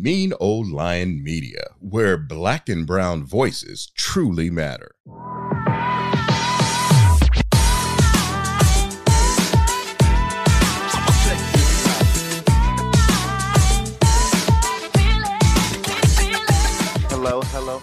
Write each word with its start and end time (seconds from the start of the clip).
Mean 0.00 0.32
Old 0.38 0.70
Lion 0.70 1.22
Media, 1.24 1.64
where 1.80 2.16
black 2.16 2.68
and 2.68 2.86
brown 2.86 3.24
voices 3.24 3.90
truly 3.96 4.48
matter. 4.48 4.92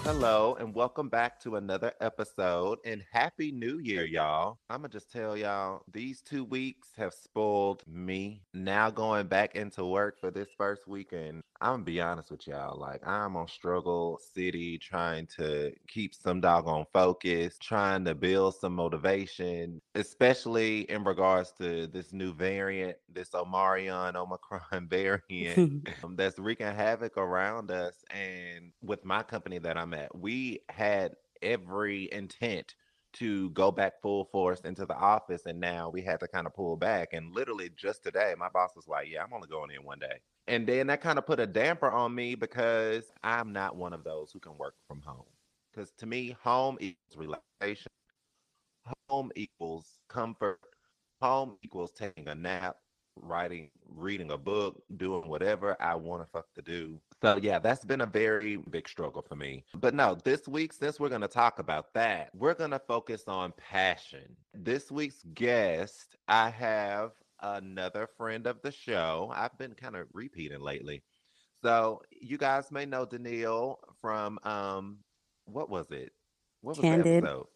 Hello, 0.03 0.55
and 0.59 0.73
welcome 0.73 1.09
back 1.09 1.39
to 1.41 1.55
another 1.55 1.93
episode. 2.01 2.79
And 2.85 3.03
happy 3.11 3.51
new 3.51 3.79
year, 3.79 4.05
y'all. 4.05 4.59
I'm 4.69 4.81
gonna 4.81 4.89
just 4.89 5.11
tell 5.11 5.37
y'all 5.37 5.83
these 5.91 6.21
two 6.21 6.43
weeks 6.43 6.89
have 6.97 7.13
spoiled 7.13 7.83
me. 7.87 8.41
Now 8.53 8.89
going 8.89 9.27
back 9.27 9.55
into 9.55 9.85
work 9.85 10.19
for 10.19 10.31
this 10.31 10.49
first 10.57 10.87
weekend, 10.87 11.43
I'm 11.61 11.73
gonna 11.73 11.83
be 11.83 12.01
honest 12.01 12.31
with 12.31 12.47
y'all. 12.47 12.77
Like 12.79 13.05
I'm 13.07 13.35
on 13.37 13.47
struggle 13.47 14.19
city 14.33 14.77
trying 14.77 15.27
to 15.37 15.71
keep 15.87 16.13
some 16.13 16.41
doggone 16.41 16.85
focus, 16.91 17.57
trying 17.59 18.05
to 18.05 18.15
build 18.15 18.55
some 18.55 18.75
motivation, 18.75 19.81
especially 19.95 20.81
in 20.81 21.03
regards 21.03 21.51
to 21.59 21.87
this 21.87 22.11
new 22.11 22.33
variant, 22.33 22.97
this 23.11 23.29
Omarion 23.29 24.15
Omicron 24.15 24.87
variant 24.89 25.89
um, 26.03 26.15
that's 26.15 26.37
wreaking 26.37 26.67
havoc 26.67 27.17
around 27.17 27.71
us. 27.71 27.95
And 28.09 28.71
with 28.81 29.05
my 29.05 29.23
company 29.23 29.57
that 29.59 29.77
I'm 29.77 29.84
at, 29.93 30.15
we 30.15 30.61
had 30.69 31.15
every 31.41 32.11
intent 32.11 32.75
to 33.15 33.49
go 33.51 33.71
back 33.71 34.01
full 34.01 34.25
force 34.25 34.59
into 34.61 34.85
the 34.85 34.95
office 34.95 35.45
and 35.45 35.59
now 35.59 35.89
we 35.89 36.01
had 36.01 36.19
to 36.19 36.27
kind 36.27 36.45
of 36.45 36.53
pull 36.53 36.75
back. 36.75 37.13
And 37.13 37.33
literally 37.33 37.69
just 37.75 38.03
today 38.03 38.35
my 38.37 38.49
boss 38.49 38.71
was 38.75 38.87
like 38.87 39.07
yeah 39.09 39.23
i'm 39.23 39.33
only 39.33 39.47
going 39.47 39.71
in 39.71 39.83
one 39.83 39.99
day. 39.99 40.19
And 40.47 40.67
then 40.67 40.87
that 40.87 41.01
kind 41.01 41.17
of 41.17 41.25
put 41.25 41.39
a 41.39 41.47
damper 41.47 41.89
on 41.89 42.13
me 42.13 42.35
because 42.35 43.05
i'm 43.23 43.53
not 43.53 43.75
one 43.75 43.93
of 43.93 44.03
those 44.03 44.31
who 44.31 44.39
can 44.39 44.57
work 44.57 44.75
from 44.87 45.01
home. 45.01 45.23
Because 45.73 45.91
to 45.99 46.05
me 46.05 46.35
home 46.41 46.77
equals 46.79 47.17
relaxation. 47.17 47.91
Home 49.09 49.31
equals 49.35 49.99
comfort. 50.09 50.59
Home 51.21 51.57
equals 51.63 51.91
taking 51.91 52.27
a 52.27 52.35
nap 52.35 52.77
writing, 53.15 53.69
reading 53.87 54.31
a 54.31 54.37
book, 54.37 54.81
doing 54.97 55.27
whatever 55.27 55.75
I 55.79 55.95
want 55.95 56.23
to 56.23 56.27
fuck 56.31 56.53
to 56.55 56.61
do. 56.61 56.99
So 57.21 57.39
yeah, 57.41 57.59
that's 57.59 57.85
been 57.85 58.01
a 58.01 58.05
very 58.05 58.57
big 58.57 58.87
struggle 58.87 59.21
for 59.21 59.35
me. 59.35 59.63
But 59.73 59.93
no, 59.93 60.17
this 60.23 60.47
week, 60.47 60.73
since 60.73 60.99
we're 60.99 61.09
gonna 61.09 61.27
talk 61.27 61.59
about 61.59 61.93
that, 61.93 62.29
we're 62.35 62.53
gonna 62.53 62.81
focus 62.87 63.23
on 63.27 63.53
passion. 63.57 64.35
This 64.53 64.91
week's 64.91 65.23
guest, 65.33 66.17
I 66.27 66.49
have 66.49 67.11
another 67.41 68.07
friend 68.17 68.47
of 68.47 68.61
the 68.61 68.71
show. 68.71 69.31
I've 69.35 69.57
been 69.57 69.73
kind 69.73 69.95
of 69.95 70.07
repeating 70.13 70.61
lately. 70.61 71.03
So 71.63 72.01
you 72.11 72.37
guys 72.37 72.71
may 72.71 72.85
know 72.85 73.05
Danielle 73.05 73.79
from 74.01 74.39
um 74.43 74.97
what 75.45 75.69
was 75.69 75.91
it? 75.91 76.11
What 76.61 76.77
was 76.77 76.83
Candid. 76.83 77.05
the 77.05 77.27
episode? 77.27 77.47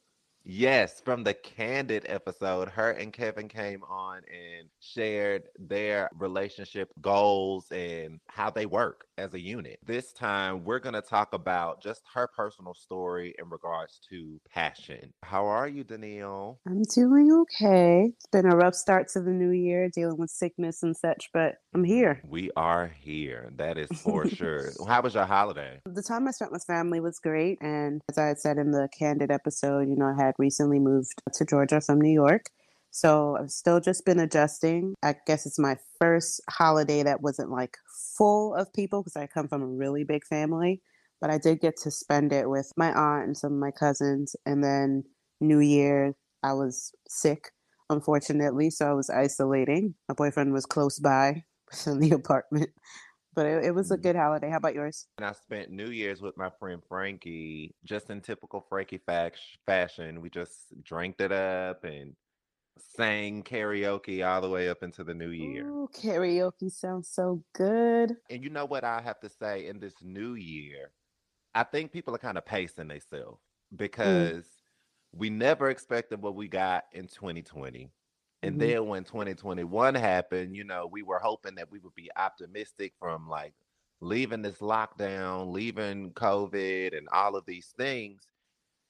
Yes, 0.46 1.02
from 1.04 1.24
the 1.24 1.34
Candid 1.34 2.06
episode, 2.08 2.70
her 2.70 2.92
and 2.92 3.14
Kevin 3.14 3.48
came 3.48 3.84
on 3.84 4.18
and 4.18 4.68
shared 4.80 5.44
their 5.60 6.10
relationship 6.18 6.92
goals 7.02 7.72
and 7.72 8.20
how 8.28 8.50
they 8.50 8.66
work 8.66 9.06
as 9.18 9.34
a 9.34 9.40
unit. 9.40 9.80
This 9.86 10.12
time, 10.14 10.64
we're 10.64 10.80
going 10.80 10.96
to 10.96 11.02
talk 11.02 11.34
about 11.34 11.84
just 11.84 12.02
her 12.14 12.28
personal 12.36 12.74
story 12.74 13.36
in 13.38 13.50
regards 13.50 14.00
to 14.10 14.40
passion. 14.52 15.14
How 15.24 15.46
are 15.46 15.68
you, 15.68 15.84
Danielle? 15.84 16.60
I'm 16.66 16.84
doing 16.96 17.32
okay. 17.42 18.12
It's 18.16 18.28
been 18.32 18.46
a 18.46 18.56
rough 18.56 18.76
start 18.76 19.10
to 19.10 19.22
the 19.22 19.32
new 19.32 19.52
year, 19.52 19.90
dealing 19.94 20.18
with 20.18 20.32
sickness 20.32 20.82
and 20.84 20.96
such, 20.96 21.30
but 21.34 21.56
I'm 21.74 21.84
here. 21.84 22.22
We 22.28 22.50
are 22.56 22.92
here. 23.00 23.52
That 23.58 23.78
is 23.78 23.90
for 24.02 24.28
sure. 24.28 24.72
How 24.88 25.02
was 25.02 25.14
your 25.14 25.26
holiday? 25.26 25.82
The 25.86 26.02
time 26.02 26.28
I 26.28 26.32
spent 26.32 26.52
with 26.52 26.64
family 26.66 27.00
was 27.00 27.20
great. 27.20 27.60
And 27.62 28.02
as 28.10 28.18
I 28.18 28.34
said 28.34 28.58
in 28.58 28.72
the 28.72 28.90
Candid 28.98 29.32
episode, 29.32 29.88
you 29.90 29.96
know, 29.96 30.08
I 30.08 30.24
had 30.24 30.29
recently 30.38 30.80
moved 30.80 31.22
to 31.34 31.46
Georgia 31.46 31.82
from 31.82 32.00
New 32.02 32.12
York. 32.12 32.50
So 32.92 33.38
I've 33.40 33.52
still 33.52 33.80
just 33.80 34.06
been 34.06 34.20
adjusting. 34.20 34.96
I 35.04 35.16
guess 35.28 35.46
it's 35.46 35.60
my 35.60 35.78
first 36.00 36.42
holiday 36.50 37.04
that 37.04 37.22
wasn't 37.22 37.52
like 37.52 37.78
full 38.18 38.56
of 38.56 38.74
people 38.74 39.02
because 39.02 39.16
I 39.16 39.28
come 39.28 39.48
from 39.48 39.62
a 39.62 39.68
really 39.68 40.04
big 40.04 40.26
family. 40.26 40.82
But 41.22 41.30
I 41.30 41.38
did 41.38 41.60
get 41.60 41.76
to 41.84 41.92
spend 41.92 42.32
it 42.32 42.50
with 42.50 42.72
my 42.78 42.92
aunt 42.94 43.28
and 43.28 43.38
some 43.38 43.54
of 43.54 43.60
my 43.60 43.72
cousins. 43.72 44.36
And 44.46 44.64
then 44.64 45.04
New 45.42 45.60
Year, 45.60 46.14
I 46.44 46.54
was 46.54 46.92
sick, 47.08 47.52
unfortunately. 47.90 48.70
So 48.70 48.90
I 48.90 48.94
was 48.94 49.10
isolating. 49.10 49.96
My 50.08 50.16
boyfriend 50.16 50.54
was 50.54 50.66
close 50.66 50.98
by 50.98 51.44
in 51.86 52.00
the 52.00 52.12
apartment. 52.12 52.70
But 53.36 53.46
it, 53.46 53.66
it 53.66 53.72
was 53.72 53.92
a 53.92 53.94
mm-hmm. 53.94 54.04
good 54.04 54.16
holiday. 54.16 54.50
How 54.50 54.58
about 54.58 54.74
yours? 54.74 55.08
And 55.18 55.26
I 55.26 55.34
spent 55.34 55.70
New 55.72 55.90
Year's 55.90 56.22
with 56.22 56.38
my 56.38 56.50
friend 56.60 56.82
Frankie, 56.88 57.76
just 57.86 58.10
in 58.10 58.22
typical 58.22 58.66
Frankie 58.68 59.02
fac- 59.06 59.36
fashion. 59.66 60.22
We 60.22 60.30
just 60.30 60.84
drank 60.84 61.20
it 61.20 61.32
up 61.32 61.84
and 61.84 62.16
sang 62.96 63.44
karaoke 63.44 64.26
all 64.28 64.42
the 64.42 64.50
way 64.50 64.70
up 64.70 64.84
into 64.84 65.04
the 65.04 65.14
new 65.14 65.30
year. 65.30 65.68
Ooh, 65.68 65.90
karaoke 65.94 66.72
sounds 66.72 67.10
so 67.10 67.44
good. 67.54 68.16
And 68.30 68.44
you 68.44 68.50
know 68.50 68.66
what 68.66 68.84
I 68.84 69.02
have 69.02 69.20
to 69.22 69.30
say 69.30 69.68
in 69.68 69.80
this 69.80 69.94
new 70.02 70.36
year? 70.36 70.92
I 71.54 71.64
think 71.64 71.92
people 71.92 72.16
are 72.16 72.20
kind 72.20 72.38
of 72.38 72.46
pacing 72.46 72.88
themselves 72.88 73.42
mm. 73.74 73.78
because 73.78 74.46
we 75.12 75.30
never 75.30 75.70
expected 75.70 76.22
what 76.22 76.36
we 76.36 76.48
got 76.48 76.86
in 76.94 77.08
2020. 77.08 77.92
And 78.42 78.58
Mhm. 78.58 78.60
then 78.60 78.88
when 78.88 79.04
2021 79.04 79.96
happened, 79.96 80.56
you 80.56 80.64
know, 80.64 80.88
we 80.88 81.04
were 81.04 81.20
hoping 81.20 81.56
that 81.56 81.70
we 81.72 81.80
would 81.80 81.96
be 81.96 82.10
optimistic 82.16 82.94
from 83.00 83.28
like 83.28 83.54
leaving 84.02 84.42
this 84.42 84.60
lockdown, 84.60 85.52
leaving 85.52 86.14
COVID 86.14 86.98
and 86.98 87.08
all 87.12 87.36
of 87.36 87.46
these 87.46 87.74
things. 87.78 88.24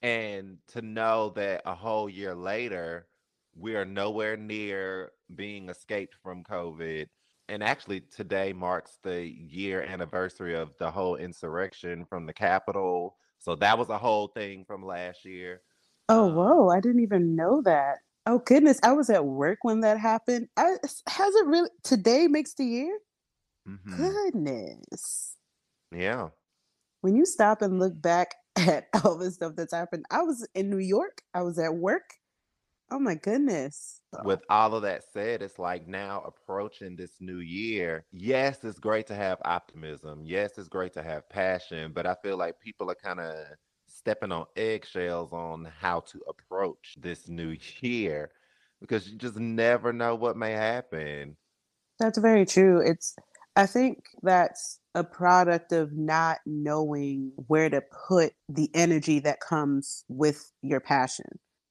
And 0.02 0.58
to 0.68 0.82
know 0.82 1.30
that 1.30 1.62
a 1.66 1.74
whole 1.74 2.08
year 2.08 2.34
later, 2.34 3.08
we 3.54 3.76
are 3.76 3.84
nowhere 3.84 4.36
near 4.36 5.12
being 5.34 5.68
escaped 5.68 6.16
from 6.22 6.44
COVID. 6.44 7.08
And 7.48 7.62
actually, 7.64 8.00
today 8.02 8.52
marks 8.52 8.98
the 9.02 9.26
year 9.26 9.82
anniversary 9.82 10.54
of 10.54 10.76
the 10.78 10.90
whole 10.90 11.16
insurrection 11.16 12.06
from 12.06 12.26
the 12.26 12.32
Capitol. 12.32 13.18
So 13.38 13.56
that 13.56 13.78
was 13.78 13.90
a 13.90 13.98
whole 13.98 14.28
thing 14.28 14.64
from 14.64 14.84
last 14.84 15.24
year. 15.24 15.62
Oh, 16.10 16.26
Um, 16.26 16.28
whoa. 16.28 16.68
I 16.68 16.80
didn't 16.80 17.00
even 17.00 17.34
know 17.34 17.62
that. 17.62 18.00
Oh, 18.26 18.38
goodness. 18.38 18.78
I 18.82 18.92
was 18.92 19.10
at 19.10 19.24
work 19.24 19.58
when 19.62 19.80
that 19.80 19.98
happened. 19.98 20.48
I, 20.56 20.76
has 21.08 21.34
it 21.34 21.46
really? 21.46 21.70
Today 21.82 22.26
makes 22.28 22.54
the 22.54 22.64
year? 22.64 22.98
mhm. 23.64 24.18
Goodness. 24.34 25.36
Yeah. 25.92 26.30
When 27.02 27.16
you 27.16 27.24
stop 27.26 27.62
and 27.62 27.78
look 27.78 28.00
back 28.00 28.34
at 28.56 28.88
all 29.04 29.16
the 29.16 29.30
stuff 29.30 29.54
that's 29.56 29.72
happened, 29.74 30.04
I 30.10 30.22
was 30.22 30.46
in 30.54 30.70
New 30.70 30.78
York. 30.78 31.22
I 31.34 31.42
was 31.42 31.58
at 31.58 31.74
work. 31.74 32.14
Oh, 32.90 32.98
my 33.00 33.14
goodness. 33.16 34.02
with 34.22 34.42
all 34.50 34.74
of 34.74 34.82
that 34.82 35.04
said, 35.12 35.40
it's 35.42 35.58
like 35.58 35.86
now 35.86 36.20
approaching 36.22 36.96
this 36.96 37.20
new 37.20 37.38
year. 37.38 38.04
Yes, 38.12 38.64
it's 38.64 38.78
great 38.80 39.06
to 39.06 39.14
have 39.14 39.38
optimism. 39.44 40.24
Yes, 40.24 40.58
it's 40.58 40.68
great 40.68 40.92
to 40.94 41.02
have 41.02 41.28
passion, 41.28 41.92
but 41.92 42.06
I 42.06 42.14
feel 42.22 42.36
like 42.36 42.60
people 42.60 42.90
are 42.90 42.96
kind 42.96 43.20
of 43.20 43.46
stepping 44.00 44.32
on 44.32 44.46
eggshells 44.56 45.30
on 45.32 45.68
how 45.78 46.00
to 46.00 46.18
approach 46.26 46.96
this 46.98 47.28
new 47.28 47.54
year 47.80 48.30
because 48.80 49.06
you 49.06 49.18
just 49.18 49.36
never 49.36 49.92
know 49.92 50.14
what 50.14 50.38
may 50.38 50.52
happen. 50.52 51.36
That's 51.98 52.18
very 52.18 52.46
true. 52.46 52.80
It's, 52.80 53.14
I 53.56 53.66
think 53.66 54.04
that's 54.22 54.80
a 54.94 55.04
product 55.04 55.72
of 55.72 55.92
not 55.92 56.38
knowing 56.46 57.32
where 57.46 57.68
to 57.68 57.82
put 58.08 58.32
the 58.48 58.70
energy 58.72 59.18
that 59.20 59.40
comes 59.40 60.04
with 60.08 60.50
your 60.62 60.80
passion. 60.80 61.26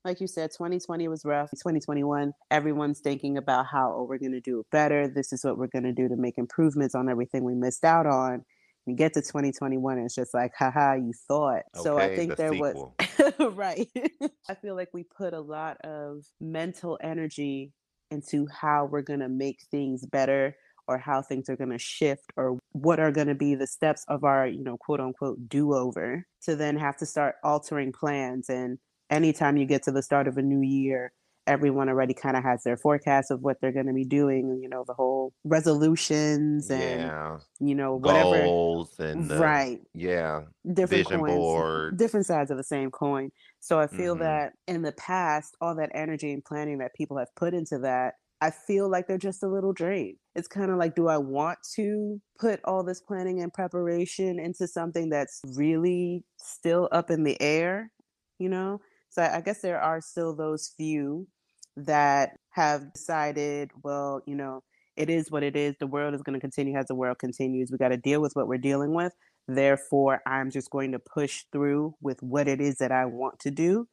Like 0.06 0.22
you 0.22 0.28
said, 0.28 0.52
2020 0.52 1.08
was 1.08 1.26
rough. 1.26 1.50
2021, 1.50 2.32
everyone's 2.52 3.00
thinking 3.00 3.38
about 3.38 3.66
how, 3.66 3.92
oh, 3.98 4.06
we're 4.08 4.20
going 4.20 4.32
to 4.34 4.40
do 4.40 4.64
better. 4.72 5.08
This 5.08 5.34
is 5.34 5.44
what 5.44 5.58
we're 5.58 5.68
going 5.68 5.84
to 5.84 5.92
do 5.92 6.08
to 6.08 6.16
make 6.16 6.38
improvements 6.38 6.94
on 6.94 7.10
everything 7.10 7.44
we 7.44 7.56
missed 7.56 7.84
out 7.84 8.06
on. 8.06 8.46
You 8.86 8.96
get 8.96 9.14
to 9.14 9.22
2021, 9.22 9.98
and 9.98 10.06
it's 10.06 10.16
just 10.16 10.34
like, 10.34 10.54
haha, 10.58 10.94
you 10.94 11.12
thought. 11.28 11.64
so 11.76 11.98
I 11.98 12.16
think 12.16 12.32
the 12.32 12.36
there 12.36 12.54
sequel. 12.54 12.96
was, 12.98 13.54
right. 13.54 13.88
I 14.50 14.56
feel 14.56 14.76
like 14.76 14.90
we 14.94 15.04
put 15.04 15.34
a 15.34 15.40
lot 15.40 15.78
of 15.84 16.24
mental 16.42 16.98
energy 17.02 17.72
into 18.12 18.48
how 18.48 18.86
we're 18.86 19.02
going 19.02 19.20
to 19.20 19.30
make 19.30 19.60
things 19.70 20.06
better 20.06 20.56
or 20.88 20.98
how 20.98 21.22
things 21.22 21.50
are 21.50 21.56
going 21.56 21.70
to 21.70 21.78
shift 21.78 22.34
or 22.36 22.58
what 22.72 23.00
are 23.00 23.12
going 23.12 23.28
to 23.28 23.36
be 23.36 23.54
the 23.54 23.68
steps 23.68 24.04
of 24.08 24.24
our, 24.24 24.48
you 24.48 24.64
know, 24.64 24.76
quote 24.78 25.00
unquote 25.00 25.48
do 25.48 25.76
over 25.76 26.26
to 26.44 26.56
then 26.56 26.76
have 26.76 26.98
to 26.98 27.06
start 27.06 27.36
altering 27.44 27.92
plans. 27.92 28.50
And 28.50 28.80
anytime 29.12 29.56
you 29.56 29.66
get 29.66 29.84
to 29.84 29.92
the 29.92 30.02
start 30.02 30.28
of 30.28 30.38
a 30.40 30.42
new 30.42 30.62
year, 30.62 31.14
everyone 31.50 31.90
already 31.90 32.14
kind 32.14 32.38
of 32.38 32.44
has 32.44 32.64
their 32.64 32.78
forecast 32.78 33.32
of 33.32 33.42
what 33.42 33.58
they're 33.60 33.72
going 33.72 33.88
to 33.88 33.94
be 33.94 34.06
doing, 34.06 34.60
you 34.62 34.70
know, 34.70 34.84
the 34.88 34.94
whole 34.94 35.34
resolutions 35.44 36.70
and, 36.70 37.02
yeah. 37.02 37.38
you 37.60 37.76
know, 37.76 37.96
whatever. 37.96 38.42
Goals 38.44 39.00
and 39.00 39.30
the- 39.30 39.40
right. 39.40 39.82
Yeah. 39.94 40.44
Different 40.74 41.06
Vision 41.08 41.20
coins, 41.22 41.36
board. 41.36 41.98
different 41.98 42.26
sides 42.26 42.52
of 42.52 42.58
the 42.58 42.64
same 42.64 42.92
coin. 42.92 43.32
So 43.60 43.80
I 43.80 43.88
feel 43.88 44.16
Mhm. 44.16 44.20
that 44.20 44.54
in 44.68 44.82
the 44.84 44.92
past, 44.94 45.56
all 45.60 45.76
that 45.76 45.92
energy 45.94 46.32
and 46.32 46.44
planning 46.46 46.78
that 46.80 46.94
people 46.94 47.18
have 47.18 47.34
put 47.36 47.54
into 47.54 47.80
that, 47.80 48.16
I 48.42 48.52
feel 48.52 48.90
like 48.90 49.08
they're 49.08 49.18
just 49.18 49.44
a 49.44 49.48
little 49.50 49.74
drained. 49.74 50.18
It's 50.36 50.48
kind 50.48 50.72
of 50.72 50.78
like, 50.78 50.96
do 50.96 51.08
I 51.10 51.18
want 51.18 51.60
to 51.76 52.22
put 52.40 52.62
all 52.64 52.84
this 52.84 53.02
planning 53.02 53.42
and 53.42 53.52
preparation 53.54 54.40
into 54.40 54.66
something 54.68 55.10
that's 55.10 55.42
really 55.58 56.24
still 56.38 56.88
up 56.94 57.10
in 57.12 57.24
the 57.24 57.42
air? 57.42 57.92
You 58.38 58.48
know? 58.50 58.80
So 59.10 59.24
I 59.24 59.42
guess 59.42 59.60
there 59.62 59.82
are 59.82 60.00
still 60.02 60.36
those 60.36 60.74
few 60.78 61.28
that 61.76 62.38
have 62.52 62.94
decided, 62.94 63.72
well, 63.84 64.22
you 64.26 64.36
know, 64.36 64.64
it 64.96 65.10
is 65.10 65.32
what 65.32 65.44
it 65.44 65.56
is. 65.56 65.76
The 65.80 65.88
world 65.88 66.14
is 66.14 66.22
going 66.22 66.34
to 66.34 66.42
continue 66.42 66.76
as 66.78 66.88
the 66.88 66.96
world 66.96 67.20
continues. 67.20 67.72
We 67.72 67.78
got 67.78 67.90
to 67.90 67.98
deal 67.98 68.22
with 68.22 68.34
what 68.36 68.48
we're 68.48 68.58
dealing 68.58 68.94
with. 68.94 69.14
Therefore, 69.48 70.22
I'm 70.28 70.52
just 70.52 70.70
going 70.70 70.92
to 70.92 71.00
push 71.00 71.46
through 71.52 71.96
with 72.02 72.22
what 72.22 72.48
it 72.48 72.62
is 72.62 72.78
that 72.78 72.92
I 72.92 73.06
want 73.06 73.40
to 73.42 73.52
do. 73.52 73.88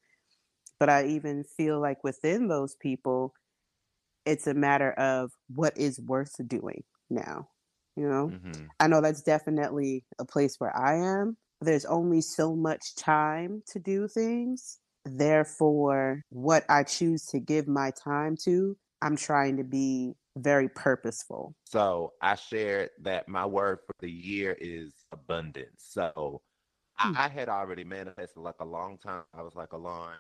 But 0.79 0.91
I 0.91 1.07
even 1.07 1.45
feel 1.45 1.81
like 1.81 2.05
within 2.05 2.49
those 2.49 2.77
people, 2.77 3.35
it's 4.25 4.47
a 4.47 4.55
matter 4.55 4.93
of 4.93 5.33
what 5.49 5.77
is 5.77 6.01
worth 6.01 6.35
doing 6.49 6.85
now. 7.11 7.51
You 7.97 8.09
know, 8.09 8.35
Mhm. 8.35 8.73
I 8.81 8.89
know 8.89 9.01
that's 9.01 9.23
definitely 9.23 10.05
a 10.19 10.25
place 10.25 10.57
where 10.59 10.77
I 10.77 10.97
am. 10.97 11.39
There's 11.61 11.85
only 11.87 12.21
so 12.21 12.55
much 12.55 12.95
time 12.97 13.63
to 13.69 13.79
do 13.79 14.09
things. 14.09 14.81
Therefore, 15.07 16.23
what 16.31 16.65
I 16.69 16.83
choose 16.83 17.27
to 17.27 17.39
give 17.41 17.69
my 17.69 17.93
time 17.93 18.37
to, 18.45 18.77
I'm 19.01 19.17
trying 19.17 19.57
to 19.59 19.65
be 19.65 20.15
very 20.37 20.69
purposeful. 20.69 21.55
So 21.65 22.13
I 22.21 22.35
shared 22.35 22.91
that 23.03 23.29
my 23.29 23.47
word 23.47 23.79
for 23.87 23.95
the 24.01 24.11
year 24.11 24.57
is 24.61 24.93
abundance. 25.13 25.87
So 25.89 26.43
Hmm. 26.99 27.13
I 27.17 27.29
had 27.29 27.49
already 27.49 27.85
manifested 27.85 28.43
like 28.43 28.57
a 28.61 28.65
long 28.65 28.99
time. 28.99 29.25
I 29.35 29.43
was 29.43 29.55
like, 29.55 29.73
Alain, 29.73 30.15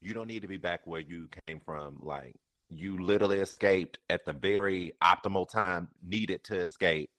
you 0.00 0.14
don't 0.14 0.28
need 0.28 0.42
to 0.42 0.48
be 0.48 0.56
back 0.56 0.86
where 0.86 1.00
you 1.00 1.28
came 1.46 1.60
from. 1.60 1.98
Like 2.00 2.36
you 2.70 2.98
literally 2.98 3.40
escaped 3.40 3.98
at 4.08 4.24
the 4.24 4.32
very 4.32 4.92
optimal 5.02 5.48
time 5.48 5.88
needed 6.06 6.44
to 6.44 6.56
escape 6.58 7.10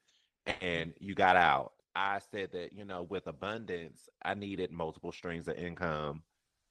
and 0.62 0.94
you 1.00 1.16
got 1.16 1.36
out. 1.36 1.74
I 1.96 2.20
said 2.32 2.52
that, 2.54 2.74
you 2.74 2.86
know, 2.86 3.04
with 3.04 3.28
abundance, 3.28 4.08
I 4.24 4.36
needed 4.36 4.72
multiple 4.72 5.12
streams 5.12 5.48
of 5.48 5.58
income 5.58 6.24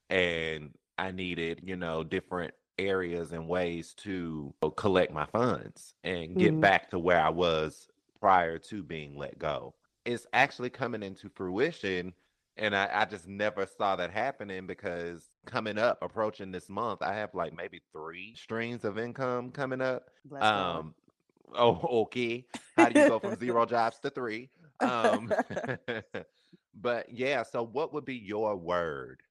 and 0.09 0.73
I 0.97 1.11
needed, 1.11 1.61
you 1.63 1.75
know, 1.75 2.03
different 2.03 2.53
areas 2.77 3.31
and 3.31 3.47
ways 3.47 3.93
to 3.95 4.53
collect 4.75 5.11
my 5.11 5.25
funds 5.25 5.93
and 6.03 6.37
get 6.37 6.59
Mhm. 6.59 6.61
back 6.61 6.89
to 6.91 6.99
where 6.99 7.19
I 7.19 7.29
was 7.29 7.87
prior 8.19 8.57
to 8.59 8.83
being 8.83 9.17
let 9.17 9.37
go. 9.39 9.75
It's 10.05 10.25
actually 10.33 10.69
coming 10.69 11.03
into 11.03 11.29
fruition. 11.29 12.13
And 12.59 12.75
I, 12.75 12.89
I 12.91 13.05
just 13.05 13.27
never 13.27 13.67
saw 13.67 13.95
that 13.97 14.09
happening 14.11 14.65
because 14.65 15.29
coming 15.45 15.77
up, 15.77 15.99
approaching 16.01 16.51
this 16.51 16.69
month, 16.69 17.03
I 17.03 17.13
have 17.13 17.35
like 17.35 17.53
maybe 17.55 17.81
three 17.93 18.33
streams 18.35 18.83
of 18.83 18.97
income 18.97 19.51
coming 19.51 19.81
up. 19.81 20.09
Bless. 20.25 20.51
Um, 20.51 20.95
oh, 21.55 22.01
okay. 22.03 22.45
How 22.75 22.89
do 22.89 22.95
you 22.95 23.03
go 23.05 23.19
from 23.19 23.35
zero 23.35 23.65
jobs 23.67 23.99
to 23.99 24.09
three? 24.09 24.49
Um, 24.79 25.35
but 26.73 27.11
yeah, 27.11 27.43
so 27.43 27.63
what 27.63 27.93
would 27.93 28.05
be 28.05 28.15
your 28.15 28.55
word 28.55 29.21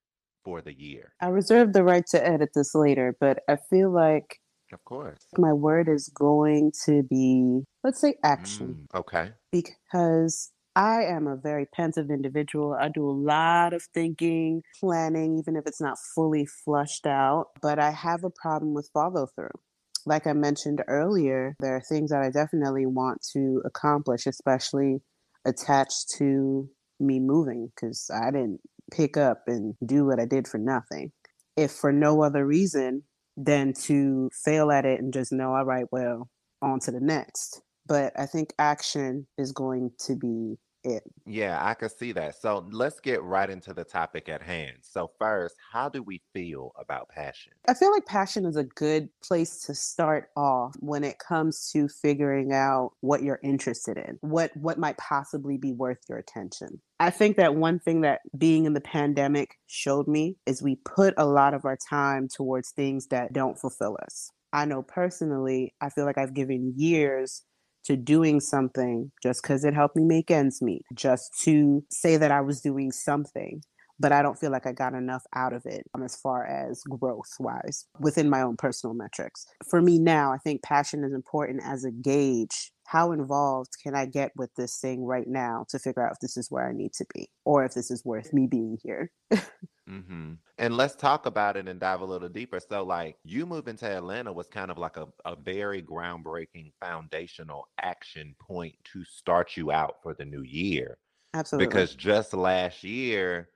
for 0.47 0.61
the 0.61 0.73
year? 0.73 1.11
I 1.21 1.27
reserve 1.27 1.73
the 1.73 1.83
right 1.83 2.05
to 2.11 2.25
edit 2.25 2.51
this 2.55 2.73
later, 2.73 3.17
but 3.19 3.39
I 3.49 3.57
feel 3.69 3.91
like 3.91 4.39
Of 4.71 4.81
course. 4.85 5.19
my 5.37 5.51
word 5.51 5.89
is 5.89 6.07
going 6.07 6.71
to 6.85 7.03
be, 7.03 7.63
let's 7.83 7.99
say, 7.99 8.15
action. 8.23 8.87
Mm, 8.93 8.99
okay. 8.99 9.31
because 9.51 10.51
I 10.73 11.03
am 11.03 11.27
a 11.27 11.35
very 11.35 11.65
pensive 11.65 12.09
individual. 12.09 12.77
I 12.79 12.87
do 12.87 13.09
a 13.09 13.11
lot 13.11 13.73
of 13.73 13.83
thinking, 13.93 14.61
planning, 14.79 15.37
even 15.37 15.57
if 15.57 15.65
it's 15.65 15.81
not 15.81 15.97
fully 16.15 16.45
flushed 16.45 17.05
out, 17.07 17.47
but 17.61 17.77
I 17.79 17.91
have 17.91 18.23
a 18.23 18.29
problem 18.29 18.73
with 18.73 18.89
follow 18.93 19.27
through. 19.35 19.57
Like 20.05 20.27
I 20.27 20.33
mentioned 20.33 20.81
earlier, 20.87 21.55
there 21.59 21.75
are 21.75 21.81
things 21.81 22.11
that 22.11 22.21
I 22.21 22.29
definitely 22.29 22.85
want 22.85 23.25
to 23.33 23.61
accomplish, 23.65 24.25
especially 24.27 25.01
attached 25.45 26.11
to 26.19 26.69
me 27.01 27.19
moving, 27.19 27.69
because 27.75 28.09
I 28.13 28.31
didn't 28.31 28.61
pick 28.91 29.17
up 29.17 29.43
and 29.47 29.75
do 29.85 30.05
what 30.05 30.19
I 30.19 30.25
did 30.25 30.47
for 30.47 30.57
nothing. 30.57 31.11
If 31.55 31.71
for 31.71 31.91
no 31.91 32.21
other 32.23 32.45
reason 32.45 33.03
than 33.35 33.73
to 33.73 34.29
fail 34.43 34.71
at 34.71 34.85
it 34.85 34.99
and 34.99 35.13
just 35.13 35.31
know, 35.31 35.53
all 35.53 35.65
right, 35.65 35.85
well, 35.91 36.29
on 36.61 36.79
to 36.81 36.91
the 36.91 36.99
next. 36.99 37.61
But 37.85 38.13
I 38.17 38.25
think 38.25 38.53
action 38.59 39.27
is 39.37 39.51
going 39.51 39.91
to 40.05 40.15
be 40.15 40.55
it. 40.83 41.03
Yeah, 41.25 41.59
I 41.61 41.73
can 41.73 41.89
see 41.89 42.11
that. 42.13 42.35
So 42.39 42.65
let's 42.71 42.99
get 42.99 43.21
right 43.23 43.49
into 43.49 43.73
the 43.73 43.83
topic 43.83 44.29
at 44.29 44.41
hand. 44.41 44.77
So, 44.81 45.11
first, 45.19 45.55
how 45.71 45.89
do 45.89 46.01
we 46.01 46.21
feel 46.33 46.71
about 46.79 47.09
passion? 47.09 47.53
I 47.67 47.73
feel 47.73 47.91
like 47.91 48.05
passion 48.05 48.45
is 48.45 48.55
a 48.55 48.63
good 48.63 49.09
place 49.23 49.63
to 49.63 49.75
start 49.75 50.29
off 50.35 50.75
when 50.79 51.03
it 51.03 51.19
comes 51.19 51.69
to 51.73 51.87
figuring 51.87 52.53
out 52.53 52.91
what 53.01 53.23
you're 53.23 53.39
interested 53.43 53.97
in, 53.97 54.17
what 54.21 54.55
what 54.55 54.79
might 54.79 54.97
possibly 54.97 55.57
be 55.57 55.73
worth 55.73 55.99
your 56.09 56.17
attention. 56.17 56.81
I 56.99 57.09
think 57.09 57.37
that 57.37 57.55
one 57.55 57.79
thing 57.79 58.01
that 58.01 58.21
being 58.37 58.65
in 58.65 58.73
the 58.73 58.81
pandemic 58.81 59.55
showed 59.67 60.07
me 60.07 60.37
is 60.45 60.61
we 60.61 60.77
put 60.77 61.13
a 61.17 61.25
lot 61.25 61.53
of 61.53 61.65
our 61.65 61.77
time 61.89 62.27
towards 62.27 62.71
things 62.71 63.07
that 63.07 63.33
don't 63.33 63.59
fulfill 63.59 63.97
us. 64.03 64.31
I 64.53 64.65
know 64.65 64.81
personally, 64.81 65.75
I 65.81 65.89
feel 65.89 66.05
like 66.05 66.17
I've 66.17 66.33
given 66.33 66.73
years 66.75 67.43
to 67.87 67.97
doing 67.97 68.39
something 68.39 69.11
just 69.21 69.41
because 69.41 69.65
it 69.65 69.73
helped 69.73 69.95
me 69.95 70.03
make 70.03 70.31
ends 70.31 70.61
meet, 70.61 70.83
just 70.93 71.37
to 71.41 71.83
say 71.89 72.17
that 72.17 72.31
I 72.31 72.41
was 72.41 72.61
doing 72.61 72.91
something 72.91 73.61
but 73.99 74.11
I 74.11 74.21
don't 74.21 74.37
feel 74.37 74.51
like 74.51 74.67
I 74.67 74.71
got 74.71 74.93
enough 74.93 75.23
out 75.33 75.53
of 75.53 75.65
it 75.65 75.85
um, 75.93 76.03
as 76.03 76.15
far 76.15 76.45
as 76.45 76.83
growth 76.83 77.33
wise 77.39 77.85
within 77.99 78.29
my 78.29 78.41
own 78.41 78.57
personal 78.57 78.93
metrics. 78.93 79.45
For 79.69 79.81
me 79.81 79.99
now, 79.99 80.31
I 80.31 80.37
think 80.37 80.61
passion 80.61 81.03
is 81.03 81.13
important 81.13 81.61
as 81.63 81.83
a 81.83 81.91
gauge. 81.91 82.71
How 82.87 83.11
involved 83.13 83.73
can 83.83 83.95
I 83.95 84.07
get 84.07 84.33
with 84.35 84.53
this 84.55 84.79
thing 84.79 85.05
right 85.05 85.27
now 85.27 85.65
to 85.69 85.79
figure 85.79 86.05
out 86.05 86.13
if 86.13 86.19
this 86.21 86.37
is 86.37 86.51
where 86.51 86.69
I 86.69 86.73
need 86.73 86.93
to 86.95 87.05
be 87.13 87.29
or 87.45 87.65
if 87.65 87.73
this 87.75 87.91
is 87.91 88.05
worth 88.05 88.33
me 88.33 88.47
being 88.47 88.79
here? 88.83 89.11
hmm 89.87 90.33
And 90.57 90.75
let's 90.75 90.95
talk 90.95 91.25
about 91.25 91.55
it 91.55 91.67
and 91.67 91.79
dive 91.79 92.01
a 92.01 92.05
little 92.05 92.27
deeper. 92.27 92.59
So, 92.59 92.83
like, 92.83 93.17
you 93.23 93.45
moving 93.45 93.77
to 93.77 93.85
Atlanta 93.85 94.33
was 94.33 94.47
kind 94.47 94.69
of 94.69 94.77
like 94.77 94.97
a, 94.97 95.07
a 95.23 95.35
very 95.35 95.81
groundbreaking 95.81 96.73
foundational 96.81 97.67
action 97.81 98.35
point 98.41 98.75
to 98.93 99.05
start 99.05 99.55
you 99.55 99.71
out 99.71 100.01
for 100.03 100.13
the 100.13 100.25
new 100.25 100.41
year. 100.41 100.97
Absolutely. 101.33 101.85
Because 101.85 101.95
just 101.95 102.33
last 102.33 102.83
year, 102.83 103.49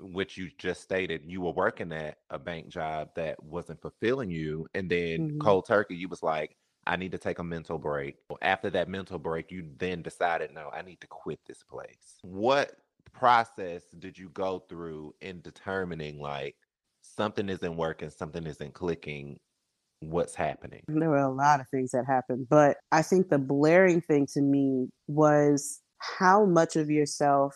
which 0.00 0.36
you 0.38 0.50
just 0.58 0.82
stated, 0.82 1.24
you 1.24 1.40
were 1.42 1.52
working 1.52 1.92
at 1.92 2.18
a 2.30 2.38
bank 2.38 2.68
job 2.68 3.10
that 3.16 3.42
wasn't 3.42 3.82
fulfilling 3.82 4.30
you. 4.30 4.66
And 4.74 4.90
then 4.90 5.26
Mhm. 5.26 5.40
cold 5.40 5.66
turkey, 5.68 5.96
you 5.96 6.08
was 6.08 6.22
like, 6.22 6.56
I 6.86 6.96
need 6.96 7.12
to 7.12 7.18
take 7.18 7.38
a 7.38 7.44
mental 7.44 7.78
break. 7.78 8.16
After 8.40 8.70
that 8.70 8.88
mental 8.88 9.18
break, 9.18 9.50
you 9.52 9.68
then 9.78 10.02
decided, 10.02 10.52
no, 10.52 10.70
I 10.72 10.82
need 10.82 11.00
to 11.00 11.06
quit 11.06 11.40
this 11.46 11.62
place. 11.62 12.18
What 12.22 12.72
process 13.12 13.84
did 13.98 14.18
you 14.18 14.30
go 14.30 14.60
through 14.68 15.14
in 15.20 15.40
determining 15.42 16.18
like 16.18 16.56
something 17.02 17.48
isn't 17.48 17.76
working, 17.76 18.10
something 18.10 18.46
isn't 18.46 18.74
clicking? 18.74 19.38
What's 20.00 20.34
happening? 20.34 20.82
there 20.88 21.10
were 21.10 21.16
a 21.16 21.32
lot 21.32 21.60
of 21.60 21.68
things 21.68 21.92
that 21.92 22.04
happened, 22.06 22.48
but 22.50 22.78
I 22.90 23.02
think 23.02 23.28
the 23.28 23.38
blaring 23.38 24.00
thing 24.00 24.26
to 24.32 24.40
me 24.40 24.88
was 25.06 25.80
how 25.98 26.44
much 26.44 26.74
of 26.74 26.90
yourself 26.90 27.54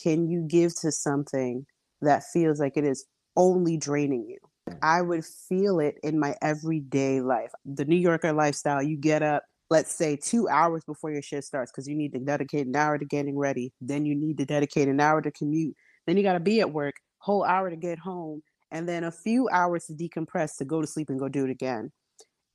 can 0.00 0.28
you 0.28 0.42
give 0.46 0.78
to 0.80 0.92
something 0.92 1.66
that 2.00 2.22
feels 2.32 2.60
like 2.60 2.76
it 2.76 2.84
is 2.84 3.04
only 3.36 3.76
draining 3.76 4.26
you? 4.28 4.38
I 4.82 5.02
would 5.02 5.24
feel 5.24 5.80
it 5.80 5.96
in 6.02 6.18
my 6.18 6.34
everyday 6.42 7.20
life. 7.20 7.50
The 7.64 7.84
New 7.84 7.96
Yorker 7.96 8.32
lifestyle, 8.32 8.82
you 8.82 8.96
get 8.96 9.22
up, 9.22 9.44
let's 9.70 9.94
say 9.94 10.16
two 10.16 10.48
hours 10.48 10.82
before 10.84 11.10
your 11.10 11.22
shift 11.22 11.46
starts 11.46 11.70
because 11.70 11.86
you 11.86 11.96
need 11.96 12.12
to 12.12 12.18
dedicate 12.18 12.66
an 12.66 12.76
hour 12.76 12.98
to 12.98 13.04
getting 13.04 13.38
ready. 13.38 13.72
Then 13.80 14.06
you 14.06 14.14
need 14.14 14.38
to 14.38 14.44
dedicate 14.44 14.88
an 14.88 15.00
hour 15.00 15.20
to 15.22 15.30
commute. 15.30 15.74
Then 16.06 16.16
you 16.16 16.22
got 16.22 16.34
to 16.34 16.40
be 16.40 16.60
at 16.60 16.72
work, 16.72 16.94
whole 17.18 17.44
hour 17.44 17.70
to 17.70 17.76
get 17.76 17.98
home, 17.98 18.42
and 18.70 18.88
then 18.88 19.04
a 19.04 19.12
few 19.12 19.48
hours 19.50 19.86
to 19.86 19.92
decompress 19.92 20.56
to 20.58 20.64
go 20.64 20.80
to 20.80 20.86
sleep 20.86 21.10
and 21.10 21.18
go 21.18 21.28
do 21.28 21.44
it 21.44 21.50
again. 21.50 21.90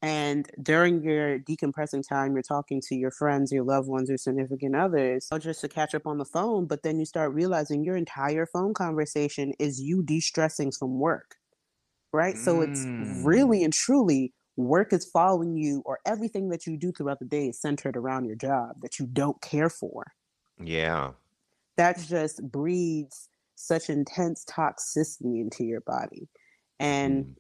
And 0.04 0.50
during 0.62 1.02
your 1.02 1.40
decompressing 1.40 2.06
time, 2.06 2.34
you're 2.34 2.42
talking 2.42 2.82
to 2.90 2.96
your 2.96 3.12
friends, 3.12 3.54
your 3.54 3.64
loved 3.64 3.88
ones, 3.88 4.10
your 4.10 4.18
significant 4.18 4.76
others, 4.76 5.30
just 5.40 5.62
to 5.62 5.70
catch 5.70 5.96
up 5.96 6.06
on 6.06 6.18
the 6.18 6.26
phone. 6.26 6.66
But 6.66 6.84
then 6.84 7.00
you 7.00 7.06
start 7.06 7.34
realizing 7.34 7.86
your 7.86 7.96
entire 7.96 8.46
phone 8.46 8.74
conversation 8.74 9.54
is 9.60 9.80
you 9.80 10.04
de 10.04 10.20
stressing 10.20 10.74
from 10.74 11.00
work, 11.00 11.36
right? 12.14 12.38
So 12.38 12.62
it's 12.62 12.86
Mm. 12.86 13.26
really 13.26 13.64
and 13.64 13.74
truly 13.74 14.34
work 14.56 14.94
is 14.94 15.04
following 15.04 15.58
you 15.58 15.82
or 15.86 16.00
everything 16.06 16.50
that 16.50 16.68
you 16.68 16.78
do 16.78 16.92
throughout 16.92 17.20
the 17.20 17.26
day 17.26 17.48
is 17.50 17.60
centered 17.60 17.98
around 17.98 18.26
your 18.26 18.36
job 18.36 18.80
that 18.82 19.00
you 19.00 19.08
don't 19.08 19.42
care 19.42 19.70
for. 19.70 20.14
Yeah. 20.60 21.14
That 21.76 21.98
just 21.98 22.52
breeds 22.52 23.30
such 23.56 23.90
intense 23.90 24.46
toxicity 24.46 25.42
into 25.42 25.64
your 25.64 25.82
body. 25.82 26.30
And 26.80 27.36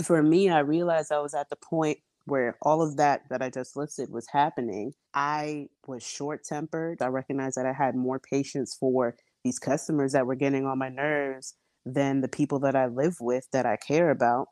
mm. 0.00 0.04
for 0.04 0.22
me, 0.22 0.50
I 0.50 0.58
realized 0.60 1.12
I 1.12 1.20
was 1.20 1.34
at 1.34 1.48
the 1.50 1.56
point 1.56 1.98
where 2.24 2.56
all 2.62 2.82
of 2.82 2.96
that 2.96 3.28
that 3.30 3.42
I 3.42 3.50
just 3.50 3.76
listed 3.76 4.10
was 4.10 4.26
happening. 4.28 4.92
I 5.14 5.68
was 5.86 6.02
short 6.02 6.44
tempered. 6.44 7.00
I 7.00 7.06
recognized 7.06 7.56
that 7.56 7.66
I 7.66 7.72
had 7.72 7.94
more 7.94 8.18
patience 8.18 8.76
for 8.78 9.16
these 9.44 9.58
customers 9.58 10.12
that 10.12 10.26
were 10.26 10.34
getting 10.34 10.66
on 10.66 10.78
my 10.78 10.88
nerves 10.88 11.54
than 11.86 12.20
the 12.20 12.28
people 12.28 12.60
that 12.60 12.76
I 12.76 12.86
live 12.86 13.16
with 13.20 13.48
that 13.52 13.66
I 13.66 13.76
care 13.76 14.10
about 14.10 14.48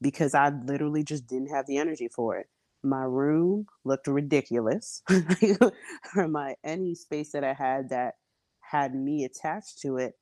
because 0.00 0.34
I 0.34 0.50
literally 0.50 1.04
just 1.04 1.26
didn't 1.26 1.50
have 1.50 1.66
the 1.66 1.78
energy 1.78 2.08
for 2.08 2.36
it. 2.38 2.48
My 2.82 3.04
room 3.04 3.66
looked 3.84 4.08
ridiculous. 4.08 5.02
or 6.16 6.28
my 6.28 6.56
any 6.64 6.94
space 6.94 7.32
that 7.32 7.44
I 7.44 7.54
had 7.54 7.90
that 7.90 8.14
had 8.62 8.94
me 8.94 9.24
attached 9.24 9.80
to 9.82 9.98
it 9.98 10.14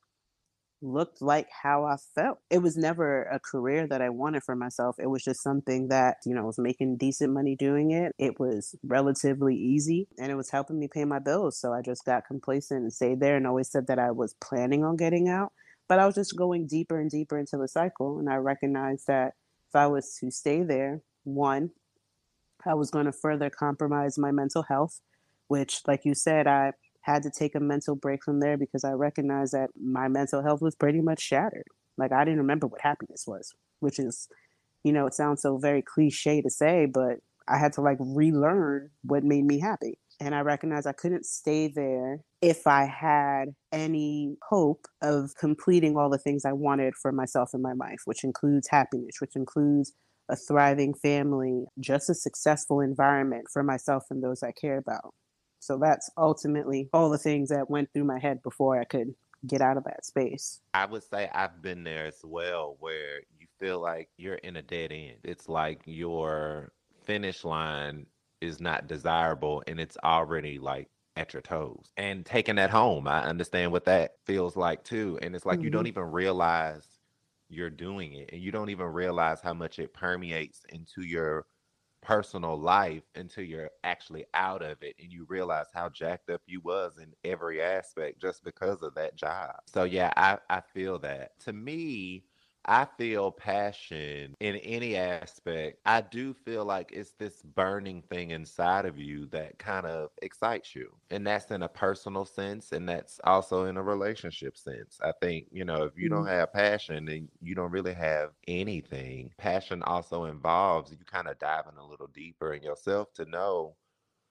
looked 0.82 1.20
like 1.20 1.48
how 1.62 1.84
I 1.84 1.96
felt. 2.14 2.38
It 2.50 2.58
was 2.58 2.76
never 2.76 3.24
a 3.24 3.40
career 3.40 3.86
that 3.88 4.00
I 4.02 4.10
wanted 4.10 4.42
for 4.44 4.56
myself. 4.56 4.96
It 4.98 5.08
was 5.08 5.22
just 5.24 5.42
something 5.42 5.88
that, 5.88 6.18
you 6.24 6.34
know, 6.34 6.42
I 6.42 6.46
was 6.46 6.58
making 6.58 6.96
decent 6.98 7.32
money 7.32 7.56
doing 7.56 7.90
it. 7.90 8.14
It 8.18 8.40
was 8.40 8.74
relatively 8.84 9.56
easy 9.56 10.08
and 10.18 10.30
it 10.30 10.36
was 10.36 10.50
helping 10.50 10.78
me 10.78 10.88
pay 10.88 11.04
my 11.04 11.18
bills. 11.18 11.58
So 11.58 11.72
I 11.72 11.82
just 11.82 12.04
got 12.04 12.26
complacent 12.26 12.82
and 12.82 12.92
stayed 12.92 13.20
there 13.20 13.36
and 13.36 13.46
always 13.46 13.70
said 13.70 13.88
that 13.88 13.98
I 13.98 14.10
was 14.12 14.34
planning 14.40 14.84
on 14.84 14.96
getting 14.96 15.28
out. 15.28 15.52
But 15.90 15.98
I 15.98 16.06
was 16.06 16.14
just 16.14 16.36
going 16.36 16.68
deeper 16.68 17.00
and 17.00 17.10
deeper 17.10 17.36
into 17.36 17.56
the 17.56 17.66
cycle. 17.66 18.20
And 18.20 18.30
I 18.30 18.36
recognized 18.36 19.08
that 19.08 19.34
if 19.68 19.74
I 19.74 19.88
was 19.88 20.16
to 20.20 20.30
stay 20.30 20.62
there, 20.62 21.02
one, 21.24 21.72
I 22.64 22.74
was 22.74 22.92
going 22.92 23.06
to 23.06 23.12
further 23.12 23.50
compromise 23.50 24.16
my 24.16 24.30
mental 24.30 24.62
health, 24.62 25.00
which, 25.48 25.80
like 25.88 26.04
you 26.04 26.14
said, 26.14 26.46
I 26.46 26.74
had 27.00 27.24
to 27.24 27.30
take 27.30 27.56
a 27.56 27.60
mental 27.60 27.96
break 27.96 28.22
from 28.22 28.38
there 28.38 28.56
because 28.56 28.84
I 28.84 28.92
recognized 28.92 29.52
that 29.52 29.70
my 29.74 30.06
mental 30.06 30.44
health 30.44 30.62
was 30.62 30.76
pretty 30.76 31.00
much 31.00 31.20
shattered. 31.20 31.66
Like 31.98 32.12
I 32.12 32.24
didn't 32.24 32.38
remember 32.38 32.68
what 32.68 32.82
happiness 32.82 33.24
was, 33.26 33.52
which 33.80 33.98
is, 33.98 34.28
you 34.84 34.92
know, 34.92 35.08
it 35.08 35.14
sounds 35.14 35.42
so 35.42 35.58
very 35.58 35.82
cliche 35.82 36.40
to 36.40 36.50
say, 36.50 36.86
but 36.86 37.16
I 37.48 37.58
had 37.58 37.72
to 37.72 37.80
like 37.80 37.98
relearn 37.98 38.90
what 39.02 39.24
made 39.24 39.44
me 39.44 39.58
happy. 39.58 39.98
And 40.20 40.34
I 40.34 40.40
recognized 40.40 40.86
I 40.86 40.92
couldn't 40.92 41.24
stay 41.24 41.68
there 41.68 42.20
if 42.42 42.66
I 42.66 42.84
had 42.84 43.54
any 43.72 44.36
hope 44.48 44.86
of 45.00 45.34
completing 45.38 45.96
all 45.96 46.10
the 46.10 46.18
things 46.18 46.44
I 46.44 46.52
wanted 46.52 46.94
for 46.94 47.10
myself 47.10 47.54
in 47.54 47.62
my 47.62 47.72
life, 47.72 48.02
which 48.04 48.22
includes 48.22 48.68
happiness, 48.68 49.16
which 49.18 49.34
includes 49.34 49.92
a 50.28 50.36
thriving 50.36 50.92
family, 50.94 51.64
just 51.80 52.10
a 52.10 52.14
successful 52.14 52.80
environment 52.80 53.46
for 53.50 53.62
myself 53.62 54.04
and 54.10 54.22
those 54.22 54.42
I 54.42 54.52
care 54.52 54.76
about. 54.76 55.14
So 55.58 55.78
that's 55.78 56.10
ultimately 56.16 56.88
all 56.92 57.10
the 57.10 57.18
things 57.18 57.48
that 57.48 57.70
went 57.70 57.90
through 57.92 58.04
my 58.04 58.18
head 58.18 58.42
before 58.42 58.78
I 58.78 58.84
could 58.84 59.14
get 59.46 59.62
out 59.62 59.78
of 59.78 59.84
that 59.84 60.04
space. 60.04 60.60
I 60.74 60.84
would 60.84 61.02
say 61.02 61.30
I've 61.34 61.62
been 61.62 61.82
there 61.82 62.06
as 62.06 62.20
well, 62.22 62.76
where 62.78 63.20
you 63.38 63.46
feel 63.58 63.80
like 63.80 64.10
you're 64.18 64.34
in 64.34 64.56
a 64.56 64.62
dead 64.62 64.92
end. 64.92 65.16
It's 65.24 65.48
like 65.48 65.80
your 65.86 66.72
finish 67.04 67.42
line 67.42 68.06
is 68.40 68.60
not 68.60 68.86
desirable 68.86 69.62
and 69.66 69.80
it's 69.80 69.96
already 70.04 70.58
like 70.58 70.88
at 71.16 71.32
your 71.32 71.42
toes. 71.42 71.90
And 71.96 72.24
taking 72.24 72.56
that 72.56 72.70
home, 72.70 73.06
I 73.06 73.22
understand 73.24 73.72
what 73.72 73.84
that 73.84 74.12
feels 74.24 74.56
like 74.56 74.84
too. 74.84 75.18
And 75.22 75.34
it's 75.34 75.46
like 75.46 75.58
mm-hmm. 75.58 75.64
you 75.64 75.70
don't 75.70 75.80
mm-hmm. 75.80 75.88
even 75.88 76.10
realize 76.10 76.86
you're 77.48 77.70
doing 77.70 78.14
it 78.14 78.30
and 78.32 78.40
you 78.40 78.52
don't 78.52 78.70
even 78.70 78.86
realize 78.86 79.40
how 79.40 79.52
much 79.52 79.78
it 79.78 79.92
permeates 79.92 80.62
into 80.70 81.02
your 81.02 81.46
personal 82.02 82.58
life 82.58 83.02
until 83.14 83.44
you're 83.44 83.70
actually 83.84 84.24
out 84.34 84.62
of 84.62 84.82
it 84.82 84.94
and 85.00 85.12
you 85.12 85.26
realize 85.28 85.66
how 85.74 85.88
jacked 85.88 86.30
up 86.30 86.40
you 86.46 86.60
was 86.60 86.98
in 86.98 87.12
every 87.24 87.60
aspect 87.60 88.20
just 88.20 88.42
because 88.44 88.82
of 88.82 88.94
that 88.94 89.16
job. 89.16 89.54
So 89.66 89.84
yeah, 89.84 90.12
I, 90.16 90.38
I 90.48 90.60
feel 90.72 90.98
that. 91.00 91.38
To 91.40 91.52
me, 91.52 92.24
I 92.64 92.86
feel 92.98 93.32
passion 93.32 94.36
in 94.40 94.56
any 94.56 94.96
aspect. 94.96 95.78
I 95.86 96.02
do 96.02 96.34
feel 96.34 96.64
like 96.64 96.92
it's 96.92 97.12
this 97.12 97.42
burning 97.42 98.02
thing 98.02 98.30
inside 98.30 98.84
of 98.84 98.98
you 98.98 99.26
that 99.28 99.58
kind 99.58 99.86
of 99.86 100.10
excites 100.22 100.74
you. 100.74 100.94
And 101.10 101.26
that's 101.26 101.50
in 101.50 101.62
a 101.62 101.68
personal 101.68 102.24
sense 102.24 102.72
and 102.72 102.88
that's 102.88 103.18
also 103.24 103.64
in 103.64 103.76
a 103.76 103.82
relationship 103.82 104.56
sense. 104.56 104.98
I 105.02 105.12
think, 105.20 105.46
you 105.50 105.64
know, 105.64 105.84
if 105.84 105.92
you 105.96 106.10
mm-hmm. 106.10 106.24
don't 106.24 106.26
have 106.26 106.52
passion 106.52 107.06
then 107.06 107.28
you 107.40 107.54
don't 107.54 107.72
really 107.72 107.94
have 107.94 108.30
anything. 108.46 109.30
Passion 109.38 109.82
also 109.82 110.24
involves 110.24 110.90
you 110.90 110.98
kind 111.06 111.28
of 111.28 111.38
diving 111.38 111.78
a 111.78 111.86
little 111.86 112.08
deeper 112.08 112.52
in 112.52 112.62
yourself 112.62 113.12
to 113.14 113.24
know 113.24 113.74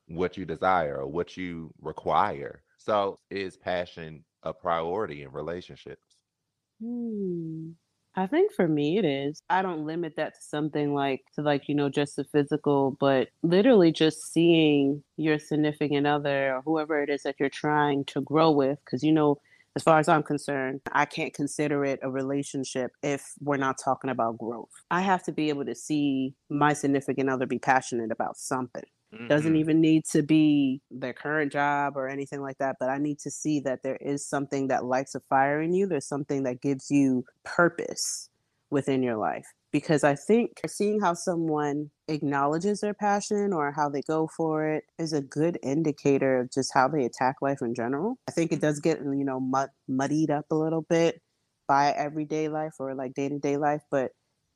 what 0.07 0.37
you 0.37 0.45
desire 0.45 0.97
or 0.97 1.07
what 1.07 1.37
you 1.37 1.73
require. 1.81 2.63
So, 2.77 3.19
is 3.29 3.57
passion 3.57 4.23
a 4.43 4.53
priority 4.53 5.23
in 5.23 5.31
relationships? 5.31 6.15
Hmm. 6.81 7.71
I 8.15 8.27
think 8.27 8.51
for 8.51 8.67
me 8.67 8.97
it 8.97 9.05
is. 9.05 9.41
I 9.49 9.61
don't 9.61 9.85
limit 9.85 10.15
that 10.17 10.33
to 10.35 10.41
something 10.41 10.93
like 10.93 11.21
to 11.35 11.41
like, 11.41 11.69
you 11.69 11.75
know, 11.75 11.89
just 11.89 12.15
the 12.15 12.25
physical, 12.25 12.97
but 12.99 13.29
literally 13.43 13.91
just 13.91 14.33
seeing 14.33 15.03
your 15.15 15.39
significant 15.39 16.07
other 16.07 16.55
or 16.55 16.61
whoever 16.63 17.01
it 17.01 17.09
is 17.09 17.23
that 17.23 17.35
you're 17.39 17.49
trying 17.49 18.05
to 18.05 18.21
grow 18.21 18.51
with 18.51 18.79
cuz 18.89 19.03
you 19.03 19.11
know, 19.11 19.39
as 19.75 19.83
far 19.83 19.99
as 19.99 20.09
I'm 20.09 20.23
concerned, 20.23 20.81
I 20.91 21.05
can't 21.05 21.33
consider 21.33 21.85
it 21.85 21.99
a 22.01 22.09
relationship 22.11 22.91
if 23.03 23.33
we're 23.39 23.57
not 23.57 23.77
talking 23.77 24.09
about 24.09 24.37
growth. 24.37 24.69
I 24.91 25.01
have 25.01 25.23
to 25.23 25.31
be 25.31 25.49
able 25.49 25.65
to 25.65 25.75
see 25.75 26.33
my 26.49 26.73
significant 26.73 27.29
other 27.29 27.45
be 27.45 27.59
passionate 27.59 28.11
about 28.11 28.37
something. 28.37 28.83
Mm-hmm. 29.13 29.27
Doesn't 29.27 29.55
even 29.55 29.81
need 29.81 30.05
to 30.11 30.21
be 30.21 30.81
their 30.91 31.13
current 31.13 31.51
job 31.51 31.97
or 31.97 32.07
anything 32.07 32.41
like 32.41 32.57
that, 32.59 32.75
but 32.79 32.89
I 32.89 32.97
need 32.97 33.19
to 33.19 33.31
see 33.31 33.59
that 33.61 33.81
there 33.81 33.97
is 33.97 34.27
something 34.27 34.67
that 34.67 34.85
lights 34.85 35.15
a 35.15 35.19
fire 35.21 35.61
in 35.61 35.73
you. 35.73 35.87
There's 35.87 36.07
something 36.07 36.43
that 36.43 36.61
gives 36.61 36.91
you 36.91 37.25
purpose 37.43 38.29
within 38.69 39.01
your 39.01 39.17
life. 39.17 39.47
Because 39.71 40.03
I 40.03 40.15
think 40.15 40.61
seeing 40.67 40.99
how 40.99 41.13
someone 41.13 41.91
acknowledges 42.07 42.81
their 42.81 42.93
passion 42.93 43.53
or 43.53 43.71
how 43.71 43.89
they 43.89 44.01
go 44.01 44.27
for 44.35 44.67
it 44.67 44.83
is 44.97 45.13
a 45.13 45.21
good 45.21 45.59
indicator 45.61 46.39
of 46.39 46.51
just 46.51 46.71
how 46.73 46.87
they 46.87 47.05
attack 47.05 47.37
life 47.41 47.61
in 47.61 47.75
general. 47.75 48.17
I 48.27 48.31
think 48.31 48.51
it 48.51 48.61
does 48.61 48.79
get, 48.79 48.99
you 48.99 49.23
know, 49.23 49.39
mud- 49.39 49.69
muddied 49.87 50.31
up 50.31 50.45
a 50.51 50.55
little 50.55 50.81
bit 50.81 51.21
by 51.67 51.91
everyday 51.91 52.49
life 52.49 52.73
or 52.79 52.95
like 52.95 53.13
day 53.13 53.29
to 53.29 53.37
day 53.37 53.57
life, 53.57 53.81
but 53.91 54.11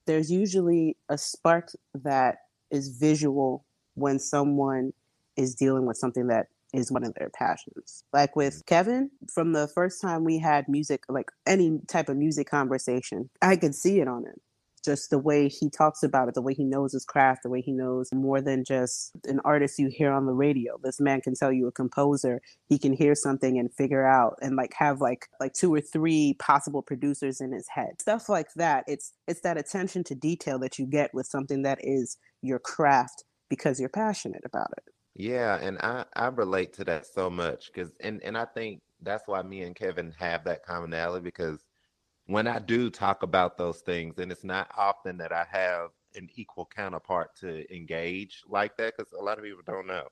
there's 0.08 0.32
usually 0.32 0.98
a 1.10 1.18
spark 1.18 1.70
that 1.94 2.38
is 2.72 2.98
visual 3.00 3.66
when 3.96 4.20
someone 4.20 4.94
is 5.36 5.56
dealing 5.56 5.86
with 5.86 5.98
something 5.98 6.28
that 6.28 6.48
is 6.74 6.92
one 6.92 7.04
of 7.04 7.14
their 7.14 7.30
passions. 7.30 8.04
Like 8.12 8.36
with 8.36 8.64
mm. 8.64 8.66
Kevin, 8.66 9.12
from 9.32 9.54
the 9.54 9.68
first 9.68 10.02
time 10.02 10.24
we 10.24 10.40
had 10.40 10.68
music, 10.68 11.04
like 11.08 11.32
any 11.46 11.80
type 11.88 12.10
of 12.10 12.18
music 12.18 12.50
conversation, 12.50 13.30
I 13.42 13.56
could 13.56 13.76
see 13.76 14.00
it 14.00 14.08
on 14.08 14.26
him. 14.26 14.36
Just 14.84 15.12
the 15.12 15.20
way 15.20 15.48
he 15.48 15.70
talks 15.70 16.04
about 16.04 16.28
it, 16.28 16.34
the 16.34 16.42
way 16.42 16.54
he 16.54 16.66
knows 16.66 16.92
his 16.92 17.06
craft, 17.06 17.44
the 17.44 17.50
way 17.50 17.62
he 17.62 17.72
knows 17.72 18.12
more 18.12 18.42
than 18.42 18.66
just 18.66 19.14
an 19.26 19.40
artist 19.46 19.80
you 19.80 19.88
hear 19.88 20.12
on 20.12 20.26
the 20.26 20.34
radio. 20.34 20.78
This 20.84 21.00
man 21.00 21.22
can 21.22 21.36
tell 21.36 21.54
you 21.54 21.68
a 21.68 21.72
composer, 21.72 22.42
he 22.68 22.78
can 22.78 22.92
hear 22.92 23.16
something 23.16 23.58
and 23.58 23.74
figure 23.74 24.06
out 24.06 24.38
and 24.42 24.58
like 24.58 24.74
have 24.74 25.00
like 25.00 25.30
like 25.40 25.54
two 25.54 25.74
or 25.74 25.80
three 25.80 26.36
possible 26.38 26.82
producers 26.82 27.40
in 27.40 27.54
his 27.54 27.70
head. 27.70 28.02
Stuff 28.02 28.28
like 28.28 28.54
that. 28.56 28.84
It's 28.86 29.14
it's 29.26 29.40
that 29.42 29.58
attention 29.58 30.04
to 30.06 30.16
detail 30.16 30.60
that 30.60 30.78
you 30.78 30.86
get 30.86 31.14
with 31.14 31.28
something 31.28 31.62
that 31.62 31.80
is 31.82 32.18
your 32.42 32.60
craft 32.60 33.24
because 33.56 33.80
you're 33.80 33.90
passionate 33.90 34.44
about 34.46 34.72
it. 34.78 34.84
Yeah, 35.16 35.60
and 35.62 35.78
I 35.80 36.06
I 36.16 36.28
relate 36.28 36.74
to 36.74 36.84
that 36.86 37.06
so 37.06 37.30
much 37.30 37.72
because 37.74 37.92
and 38.00 38.22
and 38.24 38.38
I 38.38 38.46
think 38.46 38.82
that's 39.02 39.28
why 39.28 39.42
me 39.44 39.62
and 39.62 39.76
Kevin 39.76 40.14
have 40.18 40.44
that 40.46 40.66
commonality 40.66 41.24
because 41.24 41.64
when 42.26 42.48
I 42.48 42.60
do 42.60 42.90
talk 42.90 43.24
about 43.24 43.58
those 43.58 43.82
things, 43.82 44.18
and 44.18 44.32
it's 44.32 44.44
not 44.44 44.72
often 44.78 45.18
that 45.18 45.32
I 45.32 45.46
have 45.52 45.90
an 46.16 46.30
equal 46.36 46.66
counterpart 46.66 47.36
to 47.38 47.76
engage 47.76 48.44
like 48.48 48.78
that 48.78 48.94
because 48.98 49.12
a 49.14 49.24
lot 49.24 49.38
of 49.38 49.44
people 49.44 49.62
don't 49.66 49.88
know. 49.88 50.08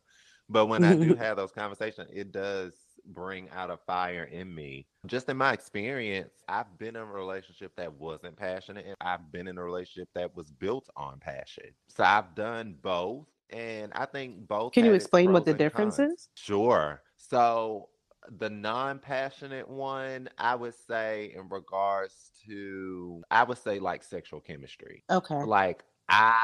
But 0.49 0.65
when 0.65 0.83
I 0.83 0.95
do 0.95 1.15
have 1.15 1.37
those 1.37 1.51
conversations, 1.51 2.09
it 2.13 2.31
does 2.31 2.73
bring 3.05 3.49
out 3.51 3.71
a 3.71 3.77
fire 3.77 4.25
in 4.25 4.53
me. 4.53 4.85
Just 5.07 5.29
in 5.29 5.37
my 5.37 5.53
experience, 5.53 6.33
I've 6.47 6.77
been 6.77 6.95
in 6.95 7.01
a 7.01 7.05
relationship 7.05 7.71
that 7.77 7.93
wasn't 7.93 8.35
passionate, 8.35 8.85
and 8.85 8.95
I've 8.99 9.31
been 9.31 9.47
in 9.47 9.57
a 9.57 9.63
relationship 9.63 10.09
that 10.13 10.35
was 10.35 10.51
built 10.51 10.89
on 10.97 11.19
passion. 11.19 11.71
So 11.87 12.03
I've 12.03 12.35
done 12.35 12.75
both. 12.81 13.27
And 13.51 13.91
I 13.93 14.05
think 14.05 14.47
both. 14.47 14.73
Can 14.73 14.85
you 14.85 14.93
explain 14.93 15.31
what 15.33 15.45
the 15.45 15.53
difference 15.53 15.97
cons. 15.97 16.13
is? 16.13 16.29
Sure. 16.35 17.01
So 17.17 17.89
the 18.37 18.49
non-passionate 18.49 19.67
one, 19.67 20.29
I 20.37 20.55
would 20.55 20.75
say 20.75 21.33
in 21.35 21.49
regards 21.49 22.31
to, 22.45 23.23
I 23.31 23.43
would 23.43 23.57
say 23.57 23.79
like 23.79 24.03
sexual 24.03 24.39
chemistry. 24.39 25.03
Okay. 25.09 25.43
Like 25.43 25.83
I 26.09 26.35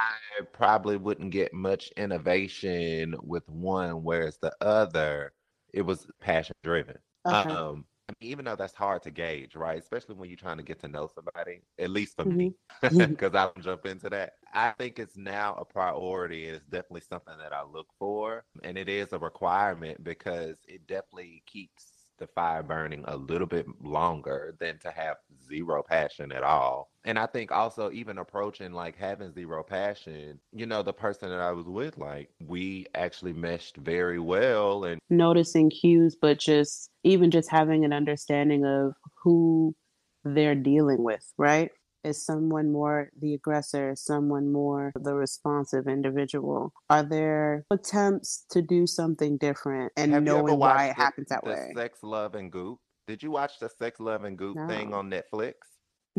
probably 0.54 0.98
wouldn't 0.98 1.32
get 1.32 1.54
much 1.54 1.92
innovation 1.98 3.16
with 3.22 3.48
one, 3.50 4.04
whereas 4.04 4.38
the 4.42 4.54
other 4.62 5.34
it 5.74 5.82
was 5.82 6.08
passion 6.22 6.56
driven. 6.64 6.98
Okay. 7.26 7.50
Um, 7.50 7.86
I 8.10 8.14
mean, 8.22 8.32
even 8.32 8.46
though 8.46 8.56
that's 8.56 8.74
hard 8.74 9.04
to 9.04 9.12
gauge, 9.12 9.56
right? 9.56 9.78
Especially 9.78 10.16
when 10.16 10.30
you're 10.30 10.38
trying 10.38 10.58
to 10.58 10.64
get 10.64 10.80
to 10.80 10.88
know 10.88 11.08
somebody, 11.08 11.62
at 11.78 11.90
least 11.90 12.16
for 12.16 12.26
Mhm. 12.26 12.54
me, 12.54 12.56
because 12.82 13.36
I 13.36 13.46
don't 13.46 13.62
jump 13.64 13.86
into 13.86 14.10
that. 14.10 14.34
I 14.54 14.72
think 14.78 15.00
it's 15.00 15.18
now 15.18 15.56
a 15.56 15.66
priority 15.66 16.46
it's 16.46 16.66
definitely 16.66 17.02
something 17.02 17.38
that 17.38 17.54
I 17.54 17.64
look 17.64 17.88
for. 18.00 18.46
And 18.64 18.78
it 18.78 18.88
is 18.88 19.12
a 19.14 19.20
requirement 19.20 20.04
because 20.04 20.58
it 20.68 20.88
definitely 20.88 21.44
keeps 21.46 21.97
the 22.18 22.28
fire 22.28 22.64
burning 22.64 23.04
a 23.08 23.16
little 23.16 23.48
bit 23.48 23.66
longer 23.82 24.56
than 24.60 24.78
to 24.80 24.92
have 24.92 25.18
zero 25.48 25.84
passion 25.84 26.32
at 26.32 26.44
all. 26.44 26.90
And 27.06 27.18
I 27.18 27.26
think 27.26 27.52
also, 27.52 27.92
even 27.92 28.18
approaching 28.18 28.74
like 28.74 28.98
having 28.98 29.32
zero 29.32 29.64
passion, 29.64 30.40
you 30.52 30.66
know, 30.66 30.84
the 30.84 30.94
person 30.94 31.30
that 31.30 31.40
I 31.40 31.52
was 31.52 31.66
with, 31.66 31.98
like, 31.98 32.30
we 32.46 32.86
actually 32.96 33.34
meshed 33.34 33.78
very 33.78 34.20
well. 34.20 34.84
And 34.84 35.00
Noticing 35.10 35.70
cues, 35.70 36.18
but 36.20 36.40
just 36.40 36.90
even 37.04 37.32
just 37.32 37.50
having 37.50 37.86
an 37.86 37.94
understanding 37.94 38.66
of 38.66 38.94
who 39.24 39.74
they're 40.26 40.56
dealing 40.56 41.04
with, 41.04 41.24
right? 41.38 41.72
Is 42.08 42.24
someone 42.24 42.72
more 42.72 43.10
the 43.20 43.34
aggressor? 43.34 43.92
Is 43.92 44.02
someone 44.02 44.50
more 44.50 44.94
the 44.96 45.14
responsive 45.14 45.88
individual? 45.90 46.72
Are 46.90 47.04
there 47.04 47.66
attempts 47.70 48.46
to 48.52 48.62
do 48.62 48.88
something 48.88 49.36
different 49.38 49.92
and 49.98 50.14
have 50.14 50.24
you 50.24 50.32
knowing 50.32 50.58
why 50.58 50.86
it 50.86 50.96
the, 50.96 51.04
happens 51.04 51.28
that 51.28 51.44
the 51.44 51.50
way? 51.50 51.74
Sex, 51.76 52.00
Love, 52.04 52.36
and 52.36 52.50
Goop? 52.50 52.80
Did 53.08 53.22
you 53.22 53.32
watch 53.32 53.60
the 53.60 53.68
Sex, 53.68 54.00
Love, 54.00 54.24
and 54.24 54.38
Goop 54.38 54.58
thing 54.70 54.94
on 54.94 55.12
Netflix? 55.12 55.54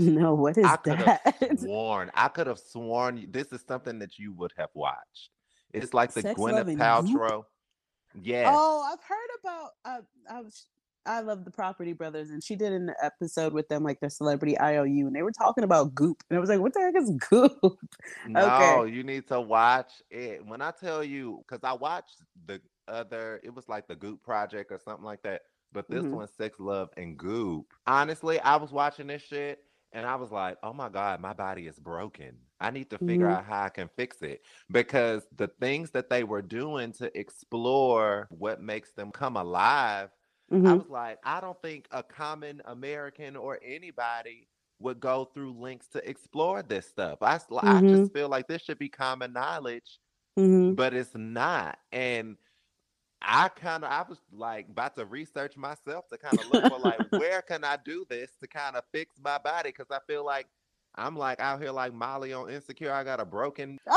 No, 0.01 0.33
what 0.33 0.57
is 0.57 0.65
I 0.65 0.77
could 0.77 0.99
have 0.99 1.21
that? 1.25 1.59
sworn. 1.59 2.13
I 2.15 2.29
could 2.29 2.47
have 2.47 2.61
sworn 2.61 3.27
this 3.31 3.49
is 3.53 3.65
something 3.67 3.99
that 3.99 4.17
you 4.17 4.33
would 4.35 4.53
have 4.57 4.69
watched. 4.73 5.31
It's 5.73 5.93
like 5.93 6.13
the 6.13 6.23
Sex, 6.23 6.39
Love, 6.39 6.69
Gwyneth? 6.69 6.79
Paltrow. 6.79 7.43
Yes. 8.15 8.47
Oh, 8.49 8.89
I've 8.93 9.03
heard 9.03 9.29
about. 9.41 9.71
Uh, 9.85 10.03
I 10.31 10.41
was. 10.41 10.67
I 11.09 11.21
love 11.21 11.45
the 11.45 11.51
Property 11.51 11.95
Brothers, 11.95 12.31
and 12.31 12.45
she 12.45 12.55
did 12.57 12.73
an 12.73 12.93
episode 13.03 13.53
with 13.55 13.69
them, 13.69 13.83
like 13.83 14.01
their 14.01 14.11
celebrity 14.11 14.59
IOU, 14.61 15.07
and 15.09 15.17
they 15.17 15.23
were 15.23 15.33
talking 15.33 15.65
about 15.65 15.95
Goop, 15.95 16.23
and 16.31 16.37
I 16.37 16.41
was 16.41 16.51
like, 16.51 16.61
"What 16.61 16.75
the 16.75 16.81
heck 16.81 16.97
is 16.97 17.11
Goop?" 17.31 17.79
No, 18.25 18.85
you 18.85 19.03
need 19.05 19.27
to 19.29 19.41
watch 19.41 20.03
it. 20.11 20.45
When 20.45 20.61
I 20.61 20.71
tell 20.73 21.03
you, 21.05 21.45
because 21.47 21.65
I 21.65 21.73
watched 21.73 22.23
the 22.47 22.61
other, 22.87 23.41
it 23.43 23.55
was 23.55 23.69
like 23.69 23.87
the 23.89 23.97
Goop 23.97 24.23
Project 24.23 24.73
or 24.73 24.79
something 24.79 25.05
like 25.05 25.23
that. 25.23 25.43
But 25.73 25.91
this 25.91 26.05
Mhm. 26.05 26.13
one, 26.13 26.29
Sex, 26.29 26.59
Love, 26.59 26.91
and 26.97 27.17
Goop. 27.17 27.67
Honestly, 27.87 28.41
I 28.41 28.57
was 28.57 28.73
watching 28.73 29.07
this 29.07 29.23
shit 29.23 29.61
and 29.93 30.07
I 30.07 30.17
was 30.17 30.31
like, 30.31 30.59
oh 30.63 30.73
my 30.73 30.89
God, 30.89 31.21
my 31.21 31.33
body 31.33 31.67
is 31.67 31.79
broken. 31.79 32.39
I 32.61 32.71
need 32.71 32.91
to 32.91 32.99
figure 32.99 33.27
Mhm. 33.27 33.31
out 33.31 33.45
how 33.45 33.65
I 33.65 33.69
can 33.69 33.89
fix 33.97 34.23
it. 34.23 34.43
Because 34.71 35.27
the 35.37 35.49
things 35.61 35.91
that 35.93 36.11
they 36.11 36.25
were 36.25 36.43
doing 36.43 36.93
to 36.95 37.17
explore 37.19 38.27
what 38.31 38.61
makes 38.63 38.93
them 38.93 39.13
come 39.13 39.37
alive 39.37 40.11
I 40.51 40.55
Mhm. 40.55 40.79
was 40.79 40.89
like, 40.89 41.19
I 41.25 41.41
don't 41.41 41.61
think 41.61 41.87
a 41.91 42.03
common 42.03 42.63
American 42.65 43.37
or 43.37 43.59
anybody 43.63 44.49
would 44.81 45.01
go 45.01 45.25
through 45.27 45.53
links 45.53 45.89
to 45.89 46.09
explore 46.09 46.63
this 46.63 46.87
stuff. 46.87 47.19
I, 47.21 47.35
s- 47.35 47.47
I 47.51 47.81
just 47.83 48.13
feel 48.13 48.29
like 48.29 48.47
this 48.49 48.63
should 48.63 48.79
be 48.79 48.89
common 48.89 49.33
knowledge, 49.33 49.99
Mhm. 50.39 50.77
but 50.77 50.95
it's 50.95 51.15
not. 51.15 51.79
And 51.93 52.37
I 53.21 53.49
kind 53.49 53.85
of, 53.85 53.91
I 53.91 54.03
was 54.09 54.19
like 54.33 54.69
about 54.69 54.95
to 54.97 55.05
research 55.05 55.57
myself 55.57 56.09
to 56.09 56.17
kind 56.19 56.39
of 56.39 56.47
look 56.49 56.67
for 56.69 56.79
like, 56.79 57.01
where 57.13 57.43
can 57.43 57.65
I 57.65 57.77
do 57.85 58.07
this 58.09 58.31
to 58.41 58.47
kind 58.47 58.77
of 58.77 58.85
fix 58.93 59.17
my 59.21 59.39
body? 59.39 59.71
Because 59.71 59.91
I 59.91 59.99
feel 60.07 60.25
like 60.25 60.47
I'm 60.95 61.17
like 61.17 61.41
out 61.41 61.61
here 61.61 61.73
like 61.73 61.93
Molly 61.93 62.33
on 62.33 62.49
Insecure. 62.49 62.93
I 62.93 63.05
got 63.05 63.21
a 63.21 63.25
broken. 63.25 63.79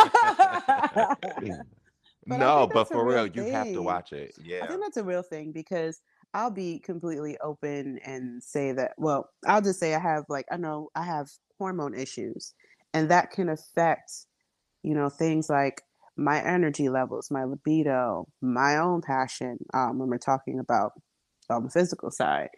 But 2.27 2.37
no, 2.39 2.67
but 2.71 2.87
for 2.87 3.05
real, 3.05 3.23
real 3.23 3.35
you 3.35 3.51
have 3.51 3.71
to 3.73 3.81
watch 3.81 4.13
it. 4.13 4.35
Yeah, 4.43 4.63
I 4.63 4.67
think 4.67 4.81
that's 4.81 4.97
a 4.97 5.03
real 5.03 5.23
thing 5.23 5.51
because 5.51 6.01
I'll 6.33 6.51
be 6.51 6.79
completely 6.79 7.37
open 7.39 7.99
and 8.05 8.41
say 8.43 8.71
that, 8.73 8.93
well, 8.97 9.29
I'll 9.45 9.61
just 9.61 9.79
say 9.79 9.93
I 9.93 9.99
have, 9.99 10.25
like, 10.29 10.45
I 10.51 10.57
know 10.57 10.89
I 10.95 11.03
have 11.03 11.29
hormone 11.57 11.93
issues, 11.93 12.53
and 12.93 13.09
that 13.09 13.31
can 13.31 13.49
affect, 13.49 14.11
you 14.83 14.93
know, 14.93 15.09
things 15.09 15.49
like 15.49 15.81
my 16.15 16.41
energy 16.41 16.89
levels, 16.89 17.31
my 17.31 17.43
libido, 17.43 18.27
my 18.41 18.77
own 18.77 19.01
passion, 19.01 19.57
um, 19.73 19.99
when 19.99 20.09
we're 20.09 20.17
talking 20.17 20.59
about 20.59 20.93
um, 21.49 21.65
the 21.65 21.69
physical 21.69 22.11
side. 22.11 22.49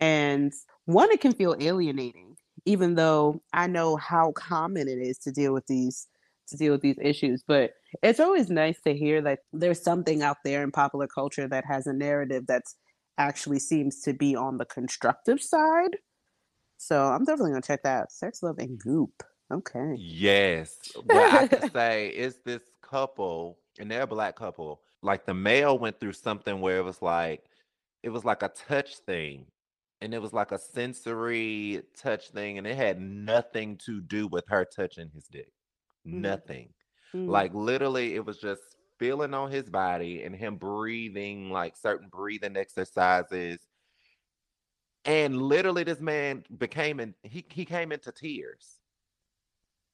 And 0.00 0.52
one, 0.86 1.10
it 1.10 1.20
can 1.20 1.32
feel 1.32 1.56
alienating, 1.60 2.36
even 2.64 2.94
though 2.94 3.42
I 3.52 3.66
know 3.66 3.96
how 3.96 4.32
common 4.32 4.88
it 4.88 4.98
is 4.98 5.18
to 5.18 5.30
deal 5.30 5.52
with 5.52 5.66
these 5.66 6.08
to 6.48 6.56
deal 6.56 6.72
with 6.72 6.80
these 6.80 6.98
issues. 7.00 7.44
But 7.46 7.74
it's 8.02 8.18
always 8.18 8.50
nice 8.50 8.80
to 8.80 8.92
hear 8.92 9.22
that 9.22 9.40
there's 9.52 9.80
something 9.80 10.22
out 10.22 10.38
there 10.44 10.64
in 10.64 10.72
popular 10.72 11.06
culture 11.06 11.46
that 11.46 11.64
has 11.64 11.86
a 11.86 11.92
narrative 11.92 12.44
that's 12.48 12.74
actually 13.20 13.58
seems 13.58 14.00
to 14.02 14.12
be 14.14 14.34
on 14.34 14.56
the 14.56 14.64
constructive 14.64 15.42
side. 15.42 15.96
So 16.78 17.04
I'm 17.04 17.24
definitely 17.24 17.50
gonna 17.52 17.62
check 17.62 17.82
that 17.82 18.02
out. 18.02 18.12
Sex, 18.12 18.42
love, 18.42 18.58
and 18.58 18.78
goop. 18.78 19.22
Okay. 19.52 19.94
Yes. 19.98 20.78
What 21.04 21.34
I 21.34 21.46
can 21.46 21.70
say 21.72 22.08
is 22.08 22.38
this 22.44 22.62
couple, 22.82 23.58
and 23.78 23.90
they're 23.90 24.02
a 24.02 24.06
black 24.06 24.36
couple, 24.36 24.80
like 25.02 25.26
the 25.26 25.34
male 25.34 25.78
went 25.78 26.00
through 26.00 26.12
something 26.14 26.60
where 26.60 26.78
it 26.78 26.84
was 26.84 27.02
like, 27.02 27.44
it 28.02 28.08
was 28.08 28.24
like 28.24 28.42
a 28.42 28.48
touch 28.48 28.96
thing. 29.06 29.46
And 30.00 30.14
it 30.14 30.22
was 30.22 30.32
like 30.32 30.50
a 30.50 30.58
sensory 30.58 31.82
touch 31.94 32.30
thing, 32.30 32.56
and 32.56 32.66
it 32.66 32.76
had 32.76 32.98
nothing 32.98 33.76
to 33.84 34.00
do 34.00 34.26
with 34.28 34.44
her 34.48 34.64
touching 34.64 35.10
his 35.14 35.24
dick. 35.24 35.52
Mhm. 36.06 36.22
Nothing. 36.22 36.72
Mm. 37.14 37.28
Like 37.28 37.52
literally, 37.52 38.14
it 38.14 38.24
was 38.24 38.38
just 38.38 38.62
feeling 39.00 39.34
on 39.34 39.50
his 39.50 39.68
body 39.68 40.22
and 40.22 40.36
him 40.36 40.56
breathing 40.56 41.50
like 41.50 41.76
certain 41.76 42.08
breathing 42.08 42.56
exercises. 42.56 43.58
And 45.06 45.42
literally, 45.42 45.82
this 45.82 46.00
man 46.00 46.44
became 46.58 47.00
and 47.00 47.14
he 47.24 47.44
he 47.50 47.64
came 47.64 47.90
into 47.90 48.12
tears. 48.12 48.76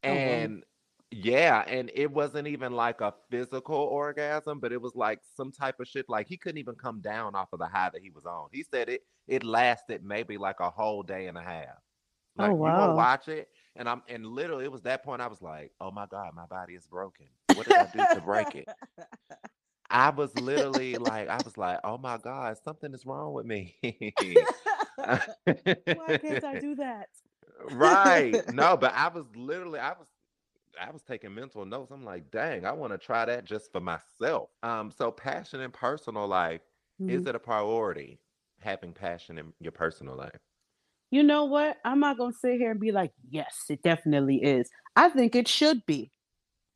Oh. 0.04 0.08
And 0.08 0.64
yeah, 1.12 1.64
and 1.68 1.90
it 1.94 2.10
wasn't 2.10 2.48
even 2.48 2.72
like 2.72 3.00
a 3.00 3.14
physical 3.30 3.76
orgasm, 3.76 4.58
but 4.58 4.72
it 4.72 4.82
was 4.82 4.96
like 4.96 5.20
some 5.36 5.52
type 5.52 5.78
of 5.80 5.86
shit. 5.86 6.08
Like 6.08 6.26
he 6.28 6.36
couldn't 6.36 6.58
even 6.58 6.74
come 6.74 7.00
down 7.00 7.36
off 7.36 7.52
of 7.52 7.60
the 7.60 7.68
high 7.68 7.90
that 7.90 8.02
he 8.02 8.10
was 8.10 8.26
on. 8.26 8.48
He 8.52 8.64
said 8.64 8.88
it 8.88 9.02
it 9.28 9.44
lasted 9.44 10.04
maybe 10.04 10.36
like 10.36 10.60
a 10.60 10.70
whole 10.70 11.04
day 11.04 11.28
and 11.28 11.38
a 11.38 11.42
half. 11.42 11.78
Oh, 12.38 12.42
Like 12.42 12.50
you 12.52 12.56
wow. 12.56 12.76
gonna 12.76 12.96
watch 12.96 13.28
it, 13.28 13.48
and 13.76 13.88
I'm 13.88 14.02
and 14.08 14.26
literally 14.26 14.64
it 14.64 14.72
was 14.72 14.82
that 14.82 15.04
point 15.04 15.22
I 15.22 15.28
was 15.28 15.40
like, 15.40 15.72
oh 15.80 15.92
my 15.92 16.06
god, 16.06 16.32
my 16.34 16.46
body 16.46 16.74
is 16.74 16.86
broken. 16.86 17.26
What 17.56 17.66
did 17.66 17.78
I 17.78 17.86
do 17.86 18.06
to 18.06 18.20
break 18.20 18.54
it? 18.54 18.68
I 19.90 20.10
was 20.10 20.34
literally 20.34 20.98
like, 20.98 21.28
I 21.28 21.40
was 21.40 21.56
like, 21.56 21.80
oh 21.84 21.98
my 21.98 22.18
god, 22.18 22.56
something 22.58 22.92
is 22.92 23.06
wrong 23.06 23.32
with 23.32 23.46
me. 23.46 23.76
Why 25.90 26.14
can't 26.20 26.44
I 26.44 26.54
do 26.54 26.74
that? 26.76 27.08
right. 27.64 28.42
No, 28.48 28.76
but 28.76 28.92
I 28.94 29.08
was 29.08 29.26
literally, 29.34 29.78
I 29.78 29.92
was 29.92 30.08
I 30.80 30.90
was 30.90 31.02
taking 31.02 31.34
mental 31.34 31.64
notes. 31.66 31.92
I'm 31.92 32.04
like, 32.04 32.30
dang, 32.30 32.66
I 32.66 32.72
want 32.72 32.92
to 32.92 32.98
try 32.98 33.26
that 33.26 33.44
just 33.46 33.72
for 33.72 33.80
myself. 33.80 34.50
Um, 34.62 34.90
so 34.92 35.12
passion 35.12 35.60
in 35.60 35.72
personal 35.72 36.28
life, 36.28 36.62
is 37.08 37.26
Mhm. 37.26 37.28
it 37.28 37.34
a 37.36 37.40
priority? 37.40 38.20
Having 38.60 38.94
passion 38.94 39.38
in 39.38 39.54
your 39.60 39.72
personal 39.72 40.16
life. 40.16 40.40
You 41.10 41.22
know 41.22 41.44
what? 41.44 41.78
I'm 41.84 42.00
not 42.00 42.18
gonna 42.18 42.32
sit 42.32 42.58
here 42.58 42.70
and 42.70 42.80
be 42.80 42.92
like, 42.92 43.12
yes, 43.28 43.64
it 43.70 43.82
definitely 43.82 44.42
is. 44.42 44.70
I 44.96 45.08
think 45.08 45.34
it 45.34 45.48
should 45.48 45.84
be. 45.86 46.12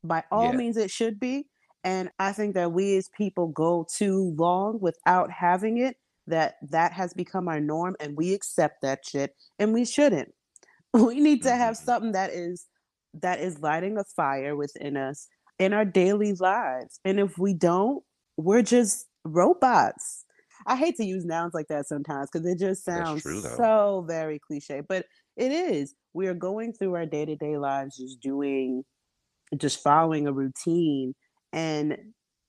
By 0.03 0.23
all 0.31 0.51
Yeah. 0.51 0.57
means, 0.57 0.77
it 0.77 0.91
should 0.91 1.19
be. 1.19 1.47
And 1.83 2.11
I 2.19 2.31
think 2.31 2.53
that 2.55 2.71
we 2.73 2.97
as 2.97 3.09
people 3.09 3.47
go 3.47 3.85
too 3.91 4.35
long 4.37 4.79
without 4.79 5.31
having 5.31 5.77
it, 5.77 5.97
that 6.27 6.55
that 6.69 6.93
has 6.93 7.13
become 7.13 7.47
our 7.47 7.59
norm 7.59 7.95
and 7.99 8.15
we 8.15 8.33
accept 8.33 8.81
that 8.83 8.99
shit 9.05 9.35
and 9.59 9.73
we 9.73 9.85
shouldn't. 9.85 10.33
We 10.93 11.19
need 11.21 11.43
to 11.43 11.51
have 11.55 11.75
Mhm. 11.75 11.83
something 11.85 12.11
that 12.13 12.31
is 12.31 12.67
that 13.13 13.39
is 13.39 13.59
lighting 13.59 13.97
a 13.97 14.03
fire 14.03 14.55
within 14.55 14.97
us 14.97 15.27
in 15.59 15.73
our 15.73 15.85
daily 15.85 16.33
lives. 16.33 16.99
And 17.05 17.19
if 17.19 17.37
we 17.37 17.53
don't, 17.53 18.03
we're 18.37 18.61
just 18.61 19.07
robots. 19.25 20.25
I 20.65 20.75
hate 20.75 20.95
to 20.97 21.05
use 21.05 21.25
nouns 21.25 21.53
like 21.53 21.67
that 21.67 21.87
sometimes 21.87 22.29
because 22.31 22.47
it 22.47 22.59
just 22.59 22.83
sounds 22.85 23.23
true, 23.23 23.41
so 23.41 24.05
very 24.07 24.39
cliche, 24.39 24.81
but 24.87 25.05
it 25.37 25.51
is. 25.51 25.95
We 26.13 26.27
are 26.27 26.33
going 26.33 26.73
through 26.73 26.95
our 26.95 27.05
day 27.05 27.25
to 27.25 27.35
day 27.35 27.57
lives 27.57 27.97
just 27.97 28.19
doing, 28.21 28.83
just 29.57 29.81
following 29.83 30.27
a 30.27 30.33
routine 30.33 31.13
and 31.53 31.97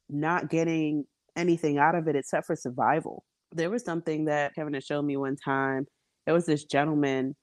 not 0.09 0.51
getting 0.51 1.05
anything 1.37 1.79
out 1.79 1.95
of 1.95 2.09
it 2.09 2.17
except 2.17 2.47
for 2.47 2.57
survival. 2.57 3.25
There 3.53 3.71
was 3.71 3.85
something 3.85 4.27
that 4.27 4.55
Kevin 4.55 4.75
had 4.75 4.85
showed 4.85 5.03
me 5.03 5.17
one 5.17 5.37
time. 5.37 5.87
It 6.27 6.33
was 6.33 6.47
this 6.47 6.65
gentleman 6.65 7.35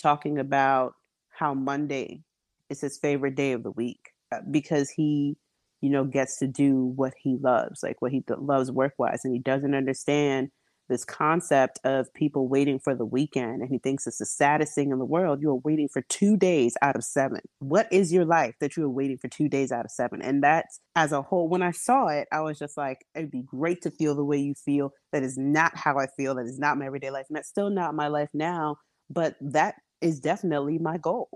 talking 0.00 0.38
about 0.38 0.94
how 1.30 1.54
Monday 1.54 2.22
is 2.70 2.80
his 2.80 2.98
favorite 2.98 3.34
day 3.34 3.52
of 3.52 3.62
the 3.62 3.70
week 3.72 4.10
uh, 4.32 4.40
because 4.50 4.90
he, 4.90 5.36
you 5.80 5.90
know, 5.90 6.04
gets 6.04 6.38
to 6.38 6.46
do 6.46 6.92
what 6.96 7.12
he 7.20 7.36
loves, 7.40 7.82
like 7.82 8.00
what 8.00 8.12
he 8.12 8.24
loves 8.28 8.70
work 8.70 8.94
wise, 8.98 9.20
and 9.24 9.34
he 9.34 9.40
doesn't 9.40 9.74
understand 9.74 10.50
this 10.88 11.04
concept 11.04 11.80
of 11.84 12.12
people 12.14 12.48
waiting 12.48 12.78
for 12.78 12.94
the 12.94 13.04
weekend 13.04 13.62
and 13.62 13.70
he 13.70 13.78
thinks 13.78 14.06
it's 14.06 14.18
the 14.18 14.26
saddest 14.26 14.74
thing 14.74 14.90
in 14.90 14.98
the 14.98 15.04
world 15.04 15.40
you 15.40 15.50
are 15.50 15.60
waiting 15.64 15.88
for 15.88 16.02
two 16.02 16.36
days 16.36 16.76
out 16.82 16.96
of 16.96 17.04
seven. 17.04 17.40
What 17.60 17.88
is 17.92 18.12
your 18.12 18.24
life 18.24 18.54
that 18.60 18.76
you 18.76 18.84
are 18.84 18.90
waiting 18.90 19.18
for 19.18 19.28
two 19.28 19.48
days 19.48 19.72
out 19.72 19.84
of 19.84 19.90
seven? 19.90 20.22
And 20.22 20.42
that's 20.42 20.80
as 20.94 21.12
a 21.12 21.22
whole 21.22 21.48
when 21.48 21.62
i 21.62 21.70
saw 21.70 22.08
it 22.08 22.28
i 22.32 22.40
was 22.40 22.58
just 22.58 22.76
like 22.76 22.98
it'd 23.14 23.30
be 23.30 23.42
great 23.42 23.80
to 23.82 23.90
feel 23.90 24.14
the 24.14 24.24
way 24.24 24.38
you 24.38 24.54
feel. 24.54 24.92
That 25.12 25.22
is 25.22 25.36
not 25.38 25.76
how 25.76 25.98
i 25.98 26.06
feel. 26.16 26.34
That 26.34 26.46
is 26.46 26.58
not 26.58 26.78
my 26.78 26.86
everyday 26.86 27.10
life 27.10 27.26
and 27.28 27.36
that's 27.36 27.48
still 27.48 27.70
not 27.70 27.94
my 27.94 28.08
life 28.08 28.28
now 28.34 28.76
but 29.10 29.36
that 29.40 29.74
is 30.00 30.20
definitely 30.20 30.78
my 30.78 30.98
goal 30.98 31.28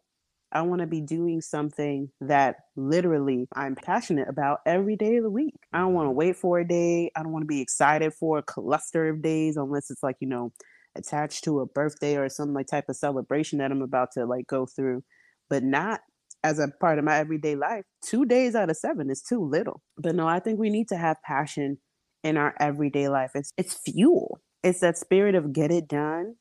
I 0.53 0.63
want 0.63 0.81
to 0.81 0.87
be 0.87 1.01
doing 1.01 1.41
something 1.41 2.11
that 2.21 2.57
literally 2.77 3.49
I'm 3.55 3.75
passionate 3.75 4.29
about 4.29 4.61
every 4.65 4.97
day 4.97 5.17
of 5.17 5.25
the 5.25 5.31
week. 5.31 5.55
I 5.73 5.81
don't 5.81 5.95
want 5.95 6.07
to 6.07 6.11
mm-hmm. 6.11 6.19
wait 6.19 6.37
for 6.37 6.59
a 6.59 6.67
day. 6.67 7.11
I 7.17 7.23
don't 7.23 7.33
want 7.33 7.43
to 7.43 7.49
be 7.49 7.61
excited 7.61 8.15
for 8.15 8.39
a 8.39 8.43
cluster 8.43 9.09
of 9.09 9.23
days 9.23 9.57
unless 9.57 9.91
it's 9.91 10.03
like, 10.03 10.17
you 10.21 10.29
know, 10.29 10.53
attached 10.95 11.45
to 11.45 11.61
a 11.61 11.67
birthday 11.67 12.17
or 12.17 12.29
some 12.29 12.55
like 12.55 12.67
type 12.67 12.89
of 12.89 12.97
celebration 12.97 13.59
that 13.59 13.71
I'm 13.71 13.83
about 13.83 14.13
to 14.13 14.25
like 14.25 14.47
go 14.47 14.67
through, 14.67 15.03
but 15.51 15.63
not 15.63 16.01
as 16.45 16.59
a 16.59 16.69
part 16.81 16.99
of 16.99 17.05
my 17.05 17.19
everyday 17.19 17.57
life. 17.57 17.85
Two 18.05 18.25
days 18.25 18.55
out 18.55 18.71
of 18.71 18.77
seven 18.77 19.11
is 19.11 19.23
too 19.23 19.45
little. 19.45 19.83
But 19.99 20.15
no, 20.15 20.29
I 20.29 20.39
think 20.39 20.59
we 20.59 20.71
need 20.71 20.89
to 20.89 20.97
have 20.97 21.17
passion 21.25 21.79
in 22.23 22.37
our 22.37 22.55
everyday 22.61 23.09
life. 23.09 23.33
It's 23.35 23.53
it's 23.57 23.75
fuel. 23.75 24.41
It's 24.63 24.81
that 24.81 24.97
spirit 24.97 25.35
of 25.35 25.53
get 25.53 25.71
it 25.71 25.89
done, 25.89 26.37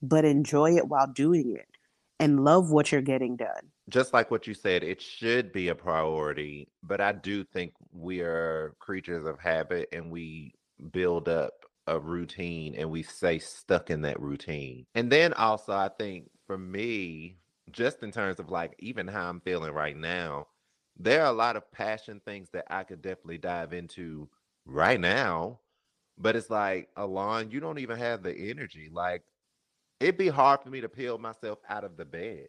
but 0.00 0.24
enjoy 0.24 0.76
it 0.76 0.88
while 0.88 1.06
doing 1.12 1.54
it 1.56 1.66
and 2.20 2.44
love 2.44 2.70
what 2.70 2.92
you're 2.92 3.00
getting 3.00 3.36
done. 3.36 3.70
Just 3.88 4.12
like 4.12 4.30
what 4.30 4.46
you 4.46 4.54
said, 4.54 4.82
it 4.82 5.00
should 5.00 5.52
be 5.52 5.68
a 5.68 5.74
priority, 5.74 6.68
but 6.82 7.00
I 7.00 7.12
do 7.12 7.44
think 7.44 7.72
we 7.92 8.20
are 8.20 8.74
creatures 8.78 9.24
of 9.26 9.38
habit 9.38 9.88
and 9.92 10.10
we 10.10 10.54
build 10.92 11.28
up 11.28 11.52
a 11.86 11.98
routine 11.98 12.74
and 12.76 12.90
we 12.90 13.02
stay 13.02 13.38
stuck 13.38 13.90
in 13.90 14.02
that 14.02 14.20
routine. 14.20 14.84
And 14.94 15.10
then 15.10 15.32
also, 15.34 15.72
I 15.72 15.88
think 15.98 16.28
for 16.46 16.58
me, 16.58 17.38
just 17.70 18.02
in 18.02 18.12
terms 18.12 18.38
of 18.38 18.50
like 18.50 18.74
even 18.78 19.08
how 19.08 19.28
I'm 19.28 19.40
feeling 19.40 19.72
right 19.72 19.96
now, 19.96 20.46
there 20.98 21.22
are 21.22 21.30
a 21.30 21.36
lot 21.36 21.56
of 21.56 21.70
passion 21.72 22.20
things 22.24 22.48
that 22.52 22.66
I 22.70 22.82
could 22.82 23.02
definitely 23.02 23.38
dive 23.38 23.72
into 23.72 24.28
right 24.66 25.00
now. 25.00 25.60
But 26.18 26.34
it's 26.34 26.50
like, 26.50 26.88
Alain, 26.96 27.50
you 27.52 27.60
don't 27.60 27.78
even 27.78 27.96
have 27.96 28.24
the 28.24 28.34
energy. 28.34 28.90
Like, 28.92 29.22
it'd 30.00 30.18
be 30.18 30.28
hard 30.28 30.60
for 30.62 30.70
me 30.70 30.80
to 30.80 30.88
peel 30.88 31.18
myself 31.18 31.58
out 31.68 31.84
of 31.84 31.96
the 31.96 32.04
bed. 32.04 32.48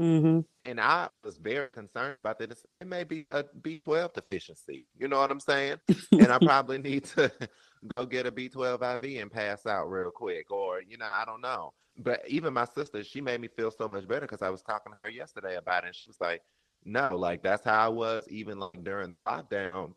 Mm-hmm. 0.00 0.40
And 0.64 0.80
I 0.80 1.08
was 1.22 1.36
very 1.36 1.68
concerned 1.68 2.16
about 2.22 2.38
that. 2.40 2.50
It 2.50 2.86
may 2.86 3.04
be 3.04 3.26
a 3.30 3.44
B12 3.44 4.14
deficiency. 4.14 4.86
You 4.98 5.08
know 5.08 5.20
what 5.20 5.30
I'm 5.30 5.40
saying? 5.40 5.76
and 6.12 6.32
I 6.32 6.38
probably 6.42 6.78
need 6.78 7.04
to 7.16 7.30
go 7.96 8.06
get 8.06 8.26
a 8.26 8.32
B12 8.32 9.04
IV 9.04 9.22
and 9.22 9.30
pass 9.30 9.66
out 9.66 9.90
real 9.90 10.10
quick. 10.10 10.50
Or, 10.50 10.80
you 10.80 10.98
know, 10.98 11.08
I 11.12 11.24
don't 11.24 11.40
know. 11.40 11.72
But 11.96 12.22
even 12.26 12.54
my 12.54 12.64
sister, 12.64 13.04
she 13.04 13.20
made 13.20 13.40
me 13.40 13.48
feel 13.48 13.70
so 13.70 13.88
much 13.88 14.08
better 14.08 14.22
because 14.22 14.42
I 14.42 14.50
was 14.50 14.62
talking 14.62 14.92
to 14.92 14.98
her 15.04 15.10
yesterday 15.10 15.56
about 15.56 15.84
it. 15.84 15.88
And 15.88 15.96
she 15.96 16.08
was 16.08 16.20
like, 16.20 16.42
no, 16.84 17.16
like 17.16 17.42
that's 17.42 17.64
how 17.64 17.86
I 17.86 17.88
was 17.88 18.24
even 18.28 18.58
like 18.58 18.82
during 18.82 19.16
lockdown. 19.26 19.92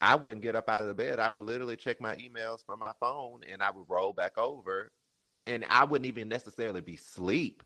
I 0.00 0.16
wouldn't 0.16 0.42
get 0.42 0.56
up 0.56 0.68
out 0.68 0.82
of 0.82 0.88
the 0.88 0.94
bed. 0.94 1.20
I 1.20 1.32
would 1.38 1.46
literally 1.46 1.76
check 1.76 2.00
my 2.00 2.16
emails 2.16 2.58
from 2.66 2.80
my 2.80 2.92
phone 3.00 3.40
and 3.50 3.62
I 3.62 3.70
would 3.70 3.86
roll 3.88 4.12
back 4.12 4.36
over 4.36 4.90
and 5.46 5.64
I 5.68 5.84
wouldn't 5.84 6.06
even 6.06 6.28
necessarily 6.28 6.80
be 6.80 6.96
sleep, 6.96 7.62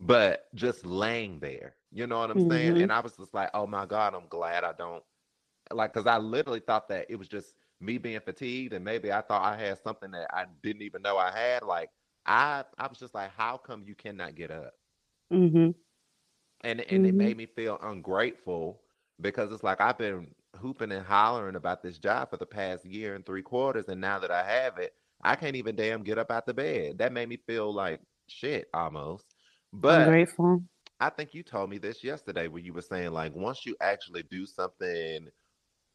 but 0.00 0.46
just 0.54 0.86
laying 0.86 1.38
there. 1.40 1.74
You 1.92 2.06
know 2.06 2.20
what 2.20 2.30
I'm 2.30 2.38
mm-hmm. 2.38 2.50
saying? 2.50 2.82
And 2.82 2.92
I 2.92 3.00
was 3.00 3.16
just 3.16 3.34
like, 3.34 3.50
oh 3.54 3.66
my 3.66 3.86
God, 3.86 4.14
I'm 4.14 4.28
glad 4.28 4.64
I 4.64 4.72
don't 4.72 5.02
like 5.72 5.92
because 5.92 6.06
I 6.06 6.18
literally 6.18 6.60
thought 6.60 6.88
that 6.88 7.06
it 7.08 7.16
was 7.16 7.28
just 7.28 7.54
me 7.80 7.98
being 7.98 8.20
fatigued, 8.20 8.72
and 8.72 8.84
maybe 8.84 9.12
I 9.12 9.20
thought 9.20 9.42
I 9.42 9.56
had 9.56 9.78
something 9.82 10.10
that 10.12 10.28
I 10.32 10.44
didn't 10.62 10.82
even 10.82 11.02
know 11.02 11.16
I 11.16 11.30
had. 11.30 11.62
Like 11.62 11.90
I, 12.26 12.64
I 12.78 12.86
was 12.86 12.98
just 12.98 13.14
like, 13.14 13.30
how 13.36 13.56
come 13.56 13.82
you 13.84 13.94
cannot 13.94 14.34
get 14.34 14.50
up? 14.50 14.74
Mm-hmm. 15.32 15.70
And 16.62 16.80
and 16.80 16.80
mm-hmm. 16.80 17.04
it 17.04 17.14
made 17.14 17.36
me 17.36 17.46
feel 17.46 17.78
ungrateful 17.82 18.80
because 19.20 19.52
it's 19.52 19.64
like 19.64 19.80
I've 19.80 19.98
been 19.98 20.28
hooping 20.56 20.92
and 20.92 21.06
hollering 21.06 21.56
about 21.56 21.82
this 21.82 21.98
job 21.98 22.30
for 22.30 22.36
the 22.36 22.46
past 22.46 22.84
year 22.84 23.14
and 23.14 23.24
three 23.24 23.42
quarters, 23.42 23.88
and 23.88 24.00
now 24.00 24.18
that 24.18 24.30
I 24.30 24.44
have 24.44 24.78
it, 24.78 24.94
I 25.22 25.36
can't 25.36 25.56
even 25.56 25.76
damn 25.76 26.02
get 26.02 26.18
up 26.18 26.30
out 26.30 26.46
the 26.46 26.54
bed. 26.54 26.98
That 26.98 27.12
made 27.12 27.28
me 27.28 27.38
feel 27.46 27.72
like 27.72 28.00
shit 28.28 28.68
almost. 28.72 29.24
But 29.72 30.02
I'm 30.02 30.08
grateful. 30.08 30.62
I 31.00 31.10
think 31.10 31.32
you 31.32 31.42
told 31.42 31.70
me 31.70 31.78
this 31.78 32.04
yesterday 32.04 32.48
when 32.48 32.64
you 32.64 32.72
were 32.72 32.82
saying 32.82 33.12
like 33.12 33.34
once 33.34 33.64
you 33.64 33.76
actually 33.80 34.22
do 34.24 34.46
something 34.46 35.28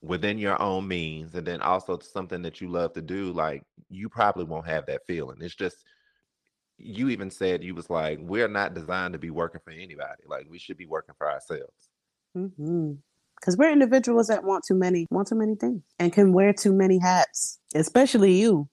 within 0.01 0.37
your 0.37 0.61
own 0.61 0.87
means 0.87 1.35
and 1.35 1.45
then 1.45 1.61
also 1.61 1.99
something 1.99 2.41
that 2.43 2.61
you 2.61 2.69
love 2.69 2.93
to 2.93 3.01
do, 3.01 3.31
like 3.31 3.63
you 3.89 4.09
probably 4.09 4.45
won't 4.45 4.67
have 4.67 4.85
that 4.87 5.05
feeling. 5.05 5.37
It's 5.41 5.55
just 5.55 5.77
you 6.77 7.09
even 7.09 7.31
said 7.31 7.63
you 7.63 7.75
was 7.75 7.89
like, 7.89 8.19
we're 8.21 8.47
not 8.47 8.73
designed 8.73 9.13
to 9.13 9.19
be 9.19 9.29
working 9.29 9.61
for 9.63 9.71
anybody. 9.71 10.23
Like 10.27 10.47
we 10.49 10.59
should 10.59 10.77
be 10.77 10.87
working 10.87 11.15
for 11.17 11.31
ourselves. 11.31 11.89
Mm-hmm 12.37 12.93
because 13.39 13.57
we're 13.57 13.71
individuals 13.71 14.27
that 14.27 14.43
want 14.43 14.63
too 14.67 14.75
many 14.75 15.05
want 15.11 15.27
too 15.27 15.35
many 15.35 15.55
things 15.55 15.81
and 15.99 16.13
can 16.13 16.33
wear 16.33 16.53
too 16.53 16.73
many 16.73 16.97
hats 16.97 17.59
especially 17.75 18.33
you 18.33 18.67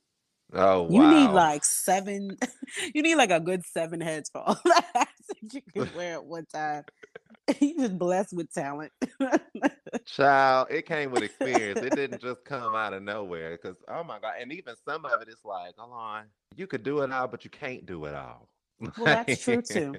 Oh, 0.54 0.82
wow. 0.82 0.88
You 0.90 1.20
need 1.20 1.32
like 1.32 1.64
seven. 1.64 2.36
You 2.94 3.02
need 3.02 3.16
like 3.16 3.30
a 3.30 3.38
good 3.38 3.66
seven 3.66 4.00
heads 4.00 4.30
for 4.30 4.40
all 4.40 4.58
that 4.64 5.08
you 5.52 5.60
can 5.74 5.90
wear 5.96 6.14
at 6.14 6.24
one 6.24 6.46
time. 6.46 6.84
You 7.60 7.76
just 7.76 7.98
blessed 7.98 8.32
with 8.32 8.50
talent. 8.50 8.92
Child, 10.06 10.68
it 10.70 10.86
came 10.86 11.10
with 11.10 11.22
experience. 11.22 11.80
It 11.80 11.94
didn't 11.94 12.22
just 12.22 12.44
come 12.46 12.74
out 12.74 12.94
of 12.94 13.02
nowhere. 13.02 13.58
Because 13.60 13.76
oh 13.88 14.02
my 14.04 14.20
god, 14.20 14.34
and 14.40 14.52
even 14.52 14.74
some 14.88 15.04
of 15.04 15.20
it 15.20 15.28
is 15.28 15.40
like, 15.44 15.74
hold 15.76 15.92
on, 15.92 16.24
you 16.56 16.66
could 16.66 16.82
do 16.82 17.00
it 17.00 17.12
all, 17.12 17.28
but 17.28 17.44
you 17.44 17.50
can't 17.50 17.84
do 17.84 18.06
it 18.06 18.14
all. 18.14 18.48
Well, 18.80 18.92
that's 19.04 19.44
true 19.44 19.60
too. 19.60 19.94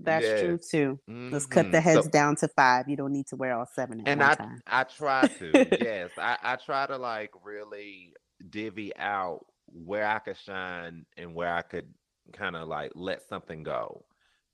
That's 0.00 0.24
yes. 0.24 0.40
true 0.40 0.58
too. 0.58 0.98
Mm-hmm. 1.08 1.32
Let's 1.32 1.46
cut 1.46 1.70
the 1.70 1.80
heads 1.80 2.04
so, 2.04 2.10
down 2.10 2.36
to 2.36 2.48
five. 2.48 2.88
You 2.88 2.96
don't 2.96 3.12
need 3.12 3.28
to 3.28 3.36
wear 3.36 3.56
all 3.56 3.66
seven. 3.72 4.02
and 4.04 4.20
I, 4.20 4.34
time. 4.34 4.60
I 4.66 4.82
try 4.82 5.28
to. 5.38 5.68
yes, 5.80 6.10
I, 6.18 6.38
I 6.42 6.56
try 6.56 6.86
to 6.86 6.98
like 6.98 7.30
really 7.44 8.14
divvy 8.50 8.96
out 8.96 9.44
where 9.72 10.06
I 10.06 10.18
could 10.18 10.36
shine 10.36 11.06
and 11.16 11.34
where 11.34 11.52
I 11.52 11.62
could 11.62 11.86
kind 12.32 12.56
of 12.56 12.68
like 12.68 12.92
let 12.94 13.22
something 13.28 13.62
go. 13.62 14.04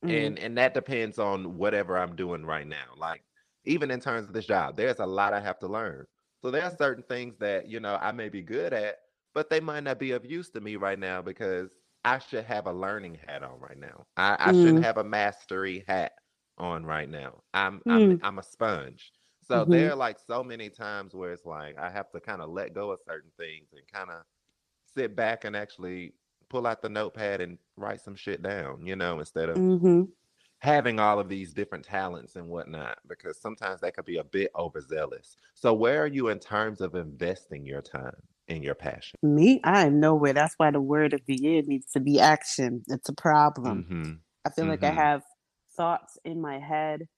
Mm-hmm. 0.05 0.15
And 0.15 0.39
and 0.39 0.59
that 0.59 0.75
depends 0.75 1.19
on 1.19 1.57
whatever 1.57 1.99
I'm 1.99 2.17
doing 2.17 2.45
right 2.45 2.67
now. 2.67 2.95
Like 2.97 3.23
even 3.65 3.91
in 3.91 4.01
terms 4.01 4.29
of 4.29 4.35
this 4.35 4.47
job, 4.47 4.77
there's 4.77 4.99
a 4.99 5.07
lot 5.07 5.33
I 5.33 5.41
have 5.41 5.59
to 5.61 5.67
learn. 5.67 6.07
So 6.43 6.51
there 6.51 6.65
are 6.65 6.77
certain 6.77 7.05
things 7.05 7.37
that, 7.39 7.69
you 7.69 7.81
know, 7.81 7.99
I 8.01 8.13
may 8.13 8.29
be 8.29 8.43
good 8.43 8.75
at, 8.75 8.97
but 9.35 9.49
they 9.49 9.61
might 9.61 9.85
not 9.85 9.99
be 9.99 10.11
of 10.11 10.27
use 10.27 10.51
to 10.51 10.61
me 10.61 10.77
right 10.77 10.99
now 10.99 11.23
because 11.23 11.71
I 12.05 12.19
should 12.19 12.45
have 12.45 12.67
a 12.67 12.73
learning 12.73 13.19
hat 13.27 13.43
on 13.43 13.59
right 13.61 13.79
now. 13.79 14.05
I, 14.17 14.37
I 14.39 14.53
mm. 14.53 14.63
shouldn't 14.63 14.85
have 14.85 14.99
a 14.99 15.05
mastery 15.05 15.85
hat 15.89 16.13
on 16.59 16.85
right 16.85 17.09
now. 17.09 17.41
I'm 17.55 17.81
mm. 17.87 17.93
I'm 17.93 18.21
I'm 18.23 18.39
a 18.39 18.43
sponge. 18.43 19.11
So 19.47 19.57
mm-hmm. 19.57 19.73
there 19.73 19.93
are 19.93 19.97
like 19.97 20.19
so 20.27 20.43
many 20.43 20.69
times 20.69 21.15
where 21.15 21.33
it's 21.33 21.47
like 21.47 21.79
I 21.79 21.91
have 21.91 22.11
to 22.13 22.21
kind 22.21 22.41
of 22.41 22.51
let 22.51 22.75
go 22.75 22.91
of 22.91 23.01
certain 23.07 23.31
things 23.39 23.69
and 23.73 23.83
kind 23.93 24.11
of 24.11 24.23
sit 24.95 25.17
back 25.17 25.45
and 25.45 25.57
actually 25.57 26.15
pull 26.49 26.67
out 26.67 26.83
the 26.83 26.89
notepad 26.89 27.41
and 27.41 27.59
write 27.77 28.01
some 28.01 28.15
shit 28.15 28.43
down, 28.43 28.87
you 28.87 28.97
know, 28.97 29.19
instead 29.19 29.49
of 29.49 29.57
mm-hmm. 29.57 30.03
having 30.59 31.01
all 31.01 31.19
of 31.19 31.29
these 31.29 31.53
different 31.53 31.85
talents 31.85 32.37
and 32.37 32.47
whatnot, 32.49 32.99
because 33.09 33.41
sometimes 33.41 33.81
that 33.81 33.95
could 33.95 34.05
be 34.05 34.19
a 34.19 34.25
bit 34.25 34.51
overzealous. 34.57 35.37
So 35.55 35.73
where 35.73 36.03
are 36.03 36.07
you 36.07 36.29
in 36.29 36.39
terms 36.39 36.81
of 36.81 36.95
investing 36.95 37.67
your 37.67 37.83
time? 37.83 38.17
in 38.47 38.63
your 38.63 38.75
passion? 38.75 39.19
Me, 39.23 39.59
I 39.65 39.87
am 39.87 40.01
nowhere. 40.01 40.35
That's 40.35 40.55
why 40.59 40.71
the 40.71 40.81
word 40.81 41.15
of 41.15 41.23
the 41.27 41.35
year 41.35 41.63
needs 41.65 41.91
to 41.93 42.01
be 42.01 42.21
action. 42.21 42.83
It's 42.89 43.09
a 43.09 43.15
problem. 43.15 43.85
Mm-hmm. 43.85 44.13
I 44.45 44.51
feel 44.51 44.65
mm-hmm. 44.65 44.71
like 44.71 44.83
I 44.83 44.89
mm-hmm. 44.89 44.99
have 44.99 45.23
thoughts 45.77 46.19
in 46.27 46.41
my 46.41 46.59
head 46.59 47.09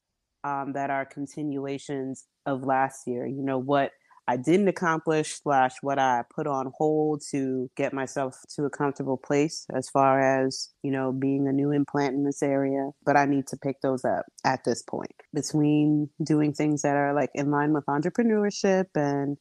um, 0.44 0.72
that 0.74 0.90
are 0.90 1.04
continuations 1.04 2.26
of 2.46 2.62
last 2.62 3.06
year. 3.06 3.26
You 3.26 3.42
know, 3.42 3.58
what 3.58 3.90
I 4.28 4.36
didn't 4.36 4.68
accomplish, 4.68 5.40
slash, 5.40 5.74
what 5.82 5.98
I 5.98 6.24
put 6.34 6.46
on 6.48 6.72
hold 6.76 7.22
to 7.30 7.70
get 7.76 7.92
myself 7.92 8.36
to 8.56 8.64
a 8.64 8.70
comfortable 8.70 9.16
place 9.16 9.66
as 9.72 9.88
far 9.88 10.20
as, 10.20 10.70
you 10.82 10.90
know, 10.90 11.12
being 11.12 11.46
a 11.46 11.52
new 11.52 11.70
implant 11.70 12.14
in 12.14 12.24
this 12.24 12.42
area. 12.42 12.90
But 13.04 13.16
I 13.16 13.26
need 13.26 13.46
to 13.48 13.56
pick 13.56 13.80
those 13.82 14.04
up 14.04 14.26
at 14.44 14.64
this 14.64 14.82
point 14.82 15.14
between 15.32 16.10
doing 16.24 16.52
things 16.52 16.82
that 16.82 16.96
are 16.96 17.14
like 17.14 17.30
in 17.34 17.52
line 17.52 17.72
with 17.72 17.86
entrepreneurship 17.86 18.86
and, 18.96 19.36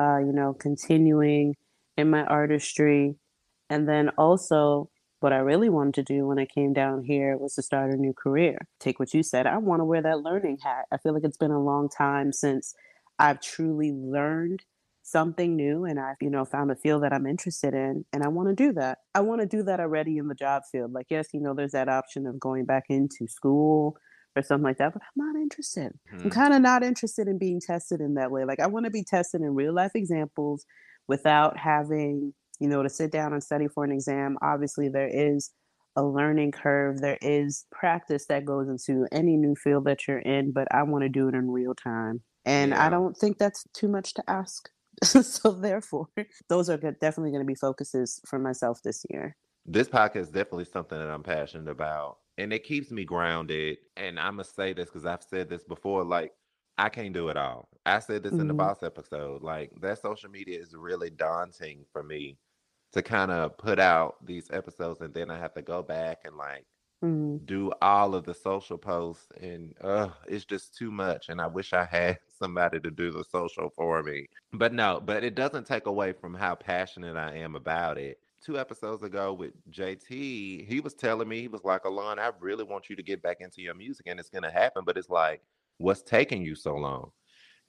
uh, 0.00 0.18
you 0.18 0.32
know, 0.32 0.52
continuing 0.52 1.54
in 1.96 2.10
my 2.10 2.24
artistry. 2.24 3.14
And 3.70 3.88
then 3.88 4.10
also 4.18 4.90
what 5.20 5.32
I 5.32 5.38
really 5.38 5.68
wanted 5.68 5.94
to 5.94 6.02
do 6.02 6.26
when 6.26 6.38
I 6.38 6.44
came 6.44 6.72
down 6.72 7.04
here 7.04 7.36
was 7.38 7.54
to 7.54 7.62
start 7.62 7.92
a 7.92 7.96
new 7.96 8.12
career. 8.12 8.58
Take 8.80 8.98
what 8.98 9.14
you 9.14 9.22
said. 9.22 9.46
I 9.46 9.56
want 9.58 9.80
to 9.80 9.84
wear 9.84 10.02
that 10.02 10.20
learning 10.20 10.58
hat. 10.62 10.86
I 10.92 10.98
feel 10.98 11.14
like 11.14 11.24
it's 11.24 11.38
been 11.38 11.50
a 11.50 11.62
long 11.62 11.88
time 11.88 12.32
since 12.32 12.74
I've 13.18 13.40
truly 13.40 13.92
learned 13.92 14.64
something 15.02 15.54
new 15.54 15.84
and 15.84 16.00
I've, 16.00 16.16
you 16.20 16.30
know, 16.30 16.44
found 16.44 16.70
a 16.70 16.76
field 16.76 17.02
that 17.02 17.12
I'm 17.12 17.26
interested 17.26 17.74
in 17.74 18.04
and 18.12 18.22
I 18.22 18.28
want 18.28 18.48
to 18.48 18.54
do 18.54 18.72
that. 18.72 18.98
I 19.14 19.20
want 19.20 19.40
to 19.42 19.46
do 19.46 19.62
that 19.64 19.80
already 19.80 20.16
in 20.18 20.28
the 20.28 20.34
job 20.34 20.62
field. 20.70 20.92
Like, 20.92 21.06
yes, 21.10 21.28
you 21.32 21.40
know, 21.40 21.54
there's 21.54 21.72
that 21.72 21.88
option 21.88 22.26
of 22.26 22.40
going 22.40 22.64
back 22.64 22.84
into 22.88 23.28
school 23.28 23.96
or 24.34 24.42
something 24.42 24.64
like 24.64 24.78
that, 24.78 24.94
but 24.94 25.02
I'm 25.02 25.32
not 25.32 25.40
interested. 25.40 25.92
Hmm. 26.10 26.22
I'm 26.24 26.30
kind 26.30 26.54
of 26.54 26.62
not 26.62 26.82
interested 26.82 27.28
in 27.28 27.38
being 27.38 27.60
tested 27.60 28.00
in 28.00 28.14
that 28.14 28.30
way. 28.30 28.44
Like, 28.44 28.60
I 28.60 28.66
want 28.66 28.84
to 28.86 28.90
be 28.90 29.04
tested 29.04 29.42
in 29.42 29.54
real 29.54 29.74
life 29.74 29.92
examples 29.94 30.64
without 31.06 31.58
having 31.58 32.32
you 32.60 32.68
know, 32.68 32.82
to 32.82 32.88
sit 32.88 33.10
down 33.10 33.32
and 33.32 33.42
study 33.42 33.68
for 33.68 33.84
an 33.84 33.92
exam, 33.92 34.38
obviously 34.42 34.88
there 34.88 35.08
is 35.08 35.50
a 35.96 36.02
learning 36.02 36.52
curve. 36.52 37.00
There 37.00 37.18
is 37.20 37.66
practice 37.70 38.26
that 38.28 38.44
goes 38.44 38.68
into 38.68 39.06
any 39.12 39.36
new 39.36 39.54
field 39.54 39.84
that 39.84 40.06
you're 40.06 40.18
in, 40.18 40.52
but 40.52 40.68
I 40.72 40.82
want 40.82 41.02
to 41.02 41.08
do 41.08 41.28
it 41.28 41.34
in 41.34 41.50
real 41.50 41.74
time. 41.74 42.22
And 42.44 42.72
yeah. 42.72 42.86
I 42.86 42.90
don't 42.90 43.16
think 43.16 43.38
that's 43.38 43.66
too 43.72 43.88
much 43.88 44.14
to 44.14 44.30
ask. 44.30 44.70
so 45.02 45.52
therefore, 45.52 46.08
those 46.48 46.70
are 46.70 46.76
definitely 46.76 47.30
going 47.30 47.42
to 47.42 47.46
be 47.46 47.54
focuses 47.54 48.20
for 48.26 48.38
myself 48.38 48.82
this 48.82 49.04
year. 49.10 49.36
This 49.66 49.88
podcast 49.88 50.16
is 50.16 50.28
definitely 50.28 50.66
something 50.66 50.98
that 50.98 51.10
I'm 51.10 51.22
passionate 51.22 51.70
about. 51.70 52.18
And 52.36 52.52
it 52.52 52.64
keeps 52.64 52.90
me 52.90 53.04
grounded. 53.04 53.78
And 53.96 54.18
I'm 54.18 54.36
going 54.36 54.44
to 54.44 54.50
say 54.50 54.72
this 54.72 54.86
because 54.86 55.06
I've 55.06 55.22
said 55.22 55.48
this 55.48 55.64
before. 55.64 56.04
Like, 56.04 56.32
I 56.76 56.88
can't 56.88 57.14
do 57.14 57.28
it 57.28 57.36
all. 57.36 57.68
I 57.86 58.00
said 58.00 58.22
this 58.22 58.32
mm-hmm. 58.32 58.42
in 58.42 58.48
the 58.48 58.54
mm-hmm. 58.54 58.58
boss 58.58 58.82
episode. 58.82 59.42
Like, 59.42 59.72
that 59.80 60.02
social 60.02 60.30
media 60.30 60.58
is 60.58 60.74
really 60.74 61.10
daunting 61.10 61.84
for 61.92 62.02
me 62.02 62.38
to 62.94 63.02
kind 63.02 63.32
of 63.32 63.58
put 63.58 63.80
out 63.80 64.24
these 64.24 64.48
episodes 64.52 65.00
and 65.00 65.12
then 65.12 65.28
I 65.28 65.36
have 65.36 65.52
to 65.54 65.62
go 65.62 65.82
back 65.82 66.20
and 66.24 66.36
like 66.36 66.64
mm-hmm. 67.04 67.44
do 67.44 67.72
all 67.82 68.14
of 68.14 68.24
the 68.24 68.34
social 68.34 68.78
posts 68.78 69.26
and 69.40 69.74
uh 69.80 70.08
it's 70.26 70.44
just 70.44 70.76
too 70.76 70.90
much 70.90 71.28
and 71.28 71.40
I 71.40 71.46
wish 71.46 71.72
I 71.72 71.84
had 71.84 72.18
somebody 72.38 72.80
to 72.80 72.90
do 72.90 73.10
the 73.10 73.24
social 73.24 73.70
for 73.70 74.02
me. 74.02 74.26
But 74.52 74.72
no, 74.72 75.00
but 75.04 75.24
it 75.24 75.34
doesn't 75.34 75.66
take 75.66 75.86
away 75.86 76.12
from 76.12 76.34
how 76.34 76.54
passionate 76.54 77.16
I 77.16 77.36
am 77.36 77.54
about 77.54 77.98
it. 77.98 78.18
Two 78.44 78.58
episodes 78.58 79.02
ago 79.02 79.32
with 79.32 79.52
JT, 79.70 80.68
he 80.68 80.80
was 80.80 80.92
telling 80.94 81.28
me, 81.28 81.40
he 81.40 81.48
was 81.48 81.64
like, 81.64 81.84
Alain, 81.84 82.18
I 82.18 82.30
really 82.40 82.64
want 82.64 82.90
you 82.90 82.96
to 82.96 83.02
get 83.02 83.22
back 83.22 83.38
into 83.40 83.62
your 83.62 83.74
music 83.74 84.06
and 84.06 84.20
it's 84.20 84.30
gonna 84.30 84.50
happen, 84.50 84.84
but 84.84 84.98
it's 84.98 85.08
like, 85.08 85.40
what's 85.78 86.02
taking 86.02 86.42
you 86.42 86.54
so 86.54 86.76
long? 86.76 87.10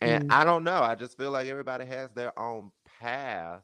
And 0.01 0.25
mm-hmm. 0.25 0.39
I 0.39 0.43
don't 0.43 0.63
know. 0.63 0.81
I 0.81 0.95
just 0.95 1.17
feel 1.17 1.31
like 1.31 1.47
everybody 1.47 1.85
has 1.85 2.11
their 2.11 2.37
own 2.37 2.71
path 2.99 3.61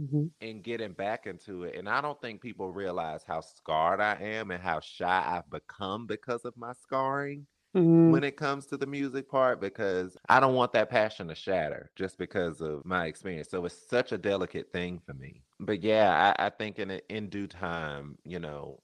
mm-hmm. 0.00 0.26
and 0.40 0.62
getting 0.62 0.92
back 0.92 1.26
into 1.26 1.64
it. 1.64 1.76
And 1.76 1.88
I 1.88 2.00
don't 2.00 2.20
think 2.20 2.40
people 2.40 2.70
realize 2.70 3.22
how 3.26 3.40
scarred 3.40 4.00
I 4.00 4.16
am 4.20 4.50
and 4.50 4.62
how 4.62 4.80
shy 4.80 5.24
I've 5.26 5.50
become 5.50 6.06
because 6.06 6.44
of 6.44 6.56
my 6.56 6.72
scarring. 6.72 7.46
Mm-hmm. 7.76 8.12
When 8.12 8.24
it 8.24 8.38
comes 8.38 8.64
to 8.68 8.78
the 8.78 8.86
music 8.86 9.28
part, 9.28 9.60
because 9.60 10.16
I 10.30 10.40
don't 10.40 10.54
want 10.54 10.72
that 10.72 10.88
passion 10.88 11.28
to 11.28 11.34
shatter 11.34 11.90
just 11.96 12.16
because 12.16 12.62
of 12.62 12.84
my 12.86 13.06
experience. 13.06 13.50
So 13.50 13.62
it's 13.66 13.88
such 13.88 14.12
a 14.12 14.18
delicate 14.18 14.72
thing 14.72 15.02
for 15.04 15.12
me. 15.12 15.42
But 15.60 15.82
yeah, 15.82 16.34
I, 16.38 16.46
I 16.46 16.48
think 16.48 16.78
in 16.78 16.90
in 17.10 17.28
due 17.28 17.46
time, 17.46 18.16
you 18.24 18.38
know, 18.38 18.80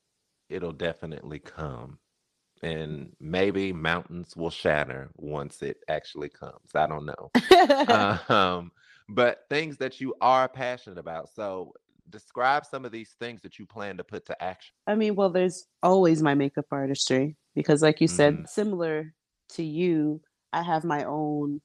it'll 0.50 0.72
definitely 0.72 1.38
come 1.38 1.98
and 2.64 3.12
maybe 3.20 3.72
mountains 3.72 4.34
will 4.36 4.50
shatter 4.50 5.10
once 5.16 5.62
it 5.62 5.78
actually 5.88 6.30
comes. 6.30 6.74
I 6.74 6.86
don't 6.86 7.04
know. 7.06 7.30
um, 8.34 8.72
but 9.08 9.44
things 9.50 9.76
that 9.78 10.00
you 10.00 10.14
are 10.20 10.48
passionate 10.48 10.98
about. 10.98 11.28
So 11.34 11.72
describe 12.10 12.64
some 12.66 12.84
of 12.84 12.92
these 12.92 13.14
things 13.18 13.42
that 13.42 13.58
you 13.58 13.66
plan 13.66 13.96
to 13.96 14.04
put 14.04 14.26
to 14.26 14.42
action. 14.42 14.74
I 14.86 14.94
mean, 14.94 15.14
well, 15.14 15.30
there's 15.30 15.66
always 15.82 16.22
my 16.22 16.34
makeup 16.34 16.66
artistry 16.70 17.36
because, 17.54 17.82
like 17.82 18.00
you 18.00 18.08
said, 18.08 18.34
mm-hmm. 18.34 18.46
similar 18.46 19.14
to 19.50 19.62
you, 19.62 20.20
I 20.52 20.62
have 20.62 20.84
my 20.84 21.04
own 21.04 21.60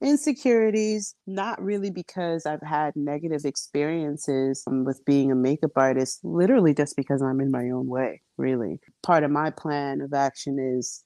insecurities, 0.00 1.14
not 1.26 1.62
really 1.62 1.90
because 1.90 2.46
I've 2.46 2.62
had 2.62 2.94
negative 2.94 3.44
experiences 3.44 4.62
with 4.66 5.02
being 5.04 5.32
a 5.32 5.34
makeup 5.34 5.72
artist, 5.76 6.20
literally 6.22 6.74
just 6.74 6.96
because 6.96 7.22
I'm 7.22 7.40
in 7.40 7.50
my 7.50 7.70
own 7.70 7.86
way, 7.86 8.20
really. 8.36 8.80
Part 9.02 9.24
of 9.24 9.30
my 9.30 9.50
plan 9.50 10.00
of 10.00 10.12
action 10.12 10.58
is 10.58 11.03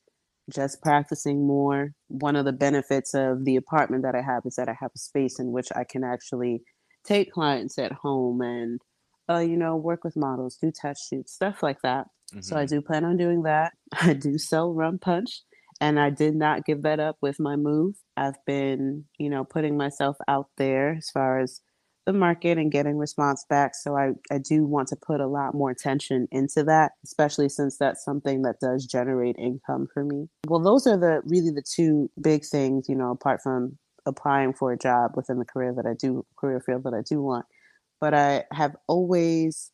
just 0.52 0.82
practicing 0.82 1.46
more. 1.46 1.92
One 2.08 2.36
of 2.36 2.44
the 2.44 2.52
benefits 2.52 3.14
of 3.14 3.44
the 3.44 3.56
apartment 3.56 4.02
that 4.04 4.14
I 4.14 4.22
have 4.22 4.42
is 4.46 4.56
that 4.56 4.68
I 4.68 4.76
have 4.80 4.90
a 4.94 4.98
space 4.98 5.38
in 5.38 5.52
which 5.52 5.68
I 5.74 5.84
can 5.84 6.04
actually 6.04 6.62
take 7.04 7.32
clients 7.32 7.78
at 7.78 7.92
home 7.92 8.40
and, 8.40 8.80
uh, 9.28 9.38
you 9.38 9.56
know, 9.56 9.76
work 9.76 10.04
with 10.04 10.16
models, 10.16 10.58
do 10.60 10.70
test 10.74 11.08
shoots, 11.08 11.32
stuff 11.32 11.62
like 11.62 11.80
that. 11.82 12.06
Mm-hmm. 12.32 12.40
So 12.40 12.56
I 12.56 12.64
mm-hmm. 12.64 12.76
do 12.76 12.82
plan 12.82 13.04
on 13.04 13.16
doing 13.16 13.42
that. 13.42 13.72
I 14.00 14.12
do 14.14 14.38
sell 14.38 14.72
rum 14.72 14.98
punch, 14.98 15.42
and 15.80 15.98
I 15.98 16.10
did 16.10 16.34
not 16.34 16.64
give 16.64 16.82
that 16.82 17.00
up 17.00 17.16
with 17.20 17.38
my 17.38 17.56
move. 17.56 17.94
I've 18.16 18.44
been, 18.46 19.04
you 19.18 19.30
know, 19.30 19.44
putting 19.44 19.76
myself 19.76 20.16
out 20.28 20.48
there 20.56 20.94
as 20.98 21.10
far 21.10 21.40
as 21.40 21.60
the 22.08 22.12
market 22.14 22.56
and 22.56 22.72
getting 22.72 22.96
response 22.96 23.44
back. 23.50 23.74
So 23.74 23.94
I, 23.94 24.12
I 24.34 24.38
do 24.38 24.64
want 24.64 24.88
to 24.88 24.96
put 24.96 25.20
a 25.20 25.26
lot 25.26 25.52
more 25.52 25.70
attention 25.70 26.26
into 26.32 26.64
that, 26.64 26.92
especially 27.04 27.50
since 27.50 27.76
that's 27.76 28.02
something 28.02 28.40
that 28.42 28.60
does 28.60 28.86
generate 28.86 29.36
income 29.38 29.88
for 29.92 30.04
me. 30.04 30.26
Well, 30.46 30.60
those 30.60 30.86
are 30.86 30.96
the 30.96 31.20
really 31.26 31.50
the 31.50 31.62
two 31.62 32.10
big 32.18 32.46
things, 32.46 32.88
you 32.88 32.94
know, 32.94 33.10
apart 33.10 33.42
from 33.42 33.76
applying 34.06 34.54
for 34.54 34.72
a 34.72 34.78
job 34.78 35.10
within 35.16 35.38
the 35.38 35.44
career 35.44 35.74
that 35.74 35.84
I 35.84 35.92
do, 35.92 36.24
career 36.38 36.62
field 36.64 36.84
that 36.84 36.94
I 36.94 37.02
do 37.02 37.20
want. 37.20 37.44
But 38.00 38.14
I 38.14 38.44
have 38.52 38.74
always 38.86 39.70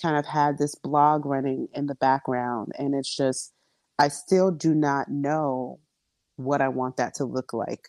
kind 0.00 0.16
of 0.16 0.26
had 0.26 0.58
this 0.58 0.76
blog 0.76 1.26
running 1.26 1.66
in 1.74 1.86
the 1.86 1.96
background, 1.96 2.70
and 2.78 2.94
it's 2.94 3.16
just, 3.16 3.52
I 3.98 4.08
still 4.08 4.52
do 4.52 4.76
not 4.76 5.08
know 5.08 5.80
what 6.36 6.60
I 6.60 6.68
want 6.68 6.98
that 6.98 7.14
to 7.14 7.24
look 7.24 7.52
like 7.52 7.88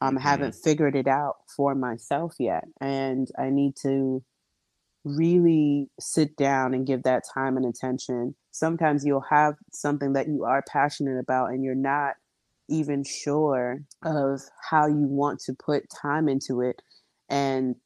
um, 0.00 0.14
mm-hmm. 0.14 0.22
haven't 0.22 0.54
figured 0.54 0.96
it 0.96 1.08
out 1.08 1.36
for 1.56 1.74
myself 1.74 2.34
yet. 2.38 2.64
And 2.80 3.28
I 3.38 3.50
need 3.50 3.74
to 3.82 4.22
really 5.04 5.88
sit 5.98 6.36
down 6.36 6.74
and 6.74 6.86
give 6.86 7.02
that 7.04 7.24
time 7.32 7.56
and 7.56 7.66
attention. 7.66 8.34
Sometimes 8.50 9.04
you'll 9.04 9.24
have 9.30 9.54
something 9.72 10.12
that 10.12 10.28
you 10.28 10.44
are 10.44 10.62
passionate 10.70 11.18
about 11.18 11.50
and 11.50 11.64
you're 11.64 11.74
not 11.74 12.14
even 12.68 13.02
sure 13.02 13.82
of 14.04 14.42
how 14.70 14.86
you 14.86 15.06
want 15.06 15.40
to 15.40 15.54
put 15.54 15.84
time 15.90 16.28
into 16.28 16.60
it. 16.60 16.82
And 17.28 17.76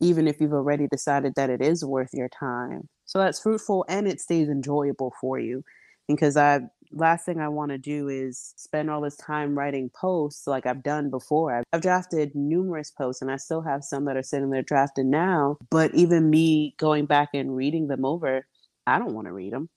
even 0.00 0.26
if 0.26 0.40
you've 0.40 0.52
already 0.52 0.88
decided 0.88 1.34
that 1.36 1.50
it 1.50 1.62
is 1.62 1.84
worth 1.84 2.10
your 2.12 2.28
time. 2.28 2.88
So 3.06 3.18
that's 3.18 3.40
fruitful 3.40 3.84
and 3.88 4.08
it 4.08 4.20
stays 4.20 4.48
enjoyable 4.48 5.12
for 5.20 5.38
you. 5.38 5.62
Because 6.08 6.36
I've 6.36 6.62
last 6.92 7.24
thing 7.24 7.40
I 7.40 7.48
want 7.48 7.70
to 7.70 7.78
do 7.78 8.08
is 8.08 8.54
spend 8.56 8.90
all 8.90 9.00
this 9.00 9.16
time 9.16 9.58
writing 9.58 9.90
posts 9.90 10.46
like 10.46 10.66
I've 10.66 10.82
done 10.82 11.10
before. 11.10 11.54
I've, 11.54 11.64
I've, 11.72 11.80
drafted 11.80 12.34
numerous 12.34 12.90
posts 12.90 13.22
and 13.22 13.30
I 13.30 13.36
still 13.36 13.62
have 13.62 13.84
some 13.84 14.04
that 14.06 14.16
are 14.16 14.22
sitting 14.22 14.50
there 14.50 14.62
drafted 14.62 15.06
now. 15.06 15.56
But 15.70 15.94
even 15.94 16.30
me 16.30 16.74
going 16.78 17.06
back 17.06 17.30
and 17.34 17.56
reading 17.56 17.88
them 17.88 18.04
over, 18.04 18.46
I 18.86 18.98
don't 18.98 19.14
want 19.14 19.26
to 19.26 19.32
read 19.32 19.52
them. 19.52 19.68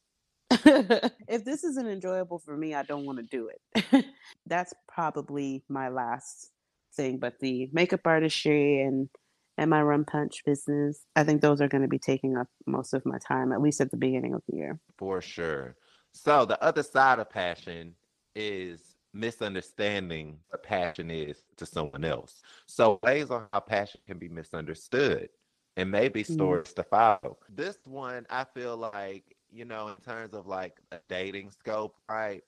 if 1.27 1.43
this 1.43 1.63
isn't 1.63 1.87
enjoyable 1.87 2.39
for 2.39 2.55
me, 2.55 2.73
I 2.75 2.83
don't 2.83 3.05
want 3.05 3.19
to 3.19 3.23
do 3.23 3.49
it. 3.49 4.05
That's 4.45 4.73
probably 4.87 5.63
my 5.69 5.89
last 5.89 6.51
thing. 6.95 7.17
But 7.17 7.39
the 7.39 7.69
makeup 7.73 8.01
artistry 8.05 8.81
and 8.81 9.09
and 9.57 9.69
my 9.69 9.81
rum 9.81 10.03
punch 10.03 10.43
business, 10.45 11.05
I 11.15 11.23
think 11.23 11.41
those 11.41 11.61
are 11.61 11.69
going 11.69 11.81
to 11.81 11.87
be 11.87 11.99
taking 11.99 12.35
up 12.35 12.47
most 12.67 12.93
of 12.93 13.05
my 13.05 13.17
time, 13.25 13.53
at 13.53 13.61
least 13.61 13.79
at 13.79 13.89
the 13.89 13.97
beginning 13.97 14.33
of 14.33 14.41
the 14.49 14.57
year. 14.57 14.79
For 14.97 15.21
sure. 15.21 15.75
So 16.15 16.45
the 16.45 16.61
other 16.63 16.81
side 16.81 17.19
of 17.19 17.29
passion 17.29 17.93
is 18.35 18.79
misunderstanding 19.13 20.39
what 20.49 20.63
passion 20.63 21.11
is 21.11 21.43
to 21.57 21.65
someone 21.65 22.05
else. 22.05 22.41
So 22.67 22.99
ways 23.03 23.29
on 23.31 23.47
how 23.51 23.59
passion 23.59 23.99
can 24.07 24.17
be 24.17 24.29
misunderstood 24.29 25.27
and 25.75 25.91
maybe 25.91 26.23
mm-hmm. 26.23 26.33
stories 26.33 26.67
mm-hmm. 26.69 26.81
to 26.81 26.83
follow. 26.83 27.37
This 27.49 27.77
one 27.83 28.25
I 28.29 28.45
feel 28.45 28.77
like, 28.77 29.35
you 29.51 29.65
know, 29.65 29.89
in 29.89 29.97
terms 30.05 30.33
of 30.33 30.47
like 30.47 30.77
a 30.93 30.99
dating 31.09 31.51
scope, 31.51 31.95
right? 32.09 32.43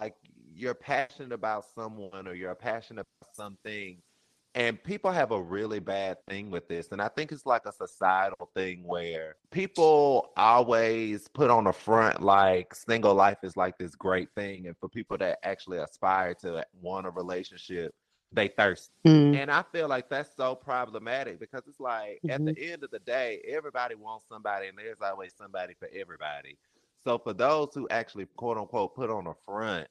Like 0.00 0.14
you're 0.54 0.74
passionate 0.74 1.32
about 1.32 1.66
someone 1.74 2.26
or 2.26 2.32
you're 2.32 2.54
passionate 2.54 3.06
about 3.20 3.36
something 3.36 3.98
and 4.54 4.82
people 4.82 5.10
have 5.10 5.32
a 5.32 5.40
really 5.40 5.80
bad 5.80 6.18
thing 6.28 6.50
with 6.50 6.68
this. 6.68 6.92
And 6.92 7.02
I 7.02 7.08
think 7.08 7.32
it's 7.32 7.44
like 7.44 7.66
a 7.66 7.72
societal 7.72 8.50
thing 8.54 8.84
where 8.84 9.34
people 9.50 10.30
always 10.36 11.26
put 11.28 11.50
on 11.50 11.64
the 11.64 11.72
front 11.72 12.22
like 12.22 12.74
single 12.74 13.14
life 13.14 13.38
is 13.42 13.56
like 13.56 13.78
this 13.78 13.96
great 13.96 14.28
thing. 14.36 14.68
And 14.68 14.76
for 14.78 14.88
people 14.88 15.18
that 15.18 15.38
actually 15.42 15.78
aspire 15.78 16.34
to 16.42 16.64
want 16.80 17.06
a 17.06 17.10
relationship, 17.10 17.94
they 18.32 18.48
thirst. 18.48 18.90
Mm. 19.04 19.36
And 19.36 19.50
I 19.50 19.64
feel 19.72 19.88
like 19.88 20.08
that's 20.08 20.36
so 20.36 20.54
problematic 20.54 21.40
because 21.40 21.62
it's 21.66 21.80
like 21.80 22.20
mm-hmm. 22.24 22.30
at 22.30 22.44
the 22.44 22.52
mm-hmm. 22.52 22.72
end 22.72 22.84
of 22.84 22.90
the 22.92 23.00
day, 23.00 23.42
everybody 23.48 23.96
wants 23.96 24.26
somebody 24.28 24.68
and 24.68 24.78
there's 24.78 25.00
always 25.02 25.32
somebody 25.36 25.74
for 25.78 25.88
everybody. 25.92 26.58
So 27.02 27.18
for 27.18 27.32
those 27.32 27.70
who 27.74 27.88
actually 27.90 28.26
quote 28.36 28.56
unquote 28.56 28.94
put 28.94 29.10
on 29.10 29.24
the 29.24 29.34
front, 29.44 29.88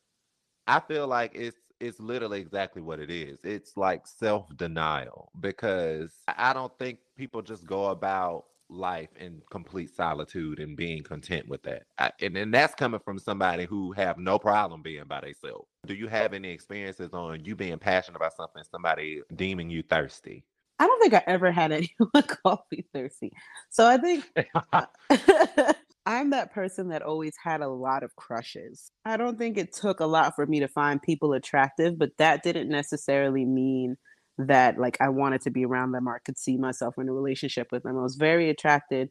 I 0.67 0.79
feel 0.79 1.07
like 1.07 1.31
it's 1.35 1.57
it's 1.83 1.99
literally 1.99 2.39
exactly 2.39 2.81
what 2.81 2.99
it 2.99 3.11
is. 3.11 3.39
It's 3.43 3.75
like 3.75 4.07
self 4.07 4.47
denial 4.55 5.31
because 5.39 6.11
I 6.27 6.53
don't 6.53 6.77
think 6.79 6.99
people 7.17 7.41
just 7.41 7.65
go 7.65 7.87
about 7.87 8.45
life 8.69 9.09
in 9.19 9.41
complete 9.51 9.93
solitude 9.95 10.59
and 10.59 10.75
being 10.75 11.03
content 11.03 11.47
with 11.47 11.61
that. 11.63 11.83
I, 11.99 12.11
and, 12.21 12.35
and 12.37 12.53
that's 12.53 12.73
coming 12.73 13.01
from 13.03 13.19
somebody 13.19 13.65
who 13.65 13.91
have 13.91 14.17
no 14.17 14.39
problem 14.39 14.81
being 14.81 15.03
by 15.05 15.21
themselves. 15.21 15.67
Do 15.85 15.93
you 15.93 16.07
have 16.07 16.33
any 16.33 16.49
experiences 16.49 17.13
on 17.13 17.43
you 17.43 17.55
being 17.55 17.77
passionate 17.77 18.17
about 18.17 18.33
something, 18.33 18.63
somebody 18.71 19.21
deeming 19.35 19.69
you 19.69 19.83
thirsty? 19.83 20.45
I 20.79 20.87
don't 20.87 21.01
think 21.01 21.13
I 21.13 21.23
ever 21.27 21.51
had 21.51 21.71
anyone 21.99 22.23
call 22.27 22.65
me 22.71 22.85
thirsty. 22.93 23.31
So 23.69 23.85
I 23.85 23.97
think 23.97 24.25
I'm 26.05 26.31
that 26.31 26.53
person 26.53 26.89
that 26.89 27.01
always 27.01 27.33
had 27.41 27.61
a 27.61 27.69
lot 27.69 28.03
of 28.03 28.15
crushes. 28.15 28.91
I 29.05 29.17
don't 29.17 29.37
think 29.37 29.57
it 29.57 29.73
took 29.73 29.99
a 29.99 30.05
lot 30.05 30.35
for 30.35 30.45
me 30.45 30.59
to 30.59 30.67
find 30.67 31.01
people 31.01 31.33
attractive, 31.33 31.97
but 31.97 32.11
that 32.17 32.43
didn't 32.43 32.69
necessarily 32.69 33.45
mean 33.45 33.95
that 34.37 34.77
like 34.79 34.97
I 34.99 35.09
wanted 35.09 35.41
to 35.41 35.51
be 35.51 35.65
around 35.65 35.91
them 35.91 36.07
or 36.07 36.15
I 36.15 36.19
could 36.25 36.37
see 36.37 36.57
myself 36.57 36.95
in 36.97 37.07
a 37.07 37.13
relationship 37.13 37.67
with 37.71 37.83
them. 37.83 37.97
I 37.97 38.01
was 38.01 38.15
very 38.15 38.49
attracted 38.49 39.09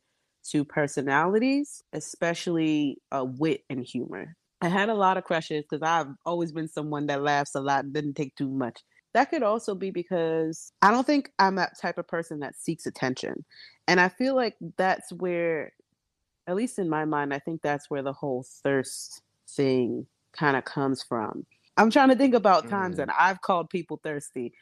to 0.50 0.64
personalities, 0.64 1.82
especially 1.92 2.98
uh, 3.10 3.24
wit 3.26 3.62
and 3.70 3.84
humor. 3.84 4.36
I 4.60 4.68
had 4.68 4.88
a 4.88 4.94
lot 4.94 5.16
of 5.16 5.24
crushes 5.24 5.64
because 5.68 5.82
I've 5.82 6.12
always 6.24 6.52
been 6.52 6.68
someone 6.68 7.06
that 7.06 7.22
laughs 7.22 7.54
a 7.54 7.60
lot 7.60 7.84
and 7.84 7.92
didn't 7.92 8.14
take 8.14 8.34
too 8.36 8.48
much. 8.48 8.80
That 9.14 9.30
could 9.30 9.42
also 9.42 9.74
be 9.74 9.90
because 9.90 10.72
I 10.82 10.90
don't 10.90 11.06
think 11.06 11.30
I'm 11.38 11.56
that 11.56 11.78
type 11.80 11.98
of 11.98 12.08
person 12.08 12.40
that 12.40 12.56
seeks 12.56 12.86
attention. 12.86 13.44
And 13.88 14.00
I 14.00 14.08
feel 14.08 14.34
like 14.34 14.56
that's 14.78 15.12
where, 15.12 15.72
at 16.46 16.56
least 16.56 16.78
in 16.78 16.88
my 16.88 17.04
mind, 17.04 17.32
I 17.32 17.38
think 17.38 17.62
that's 17.62 17.90
where 17.90 18.02
the 18.02 18.12
whole 18.12 18.44
thirst 18.62 19.22
thing 19.48 20.06
kind 20.32 20.56
of 20.56 20.64
comes 20.64 21.02
from. 21.02 21.46
I'm 21.76 21.90
trying 21.90 22.08
to 22.08 22.16
think 22.16 22.34
about 22.34 22.68
times 22.68 22.94
mm. 22.94 22.98
that 22.98 23.14
I've 23.18 23.40
called 23.40 23.70
people 23.70 24.00
thirsty 24.02 24.52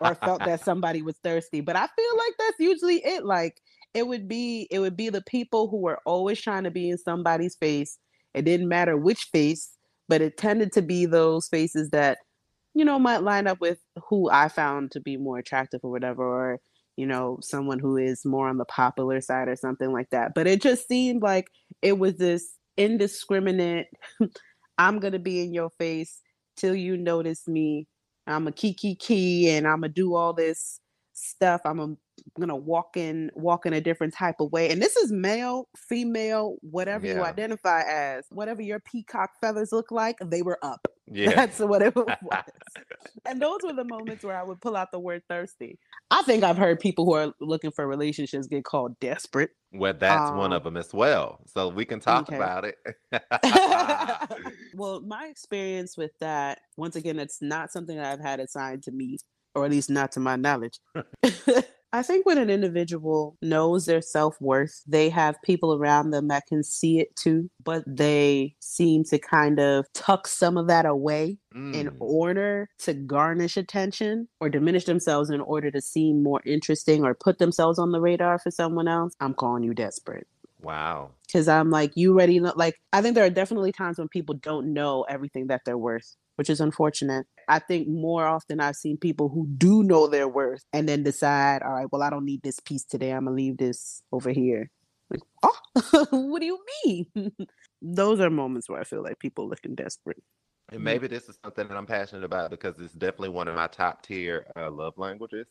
or 0.00 0.14
felt 0.14 0.44
that 0.44 0.60
somebody 0.64 1.02
was 1.02 1.16
thirsty, 1.22 1.60
but 1.60 1.76
I 1.76 1.86
feel 1.86 2.16
like 2.16 2.34
that's 2.38 2.58
usually 2.58 3.04
it. 3.04 3.24
Like 3.24 3.60
it 3.94 4.06
would 4.06 4.28
be 4.28 4.66
it 4.70 4.78
would 4.78 4.96
be 4.96 5.08
the 5.08 5.22
people 5.22 5.68
who 5.68 5.78
were 5.78 5.98
always 6.04 6.40
trying 6.40 6.64
to 6.64 6.70
be 6.70 6.90
in 6.90 6.98
somebody's 6.98 7.56
face. 7.56 7.98
It 8.34 8.44
didn't 8.44 8.68
matter 8.68 8.96
which 8.96 9.24
face, 9.24 9.70
but 10.08 10.22
it 10.22 10.36
tended 10.36 10.72
to 10.72 10.82
be 10.82 11.06
those 11.06 11.48
faces 11.48 11.90
that 11.90 12.18
you 12.74 12.84
know 12.84 12.98
might 12.98 13.22
line 13.22 13.46
up 13.46 13.60
with 13.60 13.78
who 14.08 14.30
I 14.30 14.48
found 14.48 14.92
to 14.92 15.00
be 15.00 15.16
more 15.16 15.38
attractive 15.38 15.80
or 15.82 15.90
whatever 15.90 16.22
or 16.22 16.60
you 16.98 17.06
know 17.06 17.38
someone 17.40 17.78
who 17.78 17.96
is 17.96 18.26
more 18.26 18.48
on 18.48 18.58
the 18.58 18.64
popular 18.66 19.20
side 19.20 19.48
or 19.48 19.56
something 19.56 19.92
like 19.92 20.10
that. 20.10 20.32
But 20.34 20.48
it 20.48 20.60
just 20.60 20.88
seemed 20.88 21.22
like 21.22 21.46
it 21.80 21.98
was 21.98 22.16
this 22.16 22.56
indiscriminate 22.76 23.86
I'm 24.78 25.00
going 25.00 25.12
to 25.12 25.18
be 25.18 25.40
in 25.40 25.54
your 25.54 25.70
face 25.70 26.20
till 26.56 26.74
you 26.74 26.96
notice 26.96 27.48
me. 27.48 27.86
I'm 28.26 28.46
a 28.46 28.52
kiki 28.52 28.94
key 28.94 28.96
key, 28.96 29.50
and 29.50 29.66
I'm 29.66 29.80
gonna 29.80 29.92
do 29.92 30.14
all 30.14 30.34
this 30.34 30.80
stuff. 31.14 31.62
I'm 31.64 31.96
gonna 32.38 32.56
walk 32.56 32.96
in 32.96 33.30
walk 33.34 33.66
in 33.66 33.72
a 33.72 33.80
different 33.80 34.14
type 34.14 34.36
of 34.40 34.50
way 34.52 34.70
and 34.70 34.80
this 34.80 34.96
is 34.96 35.12
male 35.12 35.68
female 35.76 36.56
whatever 36.60 37.06
yeah. 37.06 37.14
you 37.14 37.22
identify 37.22 37.82
as 37.82 38.24
whatever 38.30 38.62
your 38.62 38.80
peacock 38.80 39.30
feathers 39.40 39.72
look 39.72 39.90
like 39.90 40.16
they 40.24 40.42
were 40.42 40.58
up 40.62 40.86
yeah 41.06 41.34
that's 41.34 41.58
what 41.58 41.82
it 41.82 41.94
was 41.96 42.06
and 43.26 43.40
those 43.40 43.60
were 43.64 43.72
the 43.72 43.84
moments 43.84 44.22
where 44.22 44.38
i 44.38 44.42
would 44.42 44.60
pull 44.60 44.76
out 44.76 44.92
the 44.92 44.98
word 44.98 45.22
thirsty 45.28 45.78
i 46.10 46.22
think 46.22 46.44
i've 46.44 46.58
heard 46.58 46.78
people 46.78 47.04
who 47.04 47.14
are 47.14 47.32
looking 47.40 47.70
for 47.70 47.86
relationships 47.86 48.46
get 48.46 48.64
called 48.64 48.98
desperate 49.00 49.50
well 49.72 49.94
that's 49.98 50.30
um, 50.30 50.36
one 50.36 50.52
of 50.52 50.64
them 50.64 50.76
as 50.76 50.92
well 50.92 51.40
so 51.46 51.68
we 51.68 51.84
can 51.84 51.98
talk 51.98 52.28
okay. 52.28 52.36
about 52.36 52.64
it 52.64 52.76
well 54.74 55.00
my 55.00 55.26
experience 55.26 55.96
with 55.96 56.10
that 56.20 56.58
once 56.76 56.94
again 56.94 57.18
it's 57.18 57.40
not 57.40 57.72
something 57.72 57.96
that 57.96 58.06
i've 58.06 58.20
had 58.20 58.38
assigned 58.38 58.82
to 58.82 58.90
me 58.90 59.16
or 59.58 59.64
at 59.64 59.70
least 59.70 59.90
not 59.90 60.12
to 60.12 60.20
my 60.20 60.36
knowledge. 60.36 60.78
I 61.92 62.02
think 62.02 62.26
when 62.26 62.36
an 62.36 62.50
individual 62.50 63.36
knows 63.40 63.86
their 63.86 64.02
self 64.02 64.38
worth, 64.40 64.82
they 64.86 65.08
have 65.08 65.40
people 65.42 65.74
around 65.74 66.10
them 66.10 66.28
that 66.28 66.46
can 66.46 66.62
see 66.62 67.00
it 67.00 67.16
too, 67.16 67.50
but 67.64 67.82
they 67.86 68.54
seem 68.60 69.04
to 69.04 69.18
kind 69.18 69.58
of 69.58 69.90
tuck 69.94 70.26
some 70.26 70.58
of 70.58 70.66
that 70.68 70.84
away 70.84 71.38
mm. 71.54 71.74
in 71.74 71.96
order 71.98 72.68
to 72.80 72.92
garnish 72.92 73.56
attention 73.56 74.28
or 74.40 74.50
diminish 74.50 74.84
themselves 74.84 75.30
in 75.30 75.40
order 75.40 75.70
to 75.70 75.80
seem 75.80 76.22
more 76.22 76.42
interesting 76.44 77.04
or 77.04 77.14
put 77.14 77.38
themselves 77.38 77.78
on 77.78 77.92
the 77.92 78.00
radar 78.00 78.38
for 78.38 78.50
someone 78.50 78.88
else. 78.88 79.14
I'm 79.20 79.34
calling 79.34 79.62
you 79.62 79.72
desperate. 79.72 80.26
Wow. 80.60 81.12
Because 81.26 81.48
I'm 81.48 81.70
like, 81.70 81.92
you 81.94 82.12
ready? 82.12 82.40
Like, 82.40 82.80
I 82.92 83.00
think 83.00 83.14
there 83.14 83.24
are 83.24 83.30
definitely 83.30 83.72
times 83.72 83.98
when 83.98 84.08
people 84.08 84.34
don't 84.34 84.74
know 84.74 85.06
everything 85.08 85.46
that 85.46 85.62
they're 85.64 85.78
worth 85.78 86.16
which 86.38 86.48
is 86.48 86.60
unfortunate. 86.60 87.26
I 87.48 87.58
think 87.58 87.88
more 87.88 88.24
often 88.24 88.60
I've 88.60 88.76
seen 88.76 88.96
people 88.96 89.28
who 89.28 89.48
do 89.58 89.82
know 89.82 90.06
their 90.06 90.28
worth 90.28 90.64
and 90.72 90.88
then 90.88 91.02
decide, 91.02 91.62
all 91.62 91.72
right, 91.72 91.90
well, 91.90 92.04
I 92.04 92.10
don't 92.10 92.24
need 92.24 92.42
this 92.42 92.60
piece 92.60 92.84
today. 92.84 93.10
I'm 93.10 93.24
gonna 93.24 93.34
leave 93.34 93.56
this 93.56 94.02
over 94.12 94.30
here. 94.30 94.70
Like, 95.10 95.20
oh, 95.42 96.06
what 96.10 96.38
do 96.38 96.46
you 96.46 96.60
mean? 96.84 97.32
Those 97.82 98.20
are 98.20 98.30
moments 98.30 98.68
where 98.68 98.78
I 98.80 98.84
feel 98.84 99.02
like 99.02 99.18
people 99.18 99.48
looking 99.48 99.74
desperate. 99.74 100.22
And 100.70 100.84
maybe 100.84 101.08
this 101.08 101.28
is 101.28 101.36
something 101.42 101.66
that 101.66 101.76
I'm 101.76 101.86
passionate 101.86 102.24
about 102.24 102.50
because 102.50 102.78
it's 102.78 102.92
definitely 102.92 103.30
one 103.30 103.48
of 103.48 103.56
my 103.56 103.66
top 103.66 104.06
tier 104.06 104.46
uh, 104.54 104.70
love 104.70 104.94
languages. 104.96 105.48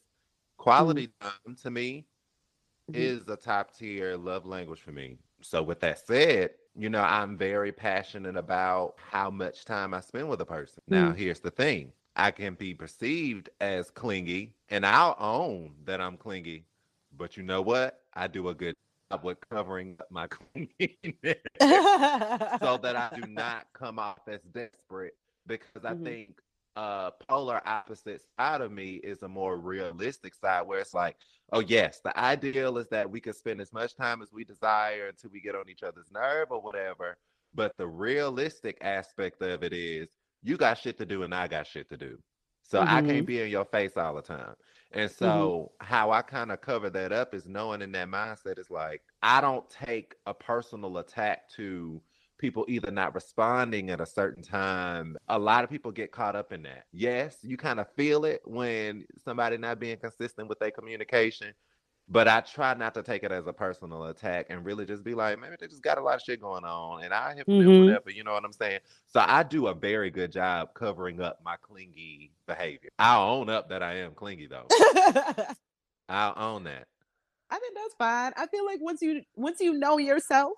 Quality 0.58 1.08
mm-hmm. 1.08 1.28
time 1.28 1.56
to 1.64 1.70
me 1.70 2.06
mm-hmm. 2.90 3.02
is 3.02 3.28
a 3.28 3.36
top 3.36 3.76
tier 3.76 4.16
love 4.16 4.46
language 4.46 4.80
for 4.80 4.94
me. 4.94 5.18
So, 5.42 5.62
with 5.64 5.82
that 5.82 6.06
said, 6.08 6.52
you 6.78 6.90
know, 6.90 7.02
I'm 7.02 7.38
very 7.38 7.72
passionate 7.72 8.38
about 8.38 8.96
how 8.98 9.30
much 9.30 9.66
time 9.66 9.94
I 9.94 10.02
spend 10.02 10.30
with 10.30 10.42
a 10.42 10.46
person. 10.46 10.84
Now, 10.88 11.12
mm. 11.12 11.18
here's 11.18 11.40
the 11.40 11.52
thing 11.52 11.92
I 12.16 12.32
can 12.32 12.54
be 12.54 12.74
perceived 12.74 13.50
as 13.60 13.90
clingy, 13.90 14.54
and 14.70 14.86
I'll 14.86 15.16
own 15.20 15.72
that 15.86 16.00
I'm 16.00 16.18
clingy. 16.18 16.66
But 17.18 17.36
you 17.36 17.44
know 17.44 17.62
what? 17.62 18.02
I 18.14 18.28
do 18.28 18.50
a 18.50 18.54
good 18.54 18.76
job 19.12 19.24
with 19.24 19.38
covering 19.50 19.98
up 20.00 20.12
my 20.12 20.28
clinginess 20.56 21.40
so 22.60 22.78
that 22.78 22.96
I 22.96 23.10
do 23.16 23.28
not 23.28 23.68
come 23.74 23.98
off 23.98 24.20
as 24.28 24.42
desperate 24.54 25.16
because 25.48 25.84
I 25.84 25.94
mm-hmm. 25.94 26.04
think 26.04 26.42
uh 26.78 27.10
polar 27.28 27.60
opposite 27.66 28.22
side 28.40 28.62
of 28.62 28.72
me 28.72 29.02
is 29.04 29.24
a 29.24 29.28
more 29.28 29.58
realistic 29.58 30.36
side 30.36 30.62
where 30.62 30.80
it's 30.80 30.94
like 30.94 31.18
oh 31.52 31.60
yes 31.60 32.00
the 32.04 32.18
ideal 32.20 32.78
is 32.78 32.88
that 32.90 33.10
we 33.10 33.20
can 33.20 33.34
spend 33.34 33.60
as 33.60 33.74
much 33.74 33.96
time 33.96 34.22
as 34.22 34.32
we 34.32 34.44
desire 34.44 35.08
until 35.08 35.32
we 35.32 35.42
get 35.42 35.56
on 35.56 35.68
each 35.68 35.82
other's 35.82 36.12
nerve 36.12 36.48
or 36.52 36.62
whatever 36.62 37.18
but 37.56 37.76
the 37.78 37.88
realistic 37.88 38.78
aspect 38.82 39.42
of 39.42 39.64
it 39.64 39.74
is 39.74 40.08
you 40.44 40.56
got 40.56 40.78
shit 40.78 41.00
to 41.00 41.06
do 41.06 41.24
and 41.24 41.34
i 41.34 41.48
got 41.48 41.66
shit 41.66 41.90
to 41.90 41.98
do 41.98 42.16
so 42.62 42.80
mm-hmm. 42.80 42.90
i 42.90 43.02
can't 43.02 43.08
mm-hmm. 43.08 43.26
be 43.26 43.42
in 43.42 43.50
your 43.50 43.66
face 43.66 43.98
all 43.98 44.14
the 44.14 44.22
time 44.22 44.54
and 44.92 45.10
so 45.10 45.72
mm-hmm. 45.82 45.94
how 45.94 46.12
i 46.12 46.22
kind 46.22 46.52
of 46.52 46.62
cover 46.62 46.92
that 46.92 47.12
up 47.12 47.34
is 47.34 47.48
knowing 47.48 47.82
in 47.82 47.92
that 47.92 48.08
mindset 48.08 48.60
is 48.60 48.70
like 48.70 49.02
i 49.24 49.42
don't 49.42 49.68
take 49.68 50.14
a 50.28 50.34
personal 50.34 51.00
attack 51.00 51.50
to 51.50 52.00
people 52.38 52.66
either 52.68 52.92
not 52.92 53.16
responding 53.16 53.90
at 53.90 54.02
a 54.02 54.06
certain 54.06 54.44
time. 54.44 55.18
A 55.28 55.40
lot 55.40 55.64
of 55.64 55.70
people 55.70 55.92
get 55.92 56.12
caught 56.12 56.36
up 56.36 56.52
in 56.54 56.64
that. 56.64 56.86
Yes, 56.92 57.38
you 57.42 57.58
kind 57.58 57.80
of 57.80 57.92
feel 57.96 58.26
it 58.26 58.42
when 58.46 59.06
somebody 59.24 59.58
not 59.58 59.80
being 59.80 59.98
consistent 59.98 60.48
with 60.48 60.60
their 60.60 60.72
communication, 60.72 61.54
but 62.10 62.28
I 62.28 62.42
try 62.42 62.74
not 62.74 62.94
to 62.94 63.04
take 63.04 63.24
it 63.24 63.32
as 63.32 63.48
a 63.48 63.54
personal 63.54 64.06
attack 64.06 64.48
and 64.50 64.64
really 64.66 64.86
just 64.86 65.04
be 65.04 65.14
like, 65.14 65.40
maybe 65.40 65.56
they 65.60 65.68
just 65.68 65.84
got 65.84 65.98
a 65.98 66.02
lot 66.02 66.16
of 66.16 66.22
shit 66.22 66.40
going 66.40 66.64
on, 66.64 67.04
and 67.04 67.14
I 67.14 67.36
hit 67.36 67.48
mm-hmm. 67.48 67.86
whatever. 67.86 68.12
You 68.12 68.24
know 68.24 68.34
what 68.34 68.46
I'm 68.46 68.54
saying? 68.54 68.80
So 69.08 69.24
I 69.26 69.44
do 69.44 69.68
a 69.68 69.74
very 69.74 70.10
good 70.10 70.32
job 70.32 70.70
covering 70.74 71.22
up 71.22 71.40
my 71.44 71.56
clingy 71.62 72.32
behavior. 72.48 72.90
I'll 72.98 73.30
own 73.30 73.50
up 73.50 73.70
that 73.70 73.84
I 73.84 73.96
am 73.98 74.14
clingy 74.14 74.48
though. 74.48 74.68
I'll 76.10 76.34
own 76.38 76.64
that. 76.66 76.88
I 77.50 77.60
think 77.60 77.76
that's 77.76 77.96
fine. 77.98 78.34
I 78.38 78.48
feel 78.48 78.66
like 78.66 78.80
once 78.82 79.02
you 79.02 79.22
once 79.36 79.60
you 79.60 79.74
know 79.74 79.98
yourself, 79.98 80.54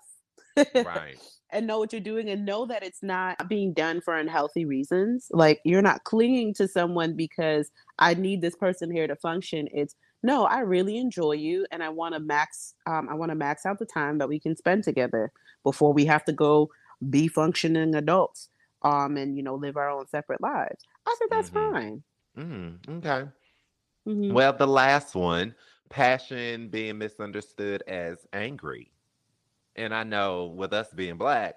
right 0.56 1.18
and 1.52 1.66
know 1.66 1.78
what 1.78 1.92
you're 1.92 2.00
doing 2.00 2.28
and 2.28 2.44
know 2.44 2.66
that 2.66 2.82
it's 2.82 3.02
not 3.02 3.48
being 3.48 3.72
done 3.72 4.00
for 4.00 4.16
unhealthy 4.16 4.64
reasons. 4.64 5.28
Like 5.30 5.60
you're 5.64 5.82
not 5.82 6.04
clinging 6.04 6.54
to 6.54 6.68
someone 6.68 7.14
because 7.14 7.70
I 7.98 8.14
need 8.14 8.40
this 8.40 8.56
person 8.56 8.90
here 8.90 9.06
to 9.06 9.16
function. 9.16 9.68
It's 9.72 9.94
no, 10.22 10.44
I 10.44 10.60
really 10.60 10.98
enjoy 10.98 11.32
you 11.32 11.66
and 11.70 11.82
I 11.82 11.88
want 11.88 12.14
to 12.14 12.20
max 12.20 12.74
um, 12.86 13.08
I 13.10 13.14
want 13.14 13.30
to 13.30 13.36
max 13.36 13.66
out 13.66 13.78
the 13.78 13.86
time 13.86 14.18
that 14.18 14.28
we 14.28 14.38
can 14.38 14.56
spend 14.56 14.84
together 14.84 15.32
before 15.64 15.92
we 15.92 16.04
have 16.06 16.24
to 16.24 16.32
go 16.32 16.70
be 17.08 17.28
functioning 17.28 17.94
adults 17.94 18.50
um 18.82 19.16
and 19.16 19.34
you 19.34 19.42
know 19.42 19.54
live 19.54 19.76
our 19.76 19.90
own 19.90 20.06
separate 20.08 20.40
lives. 20.40 20.84
I 21.06 21.16
think 21.18 21.30
that's 21.30 21.50
mm-hmm. 21.50 21.72
fine. 21.72 22.02
Mm, 22.38 22.98
okay. 22.98 23.28
Mm-hmm. 24.08 24.32
Well, 24.32 24.52
the 24.52 24.66
last 24.66 25.14
one, 25.14 25.54
passion 25.88 26.68
being 26.68 26.98
misunderstood 26.98 27.82
as 27.86 28.26
angry. 28.32 28.92
And 29.80 29.94
I 29.94 30.04
know 30.04 30.46
with 30.46 30.72
us 30.72 30.88
being 30.94 31.16
black, 31.16 31.56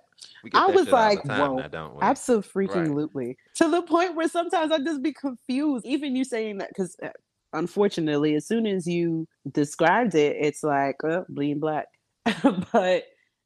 I 0.54 0.68
was 0.68 0.88
like, 0.88 1.24
whoa, 1.26 1.60
absolutely. 2.02 3.26
Right. 3.26 3.38
To 3.56 3.70
the 3.70 3.82
point 3.82 4.16
where 4.16 4.28
sometimes 4.28 4.72
I 4.72 4.80
just 4.80 5.02
be 5.02 5.14
confused. 5.14 5.86
Even 5.86 6.16
you 6.16 6.24
saying 6.24 6.60
that, 6.60 6.70
because 6.70 6.96
uh, 7.04 7.10
unfortunately, 7.52 8.36
as 8.36 8.48
soon 8.48 8.66
as 8.66 8.88
you 8.88 9.28
described 9.52 10.16
it, 10.16 10.38
it's 10.40 10.64
like, 10.64 10.96
oh, 11.04 11.26
bleeding 11.30 11.60
black. 11.60 11.88
but 12.72 13.04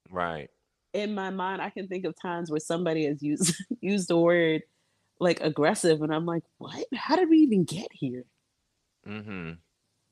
right 0.09 0.49
in 0.93 1.13
my 1.13 1.29
mind, 1.29 1.61
I 1.61 1.69
can 1.69 1.87
think 1.87 2.05
of 2.05 2.19
times 2.19 2.49
where 2.49 2.59
somebody 2.59 3.05
has 3.05 3.21
used 3.21 3.55
used 3.81 4.07
the 4.07 4.17
word 4.17 4.63
like 5.19 5.41
aggressive, 5.41 6.01
and 6.01 6.13
I'm 6.13 6.25
like, 6.25 6.43
what? 6.57 6.85
How 6.93 7.15
did 7.15 7.29
we 7.29 7.37
even 7.37 7.63
get 7.63 7.87
here? 7.91 8.25
Hmm. 9.05 9.53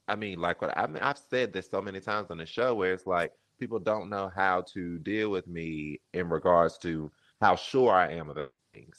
I 0.07 0.15
mean, 0.15 0.39
like 0.39 0.61
what 0.61 0.77
I 0.77 0.87
mean, 0.87 1.01
I've 1.01 1.19
said 1.29 1.53
this 1.53 1.69
so 1.69 1.81
many 1.81 1.99
times 1.99 2.29
on 2.29 2.37
the 2.37 2.45
show 2.45 2.75
where 2.75 2.93
it's 2.93 3.07
like 3.07 3.31
people 3.59 3.79
don't 3.79 4.09
know 4.09 4.31
how 4.33 4.63
to 4.73 4.99
deal 4.99 5.29
with 5.29 5.47
me 5.47 5.99
in 6.13 6.29
regards 6.29 6.77
to 6.79 7.11
how 7.41 7.55
sure 7.55 7.93
I 7.93 8.13
am 8.13 8.29
of 8.29 8.35
the 8.35 8.49
things. 8.73 8.97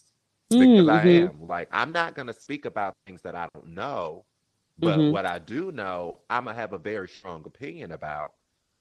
Because 0.50 0.66
mm-hmm. 0.66 0.90
I 0.90 1.02
am. 1.02 1.46
Like, 1.46 1.68
I'm 1.72 1.92
not 1.92 2.14
going 2.14 2.28
to 2.28 2.34
speak 2.34 2.64
about 2.64 2.94
things 3.06 3.22
that 3.22 3.34
I 3.34 3.48
don't 3.54 3.74
know. 3.74 4.24
But 4.78 4.98
mm-hmm. 4.98 5.12
what 5.12 5.26
I 5.26 5.38
do 5.38 5.72
know, 5.72 6.18
I'm 6.28 6.44
going 6.44 6.54
to 6.54 6.60
have 6.60 6.72
a 6.72 6.78
very 6.78 7.08
strong 7.08 7.42
opinion 7.46 7.92
about. 7.92 8.32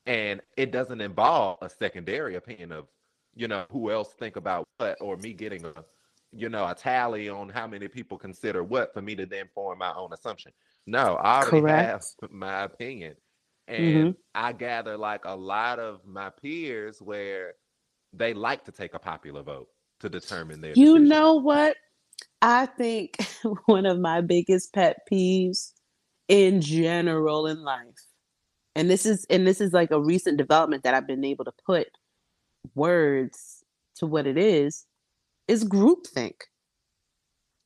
And 0.05 0.41
it 0.57 0.71
doesn't 0.71 1.01
involve 1.01 1.57
a 1.61 1.69
secondary 1.69 2.35
opinion 2.35 2.71
of, 2.71 2.87
you 3.33 3.47
know, 3.47 3.65
who 3.71 3.91
else 3.91 4.13
think 4.19 4.35
about 4.35 4.67
what 4.77 4.97
or 5.01 5.17
me 5.17 5.33
getting 5.33 5.65
a, 5.65 5.73
you 6.31 6.49
know, 6.49 6.67
a 6.67 6.75
tally 6.75 7.29
on 7.29 7.49
how 7.49 7.65
many 7.65 7.87
people 7.87 8.17
consider 8.17 8.63
what 8.63 8.93
for 8.93 9.01
me 9.01 9.15
to 9.15 9.25
then 9.25 9.49
form 9.55 9.79
my 9.79 9.93
own 9.93 10.13
assumption. 10.13 10.51
No, 10.85 11.15
I 11.15 11.37
already 11.37 11.61
Correct. 11.61 12.15
have 12.21 12.31
my 12.31 12.63
opinion. 12.63 13.15
Mm-hmm. 13.79 14.11
And 14.11 14.15
I 14.35 14.53
gather 14.53 14.97
like 14.97 15.25
a 15.25 15.35
lot 15.35 15.79
of 15.79 16.05
my 16.05 16.29
peers 16.29 17.01
where 17.01 17.53
they 18.13 18.33
like 18.33 18.65
to 18.65 18.71
take 18.71 18.93
a 18.93 18.99
popular 18.99 19.43
vote 19.43 19.67
to 20.01 20.09
determine 20.09 20.61
their 20.61 20.75
You 20.75 20.95
decision. 20.95 21.09
know 21.09 21.35
what? 21.35 21.77
I 22.41 22.67
think 22.67 23.17
one 23.65 23.85
of 23.85 23.99
my 23.99 24.21
biggest 24.21 24.73
pet 24.73 24.97
peeves 25.11 25.73
in 26.27 26.61
general 26.61 27.47
in 27.47 27.63
life, 27.63 28.05
and 28.75 28.89
this 28.89 29.05
is 29.05 29.25
and 29.29 29.47
this 29.47 29.61
is 29.61 29.73
like 29.73 29.91
a 29.91 30.01
recent 30.01 30.37
development 30.37 30.83
that 30.83 30.93
I've 30.93 31.07
been 31.07 31.23
able 31.25 31.45
to 31.45 31.53
put 31.65 31.87
words 32.75 33.63
to 33.97 34.05
what 34.05 34.27
it 34.27 34.37
is, 34.37 34.85
is 35.47 35.63
groupthink. 35.63 36.35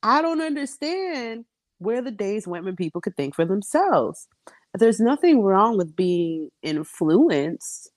I 0.04 0.22
don't 0.22 0.42
understand 0.42 1.46
where 1.80 2.02
the 2.02 2.12
days 2.12 2.48
went 2.48 2.66
when 2.66 2.76
people 2.76 3.02
could 3.02 3.18
think 3.18 3.36
for 3.36 3.46
themselves. 3.46 4.28
There's 4.74 5.00
nothing 5.00 5.42
wrong 5.42 5.78
with 5.78 5.96
being 5.96 6.50
influenced 6.62 7.92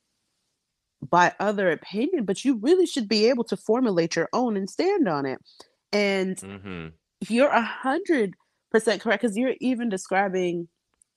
by 1.09 1.35
other 1.41 1.71
opinion, 1.71 2.25
but 2.25 2.45
you 2.45 2.57
really 2.57 2.87
should 2.87 3.09
be 3.09 3.27
able 3.29 3.45
to 3.45 3.57
formulate 3.57 4.17
your 4.17 4.29
own 4.33 4.57
and 4.57 4.71
stand 4.71 5.09
on 5.09 5.27
it. 5.27 5.39
And 5.93 6.43
hmm 6.43 6.89
you're 7.29 7.49
a 7.51 7.63
hundred 7.63 8.35
percent 8.71 9.01
correct 9.03 9.23
because 9.23 9.37
you're 9.37 9.55
even 9.61 9.89
describing 9.89 10.69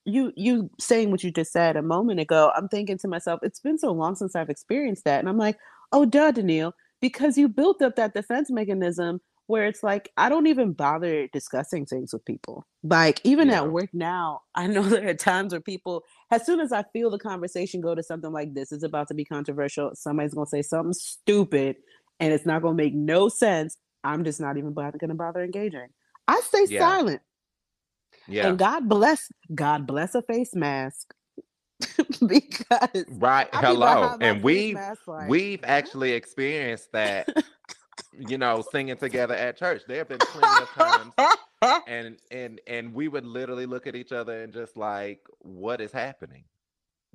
you 0.06 0.32
you 0.36 0.70
saying 0.80 1.12
what 1.12 1.24
you 1.24 1.32
just 1.32 1.52
said 1.52 1.76
a 1.78 1.82
moment 1.82 2.20
ago. 2.20 2.52
I'm 2.56 2.68
thinking 2.70 2.98
to 3.00 3.08
myself, 3.08 3.40
it's 3.44 3.60
been 3.60 3.78
so 3.80 3.92
long 3.92 4.16
since 4.16 4.36
I've 4.36 4.50
experienced 4.50 5.06
that, 5.06 5.20
and 5.20 5.30
I'm 5.30 5.38
like, 5.38 5.58
oh, 5.92 6.06
duh, 6.06 6.32
Danielle, 6.32 6.76
because 7.02 7.38
you 7.38 7.48
built 7.50 7.82
up 7.82 7.96
that 7.96 8.14
defense 8.14 8.52
mechanism 8.52 9.22
where 9.48 9.66
it's 9.68 9.84
like 9.84 10.12
I 10.18 10.30
don't 10.30 10.48
even 10.48 10.74
bother 10.74 11.28
discussing 11.28 11.86
things 11.86 12.14
with 12.14 12.26
people. 12.26 12.66
Like 12.84 13.22
even 13.24 13.50
Yeah. 13.50 13.58
at 13.64 13.72
work 13.72 13.90
now, 13.94 14.42
I 14.56 14.68
know 14.68 14.84
there 14.84 15.10
are 15.10 15.14
times 15.14 15.54
where 15.54 15.62
people, 15.62 16.04
as 16.32 16.46
soon 16.46 16.60
as 16.60 16.72
I 16.72 16.84
feel 16.94 17.10
the 17.10 17.20
conversation 17.20 17.82
go 17.82 17.96
to 17.96 18.04
something 18.04 18.32
like 18.32 18.54
this 18.54 18.72
is 18.72 18.84
about 18.84 19.08
to 19.10 19.14
be 19.14 19.26
controversial, 19.26 19.92
somebody's 19.96 20.34
gonna 20.34 20.48
say 20.48 20.62
something 20.62 20.94
stupid, 20.94 21.78
and 22.20 22.34
it's 22.34 22.46
not 22.46 22.62
gonna 22.62 22.76
make 22.76 22.94
no 22.94 23.30
sense. 23.30 23.78
I'm 24.06 24.24
just 24.24 24.40
not 24.40 24.58
even 24.58 24.74
going 24.74 24.92
to 25.00 25.14
bother 25.16 25.44
engaging. 25.44 25.88
I 26.28 26.40
stay 26.42 26.66
Yeah. 26.70 26.80
silent, 26.80 27.22
Yeah. 28.28 28.50
and 28.50 28.60
God 28.60 28.88
bless, 28.88 29.32
God 29.54 29.88
bless 29.88 30.14
a 30.16 30.22
face 30.22 30.54
mask 30.56 31.14
because 32.28 33.06
right. 33.10 33.48
Hello. 33.54 34.16
And 34.22 34.44
we 34.44 34.74
mask 34.74 35.08
like, 35.08 35.30
we've 35.30 35.64
actually 35.64 36.12
experienced 36.12 36.92
that, 36.94 37.30
you 38.20 38.38
know, 38.38 38.64
singing 38.72 38.98
together 38.98 39.34
at 39.36 39.58
church. 39.58 39.84
There 39.88 39.98
have 40.00 40.10
been 40.10 40.20
plenty 40.20 40.64
of 40.64 40.70
times 40.70 41.14
and 41.88 42.18
and 42.32 42.62
and 42.68 42.94
we 42.94 43.08
would 43.08 43.26
literally 43.26 43.66
look 43.66 43.88
at 43.88 43.96
each 43.96 44.12
other 44.12 44.44
and 44.44 44.54
just 44.54 44.78
like 44.78 45.22
what 45.40 45.82
is 45.82 45.92
happening 45.92 46.44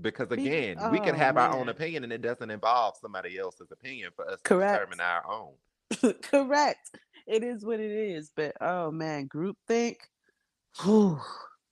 because 0.01 0.29
Be- 0.29 0.47
again 0.47 0.79
we 0.91 0.99
can 0.99 1.15
oh, 1.15 1.19
have 1.19 1.37
our 1.37 1.55
own 1.55 1.69
opinion 1.69 2.05
and 2.05 2.13
it 2.13 2.23
doesn't 2.23 2.51
involve 2.51 2.95
somebody 3.01 3.39
else's 3.39 3.71
opinion 3.71 4.11
for 4.17 4.27
us 4.29 4.41
Correct. 4.43 4.73
to 4.73 4.87
determine 4.87 5.01
our 5.01 5.31
own 5.31 5.53
Correct. 6.23 6.91
It 7.27 7.43
is 7.43 7.65
what 7.65 7.81
it 7.81 7.91
is. 7.91 8.31
But 8.35 8.57
oh 8.61 8.91
man, 8.91 9.29
groupthink. 9.29 9.97
Whew, 10.83 11.21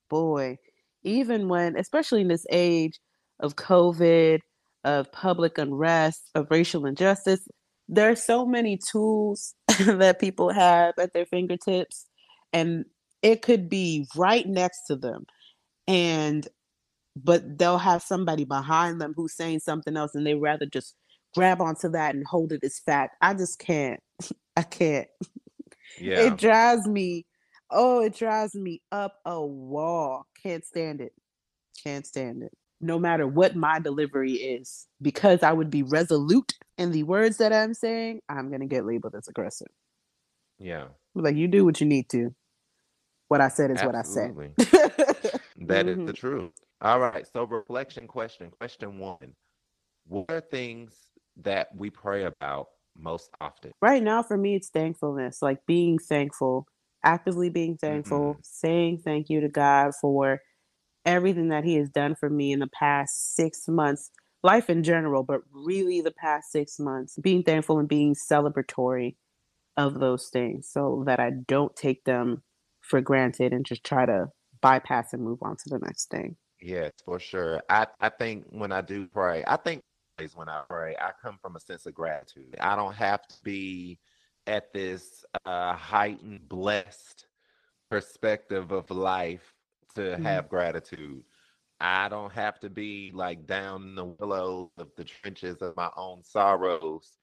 boy. 0.09 0.59
Even 1.03 1.49
when, 1.49 1.77
especially 1.77 2.23
in 2.23 2.29
this 2.29 2.47
age 2.51 2.99
of 3.41 3.57
COVID, 3.57 4.41
of 4.85 5.11
public 5.13 5.59
unrest, 5.59 6.31
of 6.35 6.49
racial 6.51 6.87
injustice, 6.87 7.47
there 7.89 8.11
are 8.11 8.17
so 8.17 8.45
many 8.45 8.79
tools 8.79 9.55
that 9.87 10.21
people 10.21 10.51
have 10.51 10.95
at 10.99 11.13
their 11.13 11.27
fingertips, 11.27 12.07
and 12.53 12.85
it 13.23 13.43
could 13.43 13.69
be 13.69 14.07
right 14.17 14.47
next 14.47 14.83
to 14.89 14.97
them. 14.97 15.25
And 15.87 16.47
but 17.17 17.59
they'll 17.59 17.79
have 17.79 18.03
somebody 18.03 18.45
behind 18.45 19.01
them 19.01 19.13
who's 19.17 19.35
saying 19.35 19.61
something 19.61 19.97
else, 19.97 20.15
and 20.15 20.27
they 20.27 20.35
rather 20.35 20.67
just 20.67 20.95
grab 21.35 21.61
onto 21.61 21.89
that 21.91 22.15
and 22.15 22.27
hold 22.27 22.53
it 22.53 22.63
as 22.65 22.79
fact. 22.79 23.17
I 23.21 23.35
just 23.35 23.59
can't. 23.59 24.01
I 24.57 24.63
can't. 24.63 25.09
yeah 26.01 26.21
It 26.27 26.37
drives 26.37 26.87
me. 26.87 27.27
Oh, 27.71 28.03
it 28.03 28.15
drives 28.15 28.55
me 28.55 28.83
up 28.93 29.17
a 29.25 29.45
wall. 29.45 30.27
Can't 30.43 30.65
stand 30.65 31.01
it. 31.01 31.13
Can't 31.85 32.07
stand 32.07 32.43
it. 32.43 32.53
No 32.81 32.99
matter 32.99 33.27
what 33.27 33.57
my 33.57 33.81
delivery 33.81 34.35
is, 34.35 34.87
because 35.03 35.43
I 35.43 35.53
would 35.53 35.71
be 35.71 35.83
resolute 35.85 36.55
in 36.79 36.93
the 36.93 37.05
words 37.05 37.39
that 37.39 37.53
I'm 37.53 37.75
saying, 37.75 38.21
I'm 38.29 38.51
gonna 38.51 38.67
get 38.67 38.87
labeled 38.87 39.15
as 39.17 39.29
aggressive. 39.29 39.69
yeah 40.59 40.89
Like 41.15 41.37
you 41.37 41.49
do 41.49 41.65
what 41.65 41.81
you 41.81 41.87
need 41.89 42.09
to. 42.11 42.35
What 43.29 43.41
I 43.43 43.49
said 43.49 43.71
is 43.73 43.83
what 43.83 43.95
I 43.97 44.03
said. 44.05 44.33
absolutely 44.35 44.53
That 45.57 45.89
is 45.89 45.99
Mhm. 45.99 46.07
the 46.07 46.15
truth 46.15 46.53
all 46.83 47.01
right 47.01 47.27
so 47.33 47.45
reflection 47.45 48.07
question 48.09 48.51
question 48.61 48.99
one 48.99 49.35
what 50.09 50.27
are 50.31 50.41
things 50.43 50.95
that 51.39 51.69
we 51.77 51.91
pray 51.91 52.25
about 52.25 52.69
most 52.99 53.31
often 53.41 53.73
right 53.83 54.03
now 54.03 54.23
for 54.23 54.37
me 54.39 54.57
it's 54.57 54.71
thankfulness 54.71 55.43
like 55.43 55.61
being 55.67 55.99
thankful 55.99 56.67
actively 57.05 57.51
being 57.51 57.77
thankful 57.79 58.39
saying 58.43 58.99
thank 58.99 59.31
you 59.31 59.41
to 59.41 59.49
god 59.49 59.93
for 60.01 60.41
everything 61.09 61.49
that 61.49 61.65
he 61.65 61.77
has 61.77 61.89
done 61.89 62.15
for 62.15 62.29
me 62.29 62.53
in 62.53 62.59
the 62.59 62.69
past 62.69 63.35
six 63.35 63.67
months 63.67 64.11
life 64.43 64.71
in 64.71 64.83
general 64.83 65.23
but 65.23 65.41
really 65.53 66.01
the 66.01 66.13
past 66.13 66.53
six 66.53 66.79
months 66.79 67.19
being 67.21 67.43
thankful 67.43 67.79
and 67.79 67.89
being 67.89 68.15
celebratory 68.15 69.17
of 69.77 69.99
those 70.01 70.29
things 70.29 70.69
so 70.71 71.03
that 71.07 71.19
i 71.19 71.31
don't 71.31 71.75
take 71.75 72.05
them 72.05 72.43
for 72.81 73.01
granted 73.01 73.53
and 73.53 73.65
just 73.65 73.83
try 73.83 74.07
to 74.07 74.27
bypass 74.61 75.13
and 75.13 75.23
move 75.23 75.39
on 75.43 75.57
to 75.57 75.69
the 75.69 75.79
next 75.79 76.11
thing 76.11 76.37
Yes, 76.61 76.93
for 77.05 77.21
sure. 77.21 77.63
I, 77.69 77.87
I 78.01 78.09
think 78.09 78.47
when 78.51 78.73
I 78.73 78.81
do 78.81 79.07
pray, 79.07 79.45
I 79.47 79.57
think 79.57 79.83
when 80.35 80.49
I 80.49 80.63
pray, 80.69 80.97
I 81.01 81.13
come 81.23 81.39
from 81.41 81.55
a 81.55 81.61
sense 81.61 81.87
of 81.87 81.95
gratitude. 81.95 82.57
I 82.61 82.75
don't 82.75 82.95
have 82.95 83.27
to 83.29 83.37
be 83.45 84.01
at 84.49 84.73
this 84.73 85.25
uh, 85.45 85.75
heightened, 85.75 86.49
blessed 86.49 87.27
perspective 87.89 88.73
of 88.73 88.91
life 88.91 89.55
to 89.99 90.19
Mhm. 90.19 90.23
have 90.25 90.49
gratitude. 90.49 91.25
I 91.81 92.09
don't 92.09 92.33
have 92.33 92.61
to 92.61 92.71
be 92.71 93.13
like 93.15 93.47
down 93.47 93.83
in 93.85 93.95
the 93.97 94.05
willows 94.07 94.71
of 94.79 94.91
the 94.97 95.05
trenches 95.05 95.63
of 95.63 95.77
my 95.77 95.91
own 95.97 96.25
sorrows. 96.25 97.19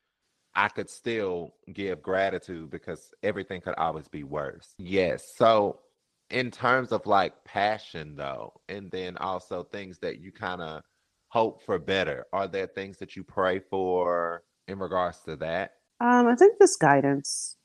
I 0.56 0.70
could 0.70 0.90
still 0.90 1.56
give 1.74 2.02
gratitude 2.02 2.70
because 2.72 3.12
everything 3.24 3.62
could 3.62 3.76
always 3.76 4.08
be 4.08 4.24
worse. 4.24 4.74
Yes. 4.78 5.36
So 5.36 5.82
in 6.30 6.52
terms 6.52 6.92
of 6.92 7.06
like 7.06 7.44
passion 7.44 8.16
though 8.16 8.54
and 8.70 8.90
then 8.92 9.18
also 9.18 9.64
things 9.64 10.00
that 10.00 10.20
you 10.20 10.32
kind 10.32 10.62
of 10.62 10.82
hope 11.30 11.62
for 11.64 11.78
better 11.80 12.26
are 12.34 12.48
there 12.48 12.68
things 12.68 12.98
that 12.98 13.16
you 13.16 13.24
pray 13.24 13.60
for 13.60 14.44
in 14.68 14.80
regards 14.80 15.20
to 15.20 15.36
that 15.36 15.74
Um, 16.00 16.28
I 16.28 16.36
think 16.36 16.58
this 16.60 16.78
guidance 16.78 17.58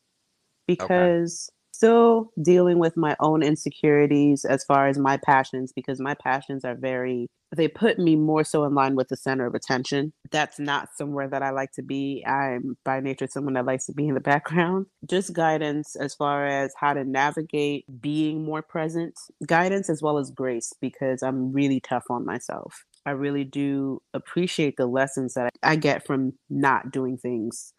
because 0.66 1.50
still 1.72 2.30
dealing 2.42 2.78
with 2.78 2.96
my 2.96 3.16
own 3.20 3.42
insecurities 3.42 4.44
as 4.44 4.64
far 4.64 4.88
as 4.88 4.98
my 4.98 5.16
passions 5.16 5.72
because 5.72 6.00
my 6.00 6.14
passions 6.14 6.64
are 6.64 6.74
very 6.74 7.28
they 7.56 7.68
put 7.68 7.98
me 7.98 8.14
more 8.14 8.44
so 8.44 8.64
in 8.64 8.74
line 8.74 8.94
with 8.94 9.08
the 9.08 9.16
center 9.16 9.46
of 9.46 9.54
attention. 9.54 10.12
That's 10.30 10.58
not 10.58 10.90
somewhere 10.96 11.28
that 11.28 11.42
I 11.42 11.50
like 11.50 11.72
to 11.72 11.82
be. 11.82 12.24
I'm 12.26 12.76
by 12.84 13.00
nature 13.00 13.26
someone 13.28 13.54
that 13.54 13.66
likes 13.66 13.86
to 13.86 13.92
be 13.92 14.06
in 14.06 14.14
the 14.14 14.20
background. 14.32 14.86
Just 15.08 15.32
guidance 15.32 15.96
as 15.96 16.14
far 16.14 16.46
as 16.46 16.72
how 16.78 16.92
to 16.92 17.04
navigate 17.04 17.84
being 18.00 18.44
more 18.44 18.62
present, 18.62 19.18
guidance 19.46 19.90
as 19.90 20.02
well 20.02 20.18
as 20.18 20.30
grace 20.30 20.72
because 20.80 21.22
I'm 21.22 21.52
really 21.52 21.80
tough 21.80 22.04
on 22.08 22.24
myself. 22.24 22.84
I 23.06 23.12
really 23.12 23.44
do 23.44 24.00
appreciate 24.14 24.76
the 24.76 24.86
lessons 24.86 25.34
that 25.34 25.50
I 25.62 25.76
get 25.76 26.06
from 26.06 26.34
not 26.48 26.92
doing 26.92 27.16
things 27.16 27.72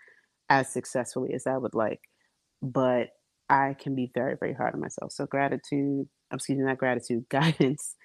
as 0.50 0.68
successfully 0.68 1.34
as 1.34 1.48
I 1.48 1.58
would 1.58 1.76
like. 1.76 2.02
But 2.62 3.10
I 3.52 3.76
can 3.80 3.96
be 3.96 4.12
very, 4.16 4.38
very 4.40 4.56
hard 4.56 4.74
on 4.76 4.82
myself. 4.82 5.12
So 5.14 5.28
gratitude, 5.28 6.08
excuse 6.34 6.58
me, 6.58 6.66
not 6.66 6.80
gratitude, 6.80 7.26
guidance 7.32 7.96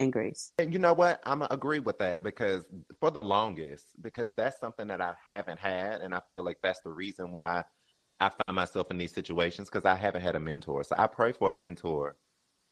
and 0.00 0.12
grace. 0.12 0.52
and 0.58 0.72
you 0.72 0.78
know 0.78 0.92
what 0.94 1.20
i'm 1.26 1.40
gonna 1.40 1.54
agree 1.54 1.78
with 1.80 1.98
that 1.98 2.22
because 2.22 2.64
for 3.00 3.10
the 3.10 3.18
longest 3.20 3.86
because 4.00 4.30
that's 4.36 4.60
something 4.60 4.88
that 4.88 5.00
i 5.00 5.14
haven't 5.36 5.58
had 5.60 6.00
and 6.00 6.14
i 6.14 6.20
feel 6.36 6.44
like 6.44 6.58
that's 6.62 6.80
the 6.82 6.90
reason 6.90 7.40
why 7.44 7.62
i 8.20 8.28
find 8.30 8.56
myself 8.56 8.90
in 8.90 8.98
these 8.98 9.12
situations 9.12 9.68
because 9.70 9.84
i 9.84 9.94
haven't 9.94 10.22
had 10.22 10.36
a 10.36 10.40
mentor 10.40 10.84
so 10.84 10.94
i 10.98 11.06
pray 11.06 11.32
for 11.32 11.50
a 11.50 11.54
mentor 11.70 12.16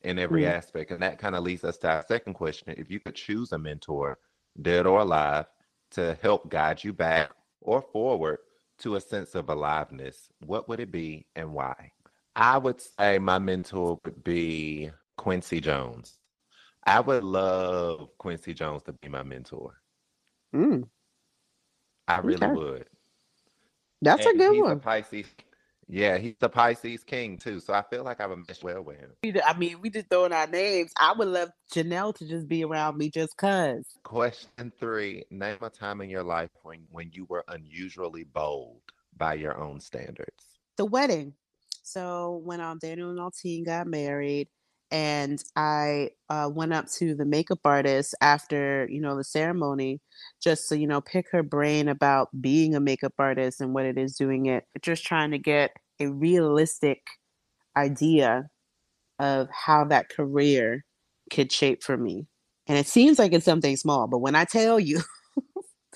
in 0.02 0.18
every 0.18 0.44
Mm. 0.44 0.48
aspect 0.48 0.90
and 0.92 1.02
that 1.02 1.18
kind 1.18 1.36
of 1.36 1.44
leads 1.44 1.64
us 1.64 1.78
to 1.78 1.88
our 1.90 2.04
second 2.08 2.34
question 2.34 2.74
if 2.78 2.90
you 2.90 3.00
could 3.00 3.14
choose 3.16 3.52
a 3.52 3.58
mentor 3.58 4.18
dead 4.62 4.86
or 4.86 5.00
alive 5.00 5.46
to 5.92 6.18
help 6.22 6.48
guide 6.50 6.82
you 6.84 6.92
back 6.92 7.30
or 7.60 7.82
forward 7.82 8.38
to 8.78 8.96
a 8.96 9.00
sense 9.00 9.34
of 9.34 9.50
aliveness 9.50 10.28
what 10.46 10.68
would 10.68 10.80
it 10.80 10.92
be 10.92 11.26
and 11.36 11.52
why 11.52 11.92
i 12.36 12.58
would 12.58 12.80
say 12.80 13.18
my 13.18 13.38
mentor 13.38 13.98
would 14.04 14.24
be 14.24 14.90
quincy 15.16 15.60
jones 15.60 16.18
I 16.84 17.00
would 17.00 17.24
love 17.24 18.16
Quincy 18.18 18.54
Jones 18.54 18.82
to 18.84 18.92
be 18.94 19.08
my 19.08 19.22
mentor. 19.22 19.80
Mm, 20.54 20.88
I 22.08 22.18
really 22.18 22.46
Okay. 22.46 22.54
would. 22.54 22.86
that's 24.02 24.26
a 24.26 24.34
good 24.34 24.54
he's 24.54 24.62
one. 24.62 24.72
a 24.72 24.76
Pisces. 24.76 25.26
Yeah, 25.88 26.18
he's 26.18 26.36
the 26.40 26.48
Pisces 26.48 27.04
king 27.04 27.38
too. 27.38 27.60
So 27.60 27.74
I 27.74 27.82
feel 27.82 28.04
like 28.04 28.20
I 28.20 28.26
would 28.26 28.46
mesh 28.48 28.62
well 28.62 28.82
with 28.82 28.98
him. 28.98 29.12
I 29.44 29.56
mean, 29.58 29.80
we 29.80 29.90
just 29.90 30.08
throwing 30.08 30.32
our 30.32 30.46
names. 30.46 30.92
I 30.98 31.12
would 31.12 31.28
love 31.28 31.50
Janelle 31.74 32.14
to 32.16 32.26
just 32.26 32.48
be 32.48 32.64
around 32.64 32.96
me 32.96 33.10
just 33.10 33.36
cause. 33.36 33.86
Question 34.04 34.72
three: 34.78 35.24
Name 35.30 35.58
a 35.62 35.70
time 35.70 36.00
in 36.00 36.10
your 36.10 36.24
life 36.24 36.50
when 36.62 36.86
when 36.90 37.10
you 37.12 37.26
were 37.26 37.44
unusually 37.48 38.24
bold 38.24 38.82
by 39.16 39.34
your 39.34 39.58
own 39.58 39.80
standards. 39.80 40.44
The 40.76 40.86
wedding. 40.86 41.34
So 41.82 42.40
when 42.44 42.60
um 42.60 42.78
Daniel 42.80 43.10
and 43.10 43.18
Altine 43.18 43.64
got 43.64 43.86
married, 43.86 44.48
and 44.90 45.42
I 45.56 46.10
uh, 46.28 46.50
went 46.52 46.72
up 46.72 46.88
to 46.98 47.14
the 47.14 47.24
makeup 47.24 47.60
artist 47.64 48.14
after 48.20 48.86
you 48.90 49.00
know 49.00 49.16
the 49.16 49.24
ceremony, 49.24 50.00
just 50.42 50.68
to 50.70 50.78
you 50.78 50.86
know 50.86 51.00
pick 51.00 51.26
her 51.32 51.42
brain 51.42 51.88
about 51.88 52.28
being 52.40 52.74
a 52.74 52.80
makeup 52.80 53.14
artist 53.18 53.60
and 53.60 53.74
what 53.74 53.86
it 53.86 53.98
is 53.98 54.16
doing 54.16 54.46
it. 54.46 54.64
Just 54.82 55.04
trying 55.04 55.30
to 55.32 55.38
get 55.38 55.72
a 56.00 56.08
realistic 56.08 57.00
idea 57.76 58.48
of 59.18 59.48
how 59.52 59.84
that 59.86 60.08
career 60.10 60.84
could 61.32 61.52
shape 61.52 61.82
for 61.82 61.96
me. 61.96 62.26
And 62.68 62.78
it 62.78 62.86
seems 62.88 63.18
like 63.18 63.32
it's 63.32 63.44
something 63.44 63.76
small, 63.76 64.06
but 64.08 64.20
when 64.20 64.34
I 64.36 64.44
tell 64.44 64.80
you, 64.80 65.00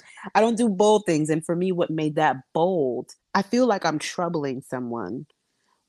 I 0.35 0.41
don't 0.41 0.57
do 0.57 0.69
bold 0.69 1.05
things. 1.07 1.31
And 1.31 1.45
for 1.45 1.57
me, 1.57 1.73
what 1.73 1.91
made 1.91 2.17
that 2.17 2.37
bold, 2.53 3.11
I 3.35 3.43
feel 3.43 3.67
like 3.67 3.85
I'm 3.85 3.99
troubling 3.99 4.63
someone 4.63 5.27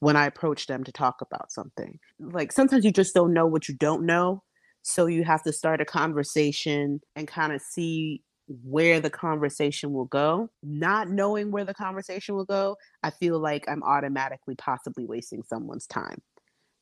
when 0.06 0.16
I 0.16 0.28
approach 0.28 0.68
them 0.68 0.84
to 0.84 0.91
talk 0.91 1.22
about 1.22 1.51
something. 1.51 1.97
Like 2.20 2.51
sometimes 2.51 2.86
you 2.86 2.91
just 2.91 3.16
don't 3.16 3.34
know 3.34 3.47
what 3.47 3.68
you 3.68 3.74
don't 3.74 4.06
know. 4.06 4.43
So 4.84 5.08
you 5.08 5.24
have 5.24 5.41
to 5.41 5.51
start 5.51 5.82
a 5.82 5.86
conversation 5.86 7.01
and 7.16 7.28
kind 7.28 7.51
of 7.51 7.60
see 7.60 8.22
where 8.47 8.99
the 8.99 9.10
conversation 9.10 9.93
will 9.93 10.06
go. 10.06 10.51
Not 10.62 11.10
knowing 11.10 11.49
where 11.49 11.66
the 11.66 11.74
conversation 11.74 12.36
will 12.36 12.45
go, 12.45 12.76
I 13.01 13.10
feel 13.10 13.39
like 13.39 13.68
I'm 13.68 13.82
automatically 13.82 14.53
possibly 14.53 15.08
wasting 15.08 15.41
someone's 15.41 15.88
time. 15.88 16.22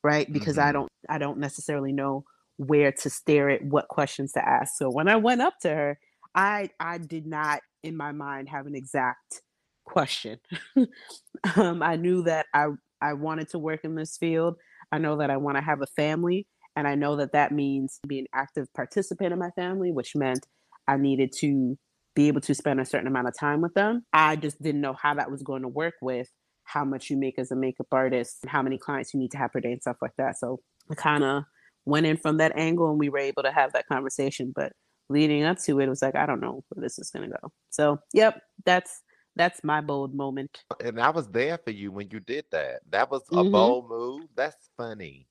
Right? 0.02 0.30
Because 0.30 0.56
mm-hmm. 0.56 0.68
I 0.68 0.72
don't 0.72 0.92
I 1.08 1.16
don't 1.16 1.38
necessarily 1.38 1.92
know 1.92 2.24
where 2.58 2.92
to 2.92 3.08
stare 3.08 3.48
at 3.48 3.64
what 3.64 3.88
questions 3.88 4.32
to 4.32 4.46
ask. 4.46 4.74
So 4.76 4.90
when 4.90 5.08
I 5.08 5.16
went 5.16 5.40
up 5.40 5.54
to 5.62 5.70
her, 5.70 5.98
I 6.34 6.68
I 6.78 6.98
did 6.98 7.26
not 7.26 7.60
in 7.82 7.96
my 7.96 8.12
mind 8.12 8.50
have 8.50 8.66
an 8.66 8.74
exact 8.74 9.40
question. 9.84 10.40
um, 11.56 11.82
I 11.82 11.96
knew 11.96 12.24
that 12.24 12.44
I 12.52 12.66
I 13.00 13.12
wanted 13.14 13.48
to 13.50 13.58
work 13.58 13.80
in 13.84 13.94
this 13.94 14.16
field. 14.16 14.56
I 14.92 14.98
know 14.98 15.16
that 15.18 15.30
I 15.30 15.36
want 15.36 15.56
to 15.56 15.62
have 15.62 15.82
a 15.82 15.86
family, 15.96 16.46
and 16.76 16.86
I 16.86 16.94
know 16.94 17.16
that 17.16 17.32
that 17.32 17.52
means 17.52 18.00
be 18.06 18.18
an 18.18 18.26
active 18.34 18.66
participant 18.74 19.32
in 19.32 19.38
my 19.38 19.50
family, 19.50 19.92
which 19.92 20.14
meant 20.14 20.46
I 20.86 20.96
needed 20.96 21.32
to 21.40 21.78
be 22.14 22.28
able 22.28 22.40
to 22.42 22.54
spend 22.54 22.80
a 22.80 22.84
certain 22.84 23.08
amount 23.08 23.28
of 23.28 23.34
time 23.38 23.60
with 23.60 23.74
them. 23.74 24.04
I 24.12 24.36
just 24.36 24.62
didn't 24.62 24.80
know 24.80 24.94
how 24.94 25.14
that 25.14 25.30
was 25.30 25.42
going 25.42 25.62
to 25.62 25.68
work 25.68 25.94
with 26.00 26.28
how 26.64 26.84
much 26.84 27.10
you 27.10 27.16
make 27.16 27.38
as 27.38 27.50
a 27.50 27.56
makeup 27.56 27.88
artist, 27.92 28.38
and 28.42 28.50
how 28.50 28.62
many 28.62 28.78
clients 28.78 29.12
you 29.12 29.20
need 29.20 29.30
to 29.32 29.38
have 29.38 29.52
per 29.52 29.60
day, 29.60 29.72
and 29.72 29.82
stuff 29.82 29.96
like 30.00 30.16
that. 30.18 30.38
So 30.38 30.60
I 30.90 30.94
kind 30.94 31.22
of 31.24 31.44
went 31.84 32.06
in 32.06 32.16
from 32.16 32.38
that 32.38 32.56
angle, 32.56 32.90
and 32.90 32.98
we 32.98 33.08
were 33.08 33.18
able 33.18 33.42
to 33.42 33.52
have 33.52 33.72
that 33.72 33.86
conversation. 33.86 34.52
But 34.54 34.72
leading 35.08 35.44
up 35.44 35.58
to 35.64 35.80
it, 35.80 35.86
it 35.86 35.88
was 35.90 36.02
like 36.02 36.16
I 36.16 36.26
don't 36.26 36.40
know 36.40 36.64
where 36.68 36.82
this 36.82 36.98
is 36.98 37.10
going 37.10 37.30
to 37.30 37.36
go. 37.42 37.52
So 37.70 37.98
yep, 38.12 38.40
that's 38.64 39.02
that's 39.36 39.64
my 39.64 39.80
bold 39.80 40.14
moment. 40.14 40.64
And 40.80 41.00
I 41.00 41.10
was 41.10 41.28
there 41.28 41.58
for 41.58 41.70
you 41.70 41.90
when 41.90 42.08
you 42.10 42.20
did 42.20 42.44
that. 42.50 42.80
That 42.90 43.10
was 43.10 43.22
a 43.30 43.36
mm-hmm. 43.36 43.52
bold 43.52 43.88
move. 43.88 44.22
That's 44.36 44.70
funny. 44.76 45.26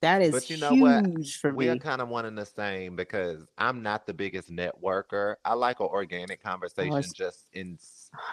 That 0.00 0.22
is 0.22 0.30
but 0.30 0.48
you 0.48 0.58
know 0.58 0.74
what? 0.74 1.26
for 1.40 1.52
we 1.52 1.64
me. 1.64 1.70
are 1.70 1.78
kind 1.78 2.00
of 2.00 2.08
one 2.08 2.24
and 2.24 2.38
the 2.38 2.46
same 2.46 2.94
because 2.94 3.40
I'm 3.58 3.82
not 3.82 4.06
the 4.06 4.14
biggest 4.14 4.48
networker. 4.48 5.34
I 5.44 5.54
like 5.54 5.80
an 5.80 5.86
organic 5.86 6.40
oh, 6.44 6.48
conversation 6.48 6.92
oh, 6.94 7.02
just 7.16 7.46
in 7.52 7.78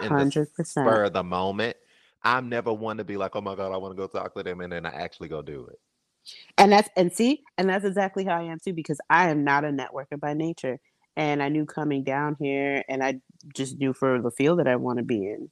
in 0.01 0.09
100%. 0.09 0.47
the 0.55 0.65
spur 0.65 1.05
of 1.05 1.13
the 1.13 1.23
moment. 1.23 1.75
I'm 2.23 2.49
never 2.49 2.71
one 2.71 2.97
to 2.97 3.03
be 3.03 3.17
like, 3.17 3.35
oh 3.35 3.41
my 3.41 3.55
god, 3.55 3.71
I 3.71 3.77
want 3.77 3.95
to 3.95 3.97
go 3.97 4.07
talk 4.07 4.35
to 4.35 4.43
them, 4.43 4.61
and 4.61 4.71
then 4.71 4.85
I 4.85 4.93
actually 4.93 5.27
go 5.27 5.41
do 5.41 5.67
it. 5.71 5.79
And 6.57 6.71
that's 6.71 6.89
and 6.95 7.11
see, 7.11 7.43
and 7.57 7.67
that's 7.67 7.85
exactly 7.85 8.25
how 8.25 8.39
I 8.39 8.43
am 8.43 8.59
too 8.59 8.73
because 8.73 8.99
I 9.09 9.29
am 9.29 9.43
not 9.43 9.63
a 9.63 9.69
networker 9.69 10.19
by 10.19 10.33
nature. 10.33 10.79
And 11.17 11.41
I 11.41 11.49
knew 11.49 11.65
coming 11.65 12.03
down 12.03 12.35
here, 12.39 12.83
and 12.89 13.03
I 13.03 13.19
just 13.55 13.77
knew 13.77 13.93
for 13.93 14.21
the 14.21 14.31
field 14.31 14.59
that 14.59 14.67
I 14.67 14.75
want 14.75 14.99
to 14.99 15.05
be 15.05 15.27
in, 15.27 15.49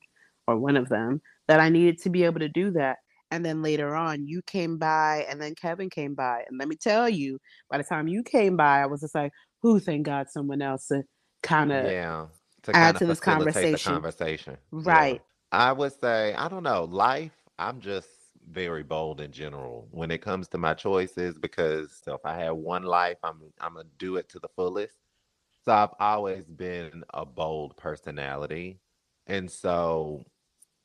or 0.47 0.57
one 0.57 0.77
of 0.77 0.89
them, 0.89 1.21
that 1.47 1.59
I 1.59 1.69
needed 1.69 1.99
to 2.03 2.09
be 2.09 2.23
able 2.23 2.39
to 2.41 2.49
do 2.49 2.71
that. 2.71 2.97
And 3.31 3.45
then 3.45 3.61
later 3.63 3.95
on, 3.95 4.27
you 4.27 4.41
came 4.43 4.77
by, 4.77 5.25
and 5.29 5.41
then 5.41 5.55
Kevin 5.55 5.89
came 5.89 6.13
by. 6.15 6.43
And 6.47 6.59
let 6.59 6.67
me 6.67 6.75
tell 6.75 7.09
you, 7.09 7.39
by 7.69 7.77
the 7.79 7.83
time 7.83 8.07
you 8.07 8.23
came 8.23 8.57
by, 8.57 8.81
I 8.81 8.85
was 8.87 9.01
just 9.01 9.15
like, 9.15 9.31
"Who? 9.61 9.79
Thank 9.79 10.05
God, 10.05 10.29
someone 10.29 10.61
else 10.61 10.87
to 10.87 11.03
kind 11.41 11.71
of 11.71 11.85
yeah 11.85 12.27
to 12.63 12.75
add 12.75 12.97
to 12.97 13.05
this 13.05 13.19
conversation." 13.19 13.93
conversation, 13.93 14.57
right? 14.71 15.21
Yeah. 15.51 15.59
I 15.59 15.71
would 15.71 15.93
say, 15.99 16.33
I 16.35 16.47
don't 16.49 16.63
know, 16.63 16.85
life. 16.85 17.31
I'm 17.59 17.79
just 17.79 18.09
very 18.51 18.83
bold 18.83 19.21
in 19.21 19.31
general 19.31 19.87
when 19.91 20.11
it 20.11 20.21
comes 20.21 20.47
to 20.49 20.57
my 20.57 20.73
choices 20.73 21.37
because 21.37 22.01
so 22.03 22.15
if 22.15 22.21
I 22.25 22.35
have 22.39 22.57
one 22.57 22.83
life, 22.83 23.17
I'm 23.23 23.41
I'm 23.61 23.75
gonna 23.75 23.87
do 23.97 24.17
it 24.17 24.29
to 24.29 24.39
the 24.39 24.49
fullest. 24.55 24.95
So 25.65 25.71
I've 25.71 25.93
always 25.99 26.45
been 26.45 27.03
a 27.13 27.25
bold 27.25 27.77
personality. 27.77 28.79
And 29.27 29.49
so 29.49 30.23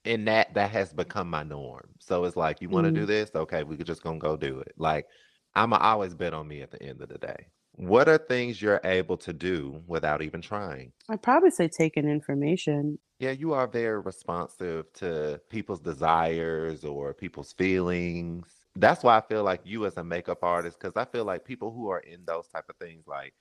in 0.05 0.25
that 0.27 0.55
that 0.55 0.71
has 0.71 0.93
become 0.93 1.29
my 1.29 1.43
norm. 1.43 1.89
So 1.99 2.25
it's 2.25 2.37
like 2.37 2.63
you 2.63 2.69
want 2.69 2.87
to 2.87 2.93
mm. 2.93 2.97
do 2.97 3.07
this, 3.07 3.31
okay, 3.35 3.65
we 3.65 3.77
could 3.77 3.87
just 3.87 4.03
gonna 4.03 4.19
go 4.19 4.37
do 4.37 4.61
it. 4.61 4.73
Like 4.77 5.07
I'm 5.55 5.73
always 5.73 6.15
bet 6.15 6.35
on 6.35 6.47
me 6.47 6.63
at 6.63 6.71
the 6.71 6.83
end 6.83 7.03
of 7.03 7.09
the 7.09 7.19
day. 7.19 7.49
What 7.73 8.09
are 8.09 8.19
things 8.19 8.61
you're 8.61 8.81
able 8.85 9.17
to 9.19 9.33
do 9.33 9.83
without 9.87 10.23
even 10.23 10.41
trying? 10.41 10.93
I'd 11.09 11.23
probably 11.23 11.51
say 11.51 11.69
taking 11.69 12.09
information. 12.09 12.99
Yeah, 13.21 13.31
you 13.33 13.53
are 13.53 13.67
very 13.67 14.01
responsive 14.01 14.93
to 14.95 15.41
people's 15.49 15.81
desires 15.81 16.85
or 16.85 17.15
people's 17.15 17.53
feelings. 17.53 18.49
That's 18.75 19.03
why 19.03 19.17
I 19.17 19.21
feel 19.21 19.45
like 19.45 19.61
you 19.65 19.87
as 19.87 19.97
a 19.97 20.05
makeup 20.05 20.43
artist, 20.43 20.79
because 20.81 20.97
I 20.97 21.05
feel 21.05 21.25
like 21.25 21.45
people 21.45 21.73
who 21.73 21.89
are 21.89 22.01
in 22.01 22.25
those 22.25 22.49
type 22.49 22.65
of 22.69 22.77
things, 22.77 23.07
like 23.07 23.33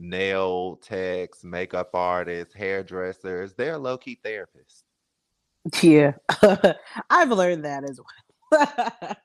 nail 0.00 0.76
techs, 0.82 1.44
makeup 1.44 1.90
artists, 1.94 2.54
hairdressers, 2.54 3.54
they're 3.54 3.78
low 3.78 3.98
key 3.98 4.18
therapists. 4.24 4.82
Yeah, 5.82 6.12
I've 7.10 7.30
learned 7.30 7.64
that 7.66 7.84
as 7.84 8.00
well. 8.50 9.16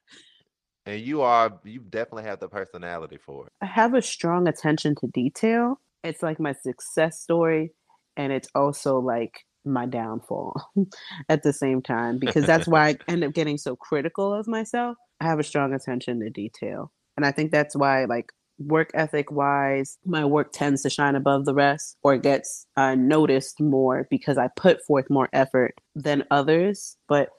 and 0.86 1.02
you 1.02 1.22
are, 1.22 1.60
you 1.64 1.80
definitely 1.80 2.24
have 2.24 2.40
the 2.40 2.50
personality 2.50 3.18
for 3.18 3.48
it. 3.48 3.54
I 3.62 3.68
have 3.68 3.94
a 3.94 4.02
strong 4.02 4.48
attention 4.48 4.96
to 4.96 5.08
detail. 5.08 5.80
It's 6.04 6.22
like 6.22 6.40
my 6.40 6.54
success 6.54 7.22
story, 7.22 7.72
and 8.18 8.34
it's 8.34 8.50
also 8.54 9.00
like 9.00 9.46
my 9.64 9.86
downfall 9.86 10.62
at 11.30 11.42
the 11.42 11.54
same 11.54 11.82
time 11.82 12.20
because 12.20 12.46
that's 12.46 12.68
why 12.68 12.90
I 12.90 12.98
end 13.08 13.24
up 13.24 13.34
getting 13.34 13.58
so 13.58 13.76
critical 13.76 14.34
of 14.34 14.48
myself. 14.48 14.98
I 15.20 15.26
have 15.26 15.40
a 15.40 15.44
strong 15.44 15.74
attention 15.74 16.20
to 16.20 16.30
detail. 16.30 16.92
And 17.18 17.26
I 17.26 17.32
think 17.32 17.52
that's 17.52 17.76
why, 17.76 18.06
like, 18.06 18.32
work 18.58 18.92
ethic 18.94 19.32
wise, 19.32 19.98
my 20.06 20.26
work 20.26 20.52
tends 20.52 20.82
to 20.84 20.90
shine 20.90 21.16
above 21.16 21.46
the 21.46 21.54
rest 21.54 21.98
or 22.04 22.18
gets 22.18 22.68
uh, 22.78 22.96
noticed 22.96 23.60
more 23.60 24.08
because 24.10 24.38
I 24.38 24.50
put 24.56 24.84
forth 24.86 25.10
more 25.10 25.30
effort 25.34 25.76
than 25.96 26.24
others, 26.32 26.98
but 27.08 27.30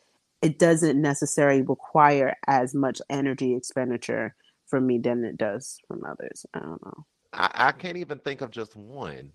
it 0.43 0.59
doesn't 0.59 1.01
necessarily 1.01 1.63
require 1.63 2.35
as 2.47 2.75
much 2.75 3.01
energy 3.09 3.55
expenditure 3.55 4.35
from 4.67 4.87
me 4.87 4.99
than 4.99 5.25
it 5.25 5.37
does 5.37 5.79
from 5.89 6.03
others. 6.05 6.45
I 6.53 6.61
don't 6.61 6.85
know. 6.85 7.07
I, 7.33 7.51
I 7.55 7.73
can't 7.73 7.97
even 7.97 8.19
think 8.19 8.41
of 8.41 8.51
just 8.51 8.77
one. 8.77 9.33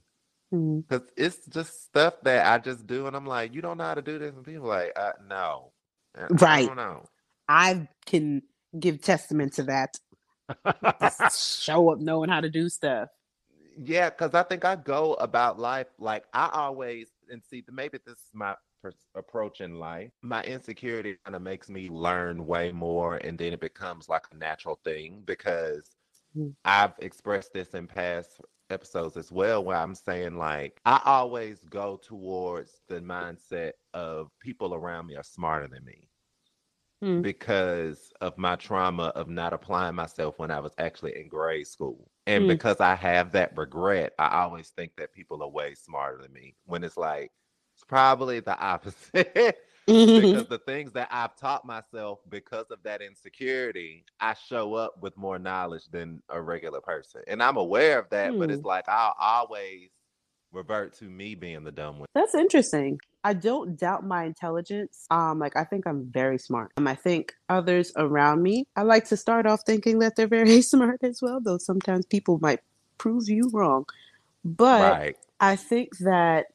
Because 0.51 1.01
mm-hmm. 1.01 1.05
it's 1.15 1.45
just 1.47 1.85
stuff 1.85 2.15
that 2.23 2.45
I 2.45 2.57
just 2.57 2.85
do, 2.85 3.07
and 3.07 3.15
I'm 3.15 3.25
like, 3.25 3.53
you 3.53 3.61
don't 3.61 3.77
know 3.77 3.85
how 3.85 3.93
to 3.93 4.01
do 4.01 4.19
this, 4.19 4.35
and 4.35 4.43
people 4.43 4.67
like, 4.67 4.91
uh, 4.97 5.13
no, 5.29 5.71
right? 6.29 6.63
I 6.63 6.65
don't 6.65 6.75
know. 6.75 7.05
I 7.47 7.87
can 8.05 8.41
give 8.77 9.01
testament 9.01 9.53
to 9.53 9.63
that 9.63 9.97
show 11.35 11.91
up 11.91 11.99
knowing 11.99 12.29
how 12.29 12.41
to 12.41 12.49
do 12.49 12.69
stuff. 12.69 13.09
Yeah, 13.77 14.09
because 14.09 14.33
I 14.33 14.43
think 14.43 14.65
I 14.65 14.75
go 14.75 15.13
about 15.15 15.59
life 15.59 15.87
like 15.97 16.25
I 16.33 16.49
always 16.53 17.09
and 17.29 17.41
see 17.43 17.63
maybe 17.71 17.99
this 18.05 18.17
is 18.17 18.29
my 18.33 18.55
approach 19.15 19.61
in 19.61 19.75
life. 19.75 20.11
My 20.21 20.43
insecurity 20.43 21.17
kind 21.23 21.35
of 21.35 21.41
makes 21.41 21.69
me 21.69 21.89
learn 21.89 22.45
way 22.45 22.71
more, 22.71 23.17
and 23.17 23.37
then 23.37 23.53
it 23.53 23.61
becomes 23.61 24.09
like 24.09 24.25
a 24.31 24.35
natural 24.35 24.79
thing 24.83 25.23
because 25.25 25.95
mm. 26.37 26.53
I've 26.65 26.93
expressed 26.99 27.53
this 27.53 27.69
in 27.69 27.87
past 27.87 28.41
episodes 28.69 29.17
as 29.17 29.31
well, 29.31 29.63
where 29.63 29.77
I'm 29.77 29.95
saying 29.95 30.37
like 30.37 30.79
I 30.85 31.01
always 31.05 31.59
go 31.69 31.97
towards 31.97 32.81
the 32.87 32.99
mindset 32.99 33.73
of 33.93 34.31
people 34.39 34.73
around 34.73 35.07
me 35.07 35.15
are 35.15 35.23
smarter 35.23 35.67
than 35.67 35.85
me 35.85 36.09
mm. 37.03 37.21
because 37.21 38.11
of 38.21 38.37
my 38.37 38.55
trauma 38.55 39.05
of 39.15 39.27
not 39.27 39.53
applying 39.53 39.95
myself 39.95 40.37
when 40.37 40.51
I 40.51 40.59
was 40.59 40.73
actually 40.77 41.19
in 41.19 41.27
grade 41.27 41.67
school. 41.67 42.09
And 42.27 42.45
mm. 42.45 42.49
because 42.49 42.79
I 42.79 42.95
have 42.95 43.31
that 43.33 43.57
regret, 43.57 44.13
I 44.19 44.41
always 44.41 44.69
think 44.69 44.95
that 44.97 45.13
people 45.13 45.41
are 45.43 45.49
way 45.49 45.73
smarter 45.75 46.21
than 46.21 46.33
me 46.33 46.55
when 46.65 46.83
it's 46.83 46.97
like, 46.97 47.31
it's 47.75 47.83
probably 47.83 48.39
the 48.39 48.57
opposite. 48.63 49.57
because 49.87 50.47
the 50.49 50.61
things 50.65 50.93
that 50.93 51.07
I've 51.11 51.35
taught 51.35 51.65
myself 51.65 52.19
because 52.29 52.67
of 52.69 52.83
that 52.83 53.01
insecurity, 53.01 54.05
I 54.19 54.35
show 54.35 54.75
up 54.75 55.01
with 55.01 55.17
more 55.17 55.39
knowledge 55.39 55.87
than 55.91 56.21
a 56.29 56.41
regular 56.41 56.81
person. 56.81 57.21
And 57.27 57.41
I'm 57.41 57.57
aware 57.57 57.99
of 57.99 58.09
that, 58.11 58.31
mm. 58.31 58.39
but 58.39 58.51
it's 58.51 58.61
hmm. 58.61 58.67
like 58.67 58.87
I'll 58.87 59.15
always 59.19 59.89
revert 60.51 60.93
to 60.93 61.05
me 61.05 61.35
being 61.35 61.63
the 61.63 61.71
dumb 61.71 61.99
one. 61.99 62.07
That's 62.13 62.35
interesting. 62.35 62.99
I 63.23 63.33
don't 63.33 63.77
doubt 63.77 64.05
my 64.05 64.25
intelligence. 64.25 65.05
Um, 65.09 65.39
like 65.39 65.55
I 65.55 65.63
think 65.63 65.85
I'm 65.85 66.05
very 66.05 66.37
smart. 66.37 66.71
Um, 66.77 66.87
I 66.87 66.95
think 66.95 67.33
others 67.49 67.91
around 67.95 68.41
me, 68.41 68.65
I 68.75 68.83
like 68.83 69.05
to 69.09 69.17
start 69.17 69.45
off 69.45 69.61
thinking 69.65 69.99
that 69.99 70.15
they're 70.15 70.27
very 70.41 70.61
smart 70.61 71.03
as 71.03 71.21
well, 71.21 71.39
though 71.39 71.57
sometimes 71.57 72.05
people 72.05 72.39
might 72.41 72.59
prove 72.97 73.29
you 73.29 73.49
wrong. 73.53 73.85
But 74.43 74.91
right. 74.91 75.17
I 75.39 75.55
think 75.55 75.97
that 75.99 76.47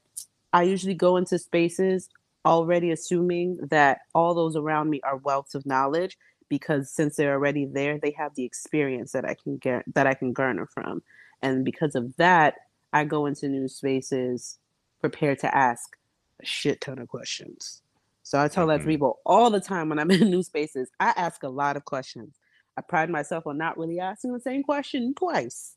I 0.53 0.63
usually 0.63 0.95
go 0.95 1.17
into 1.17 1.39
spaces 1.39 2.09
already 2.45 2.93
assuming 2.93 3.59
that 3.71 4.01
all 4.15 4.35
those 4.35 4.57
around 4.57 4.89
me 4.89 5.01
are 5.03 5.19
wealths 5.19 5.55
of 5.55 5.67
knowledge 5.67 6.17
because 6.49 6.91
since 6.91 7.17
they're 7.17 7.33
already 7.33 7.67
there, 7.67 7.99
they 7.99 8.13
have 8.13 8.35
the 8.35 8.45
experience 8.45 9.13
that 9.13 9.25
I 9.25 9.35
can 9.35 9.57
get 9.57 9.83
that 9.95 10.07
I 10.07 10.15
can 10.15 10.33
garner 10.33 10.67
from. 10.67 11.03
And 11.43 11.65
because 11.65 11.95
of 11.95 12.17
that, 12.17 12.55
I 12.93 13.05
go 13.05 13.27
into 13.27 13.49
new 13.49 13.69
spaces 13.69 14.59
prepared 15.01 15.39
to 15.41 15.55
ask 15.55 15.97
a 16.43 16.47
shit 16.47 16.81
ton 16.81 16.99
of 16.99 17.09
questions. 17.09 17.83
So 18.23 18.41
I 18.41 18.49
tell 18.49 18.65
mm-hmm. 18.65 18.71
that 18.71 18.77
to 18.79 18.81
mm-hmm. 18.81 18.91
people 18.91 19.21
all 19.25 19.51
the 19.51 19.61
time 19.61 19.89
when 19.89 19.99
I'm 19.99 20.11
in 20.13 20.31
new 20.31 20.43
spaces. 20.43 20.91
I 20.99 21.13
ask 21.17 21.43
a 21.43 21.49
lot 21.49 21.77
of 21.77 21.85
questions. 21.85 22.37
I 22.77 22.83
pride 22.83 23.09
myself 23.09 23.47
on 23.47 23.57
not 23.57 23.79
really 23.79 24.01
asking 24.01 24.33
the 24.33 24.41
same 24.41 24.63
question 24.63 25.15
twice, 25.15 25.77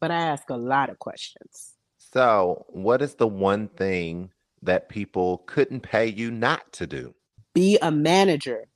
but 0.00 0.10
I 0.10 0.16
ask 0.16 0.48
a 0.48 0.56
lot 0.56 0.88
of 0.88 0.98
questions. 0.98 1.74
So, 1.98 2.64
what 2.68 3.02
is 3.02 3.16
the 3.16 3.26
one 3.26 3.68
thing 3.68 4.30
that 4.62 4.88
people 4.88 5.38
couldn't 5.46 5.80
pay 5.80 6.06
you 6.06 6.30
not 6.30 6.72
to 6.74 6.86
do? 6.86 7.14
Be 7.54 7.78
a 7.82 7.90
manager. 7.90 8.68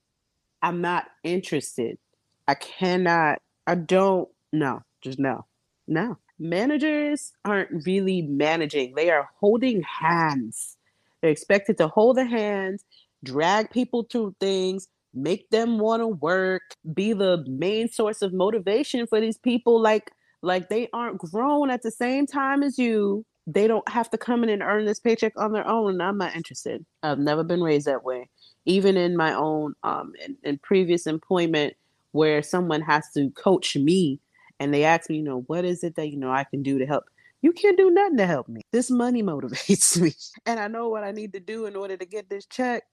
I'm 0.60 0.80
not 0.80 1.06
interested. 1.22 1.98
I 2.46 2.54
cannot, 2.54 3.40
I 3.66 3.76
don't, 3.76 4.28
no, 4.52 4.82
just 5.00 5.18
no, 5.18 5.46
no. 5.86 6.18
Managers 6.38 7.32
aren't 7.44 7.84
really 7.86 8.22
managing, 8.22 8.94
they 8.94 9.10
are 9.10 9.28
holding 9.40 9.82
hands. 9.82 10.76
They're 11.20 11.30
expected 11.30 11.78
to 11.78 11.88
hold 11.88 12.16
the 12.16 12.24
hands, 12.24 12.84
drag 13.24 13.70
people 13.70 14.06
through 14.10 14.36
things, 14.38 14.88
make 15.14 15.50
them 15.50 15.78
want 15.78 16.00
to 16.00 16.06
work, 16.08 16.62
be 16.94 17.12
the 17.12 17.44
main 17.48 17.88
source 17.88 18.22
of 18.22 18.32
motivation 18.32 19.06
for 19.06 19.20
these 19.20 19.38
people. 19.38 19.80
Like, 19.80 20.12
like 20.42 20.68
they 20.68 20.88
aren't 20.92 21.18
grown 21.18 21.70
at 21.70 21.82
the 21.82 21.90
same 21.90 22.26
time 22.26 22.62
as 22.62 22.78
you. 22.78 23.24
They 23.46 23.66
don't 23.66 23.88
have 23.88 24.10
to 24.10 24.18
come 24.18 24.44
in 24.44 24.50
and 24.50 24.62
earn 24.62 24.84
this 24.84 25.00
paycheck 25.00 25.32
on 25.36 25.52
their 25.52 25.66
own. 25.66 25.94
And 25.94 26.02
I'm 26.02 26.18
not 26.18 26.36
interested. 26.36 26.84
I've 27.02 27.18
never 27.18 27.42
been 27.42 27.62
raised 27.62 27.86
that 27.86 28.04
way. 28.04 28.28
Even 28.66 28.96
in 28.96 29.16
my 29.16 29.32
own 29.34 29.74
um 29.82 30.12
in, 30.24 30.36
in 30.44 30.58
previous 30.58 31.06
employment 31.06 31.74
where 32.12 32.42
someone 32.42 32.82
has 32.82 33.10
to 33.14 33.30
coach 33.30 33.76
me 33.76 34.20
and 34.60 34.72
they 34.72 34.84
ask 34.84 35.08
me, 35.08 35.16
you 35.16 35.22
know, 35.22 35.42
what 35.46 35.64
is 35.64 35.84
it 35.84 35.96
that 35.96 36.10
you 36.10 36.16
know 36.16 36.30
I 36.30 36.44
can 36.44 36.62
do 36.62 36.78
to 36.78 36.86
help? 36.86 37.04
You 37.40 37.52
can't 37.52 37.76
do 37.76 37.90
nothing 37.90 38.16
to 38.16 38.26
help 38.26 38.48
me. 38.48 38.62
This 38.72 38.90
money 38.90 39.22
motivates 39.24 40.00
me. 40.00 40.12
And 40.46 40.58
I 40.58 40.68
know 40.68 40.88
what 40.88 41.04
I 41.04 41.12
need 41.12 41.32
to 41.34 41.40
do 41.40 41.66
in 41.66 41.76
order 41.76 41.96
to 41.96 42.04
get 42.04 42.28
this 42.28 42.46
check. 42.46 42.84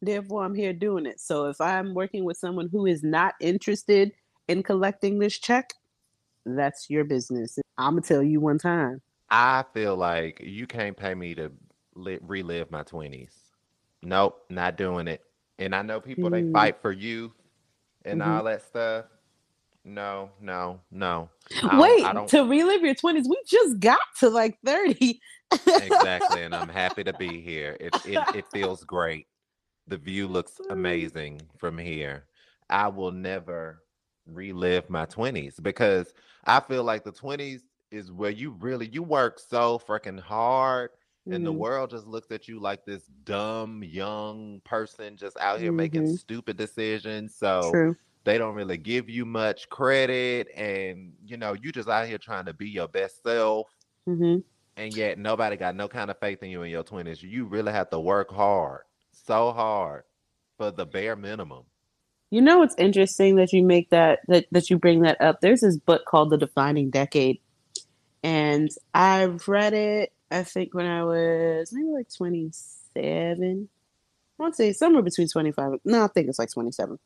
Therefore, 0.00 0.44
I'm 0.44 0.54
here 0.54 0.72
doing 0.72 1.06
it. 1.06 1.20
So 1.20 1.46
if 1.46 1.60
I'm 1.60 1.94
working 1.94 2.24
with 2.24 2.36
someone 2.36 2.68
who 2.70 2.86
is 2.86 3.02
not 3.02 3.34
interested 3.40 4.12
in 4.48 4.62
collecting 4.62 5.18
this 5.18 5.38
check, 5.38 5.74
that's 6.44 6.90
your 6.90 7.04
business. 7.04 7.58
I'm 7.78 7.94
going 7.94 8.02
to 8.02 8.08
tell 8.08 8.22
you 8.22 8.40
one 8.40 8.58
time. 8.58 9.00
I 9.30 9.64
feel 9.72 9.96
like 9.96 10.40
you 10.42 10.66
can't 10.66 10.96
pay 10.96 11.14
me 11.14 11.34
to 11.36 11.52
li- 11.94 12.18
relive 12.20 12.70
my 12.70 12.82
20s. 12.82 13.30
Nope, 14.02 14.44
not 14.50 14.76
doing 14.76 15.06
it. 15.06 15.22
And 15.58 15.74
I 15.74 15.82
know 15.82 16.00
people, 16.00 16.28
mm. 16.28 16.32
they 16.32 16.52
fight 16.52 16.82
for 16.82 16.90
you 16.90 17.32
and 18.04 18.20
mm-hmm. 18.20 18.30
all 18.30 18.44
that 18.44 18.62
stuff. 18.62 19.04
No, 19.84 20.30
no, 20.40 20.80
no. 20.90 21.28
Wait, 21.72 22.28
to 22.28 22.44
relive 22.44 22.82
your 22.82 22.94
20s, 22.94 23.24
we 23.28 23.36
just 23.46 23.80
got 23.80 24.00
to 24.20 24.30
like 24.30 24.56
30. 24.64 25.20
exactly. 25.66 26.42
And 26.42 26.54
I'm 26.54 26.68
happy 26.68 27.02
to 27.04 27.12
be 27.14 27.40
here. 27.40 27.76
It, 27.80 27.94
it, 28.06 28.36
it 28.36 28.44
feels 28.52 28.84
great. 28.84 29.26
The 29.88 29.96
view 29.96 30.28
looks 30.28 30.60
mm. 30.60 30.72
amazing 30.72 31.42
from 31.58 31.78
here. 31.78 32.26
I 32.70 32.88
will 32.88 33.10
never 33.10 33.82
relive 34.26 34.88
my 34.88 35.04
20s 35.04 35.60
because 35.60 36.14
I 36.44 36.60
feel 36.60 36.84
like 36.84 37.02
the 37.02 37.12
20s 37.12 37.62
is 37.90 38.12
where 38.12 38.30
you 38.30 38.56
really 38.60 38.88
you 38.88 39.02
work 39.02 39.38
so 39.38 39.78
freaking 39.86 40.18
hard 40.18 40.90
and 41.26 41.34
mm-hmm. 41.34 41.44
the 41.44 41.52
world 41.52 41.90
just 41.90 42.06
looks 42.06 42.30
at 42.30 42.48
you 42.48 42.58
like 42.58 42.84
this 42.84 43.10
dumb 43.24 43.82
young 43.82 44.62
person 44.64 45.16
just 45.16 45.36
out 45.38 45.60
here 45.60 45.70
mm-hmm. 45.70 45.76
making 45.76 46.16
stupid 46.16 46.56
decisions. 46.56 47.34
So 47.34 47.68
True 47.70 47.96
they 48.24 48.38
don't 48.38 48.54
really 48.54 48.76
give 48.76 49.08
you 49.08 49.24
much 49.24 49.68
credit 49.68 50.48
and 50.56 51.12
you 51.24 51.36
know 51.36 51.54
you 51.60 51.72
just 51.72 51.88
out 51.88 52.06
here 52.06 52.18
trying 52.18 52.44
to 52.44 52.52
be 52.52 52.68
your 52.68 52.88
best 52.88 53.22
self 53.22 53.68
mm-hmm. 54.08 54.38
and 54.76 54.96
yet 54.96 55.18
nobody 55.18 55.56
got 55.56 55.74
no 55.74 55.88
kind 55.88 56.10
of 56.10 56.18
faith 56.18 56.42
in 56.42 56.50
you 56.50 56.62
in 56.62 56.70
your 56.70 56.84
20s 56.84 57.22
you 57.22 57.44
really 57.44 57.72
have 57.72 57.90
to 57.90 57.98
work 57.98 58.30
hard 58.30 58.82
so 59.12 59.52
hard 59.52 60.04
for 60.56 60.70
the 60.70 60.86
bare 60.86 61.16
minimum. 61.16 61.64
You 62.30 62.40
know 62.40 62.62
it's 62.62 62.74
interesting 62.78 63.36
that 63.36 63.52
you 63.52 63.62
make 63.62 63.90
that 63.90 64.20
that, 64.28 64.46
that 64.52 64.70
you 64.70 64.78
bring 64.78 65.02
that 65.02 65.20
up? 65.20 65.40
There's 65.42 65.60
this 65.60 65.76
book 65.76 66.02
called 66.06 66.30
the 66.30 66.38
defining 66.38 66.88
decade 66.88 67.40
and 68.22 68.70
i've 68.94 69.46
read 69.48 69.72
it 69.72 70.12
i 70.30 70.42
think 70.42 70.74
when 70.74 70.86
i 70.86 71.04
was 71.04 71.72
maybe 71.72 71.88
like 71.88 72.08
27 72.14 73.68
i 74.38 74.42
want 74.42 74.54
to 74.54 74.56
say 74.56 74.72
somewhere 74.72 75.02
between 75.02 75.28
25 75.28 75.72
no 75.84 76.04
i 76.04 76.06
think 76.08 76.28
it's 76.28 76.38
like 76.38 76.50
27 76.50 76.98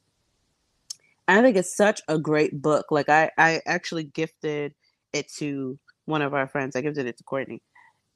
I 1.29 1.43
think 1.43 1.57
it's 1.57 1.75
such 1.75 2.01
a 2.09 2.19
great 2.19 2.61
book. 2.63 2.87
Like 2.91 3.09
I, 3.09 3.31
I 3.37 3.61
actually 3.67 4.05
gifted 4.05 4.75
it 5.13 5.31
to 5.35 5.79
one 6.05 6.23
of 6.23 6.35
our 6.35 6.47
friends. 6.47 6.77
I 6.77 6.81
gifted 6.81 7.07
it 7.07 7.19
to 7.19 7.25
Courtney 7.25 7.63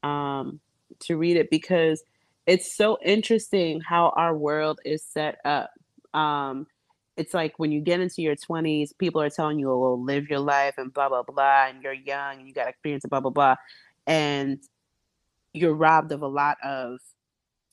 um, 0.03 0.61
to 1.01 1.17
read 1.17 1.37
it 1.37 1.51
because 1.51 2.03
it's 2.47 2.75
so 2.75 2.99
interesting 3.05 3.81
how 3.81 4.13
our 4.17 4.37
world 4.37 4.81
is 4.85 5.03
set 5.03 5.39
up. 5.45 5.71
Um, 6.15 6.67
it's 7.17 7.35
like 7.35 7.59
when 7.59 7.73
you 7.73 7.81
get 7.81 8.01
into 8.01 8.23
your 8.23 8.37
20s, 8.37 8.97
people 8.97 9.21
are 9.21 9.31
telling 9.31 9.59
you, 9.59 9.71
oh, 9.71 9.95
live 9.95 10.29
your 10.31 10.41
life 10.41 10.75
and 10.79 10.93
blah, 10.93 11.09
blah, 11.09 11.23
blah. 11.23 11.67
And 11.67 11.83
you're 11.83 11.93
young 11.93 12.39
and 12.39 12.49
you 12.49 12.55
got 12.55 12.69
experience 12.69 13.05
and 13.05 13.11
blah, 13.11 13.21
blah, 13.21 13.31
blah. 13.31 13.57
And 14.07 14.59
you're 15.53 15.75
robbed 15.75 16.13
of 16.13 16.23
a 16.23 16.29
lot 16.29 16.57
of 16.65 16.99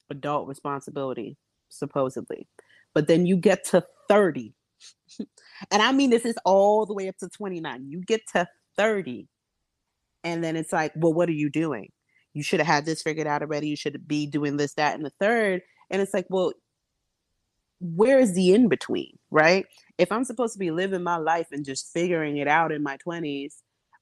adult 0.09 0.47
responsibility, 0.47 1.38
supposedly. 1.69 2.47
But 2.93 3.07
then 3.07 3.25
you 3.25 3.38
get 3.38 3.63
to 3.65 3.85
30 4.09 4.53
and 5.19 5.82
I 5.82 5.91
mean, 5.91 6.09
this 6.09 6.25
is 6.25 6.36
all 6.45 6.86
the 6.86 6.93
way 6.93 7.07
up 7.07 7.17
to 7.17 7.30
29. 7.30 7.86
You 7.89 8.01
get 8.01 8.21
to 8.34 8.47
30, 8.78 9.28
and 10.23 10.43
then 10.43 10.55
it's 10.55 10.73
like, 10.73 10.91
well, 10.95 11.13
what 11.13 11.30
are 11.30 11.34
you 11.34 11.49
doing? 11.49 11.91
You 12.34 12.43
should 12.43 12.59
have 12.59 12.67
had 12.67 12.86
this 12.86 13.01
figured 13.01 13.28
out 13.28 13.41
already. 13.41 13.69
You 13.69 13.75
should 13.75 14.07
be 14.07 14.28
doing 14.28 14.57
this, 14.57 14.73
that, 14.75 14.95
and 14.95 15.05
the 15.05 15.11
third. 15.19 15.61
And 15.89 16.01
it's 16.01 16.13
like, 16.13 16.28
well, 16.30 16.53
where 17.80 18.19
is 18.19 18.34
the 18.34 18.53
in 18.53 18.67
between, 18.67 19.17
right? 19.32 19.65
If 19.97 20.11
I'm 20.11 20.23
supposed 20.23 20.53
to 20.53 20.59
be 20.59 20.71
living 20.71 21.03
my 21.03 21.17
life 21.17 21.47
and 21.51 21.65
just 21.65 21.91
figuring 21.93 22.38
it 22.38 22.47
out 22.47 22.71
in 22.71 22.84
my 22.84 22.97
20s, 22.97 23.55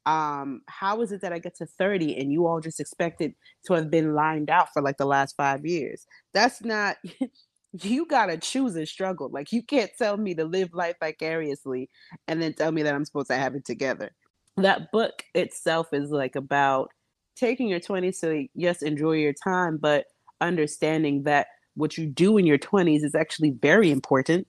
um, 0.05 0.61
how 0.67 1.01
is 1.01 1.11
it 1.11 1.21
that 1.21 1.34
I 1.34 1.39
get 1.39 1.55
to 1.57 1.65
30 1.65 2.17
and 2.17 2.32
you 2.32 2.45
all 2.45 2.59
just 2.59 2.80
expected 2.80 3.34
to 3.65 3.73
have 3.73 3.89
been 3.89 4.13
lined 4.13 4.49
out 4.49 4.71
for 4.71 4.82
like 4.82 4.97
the 4.97 5.05
last 5.05 5.36
five 5.36 5.65
years? 5.65 6.05
That's 6.34 6.63
not 6.63 6.97
you 7.82 8.05
gotta 8.05 8.38
choose 8.38 8.76
and 8.76 8.88
struggle. 8.88 9.30
Like 9.30 9.51
you 9.51 9.63
can't 9.63 9.91
tell 9.97 10.17
me 10.17 10.36
to 10.36 10.45
live 10.45 10.73
life 10.73 10.95
vicariously 10.99 11.89
and 12.28 12.41
then 12.41 12.53
tell 12.53 12.71
me 12.71 12.84
that 12.84 12.93
I'm 12.93 13.05
supposed 13.05 13.30
to 13.30 13.36
have 13.36 13.55
it 13.55 13.65
together. 13.65 14.11
That 14.57 14.91
book 14.91 15.23
itself 15.34 15.88
is 15.91 16.11
like 16.11 16.36
about 16.36 16.91
taking 17.36 17.67
your 17.67 17.80
20s 17.80 18.19
to 18.21 18.47
yes, 18.55 18.82
enjoy 18.82 19.13
your 19.13 19.34
time, 19.34 19.78
but 19.78 20.05
understanding 20.41 21.23
that 21.23 21.47
what 21.76 21.97
you 21.97 22.07
do 22.07 22.38
in 22.38 22.45
your 22.45 22.57
20s 22.57 23.03
is 23.03 23.15
actually 23.15 23.51
very 23.51 23.91
important. 23.91 24.47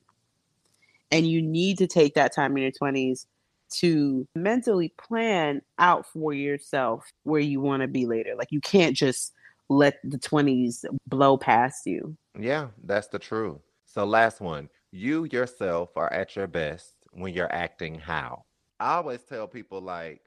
And 1.10 1.26
you 1.26 1.42
need 1.42 1.78
to 1.78 1.86
take 1.86 2.14
that 2.14 2.34
time 2.34 2.56
in 2.56 2.62
your 2.62 2.72
20s 2.72 3.26
to 3.68 4.26
mentally 4.34 4.94
plan 4.96 5.60
out 5.78 6.06
for 6.06 6.32
yourself 6.32 7.04
where 7.24 7.40
you 7.40 7.60
want 7.60 7.82
to 7.82 7.88
be 7.88 8.06
later. 8.06 8.34
Like 8.36 8.52
you 8.52 8.60
can't 8.60 8.96
just 8.96 9.32
let 9.68 9.98
the 10.04 10.18
20s 10.18 10.84
blow 11.06 11.36
past 11.36 11.86
you. 11.86 12.16
Yeah, 12.38 12.68
that's 12.84 13.08
the 13.08 13.18
truth. 13.18 13.60
So, 13.86 14.04
last 14.04 14.40
one 14.40 14.68
you 14.92 15.24
yourself 15.24 15.90
are 15.96 16.12
at 16.12 16.36
your 16.36 16.46
best 16.46 16.94
when 17.12 17.34
you're 17.34 17.52
acting 17.52 17.98
how? 17.98 18.44
I 18.78 18.94
always 18.96 19.22
tell 19.22 19.46
people, 19.46 19.80
like, 19.80 20.20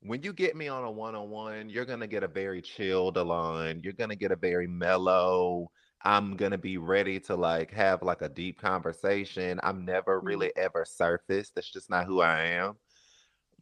when 0.00 0.22
you 0.22 0.32
get 0.32 0.56
me 0.56 0.68
on 0.68 0.84
a 0.84 0.90
one 0.90 1.14
on 1.14 1.30
one, 1.30 1.68
you're 1.68 1.84
going 1.84 2.00
to 2.00 2.06
get 2.06 2.22
a 2.22 2.28
very 2.28 2.62
chilled 2.62 3.16
Alain. 3.16 3.80
You're 3.82 3.92
going 3.92 4.10
to 4.10 4.16
get 4.16 4.32
a 4.32 4.36
very 4.36 4.66
mellow. 4.66 5.70
I'm 6.02 6.36
going 6.36 6.52
to 6.52 6.58
be 6.58 6.76
ready 6.76 7.18
to 7.20 7.34
like 7.34 7.72
have 7.72 8.02
like 8.02 8.22
a 8.22 8.28
deep 8.28 8.60
conversation. 8.60 9.58
I'm 9.62 9.84
never 9.84 10.18
mm-hmm. 10.18 10.26
really 10.26 10.52
ever 10.56 10.84
surface. 10.84 11.50
That's 11.54 11.70
just 11.70 11.90
not 11.90 12.06
who 12.06 12.20
I 12.20 12.42
am. 12.42 12.76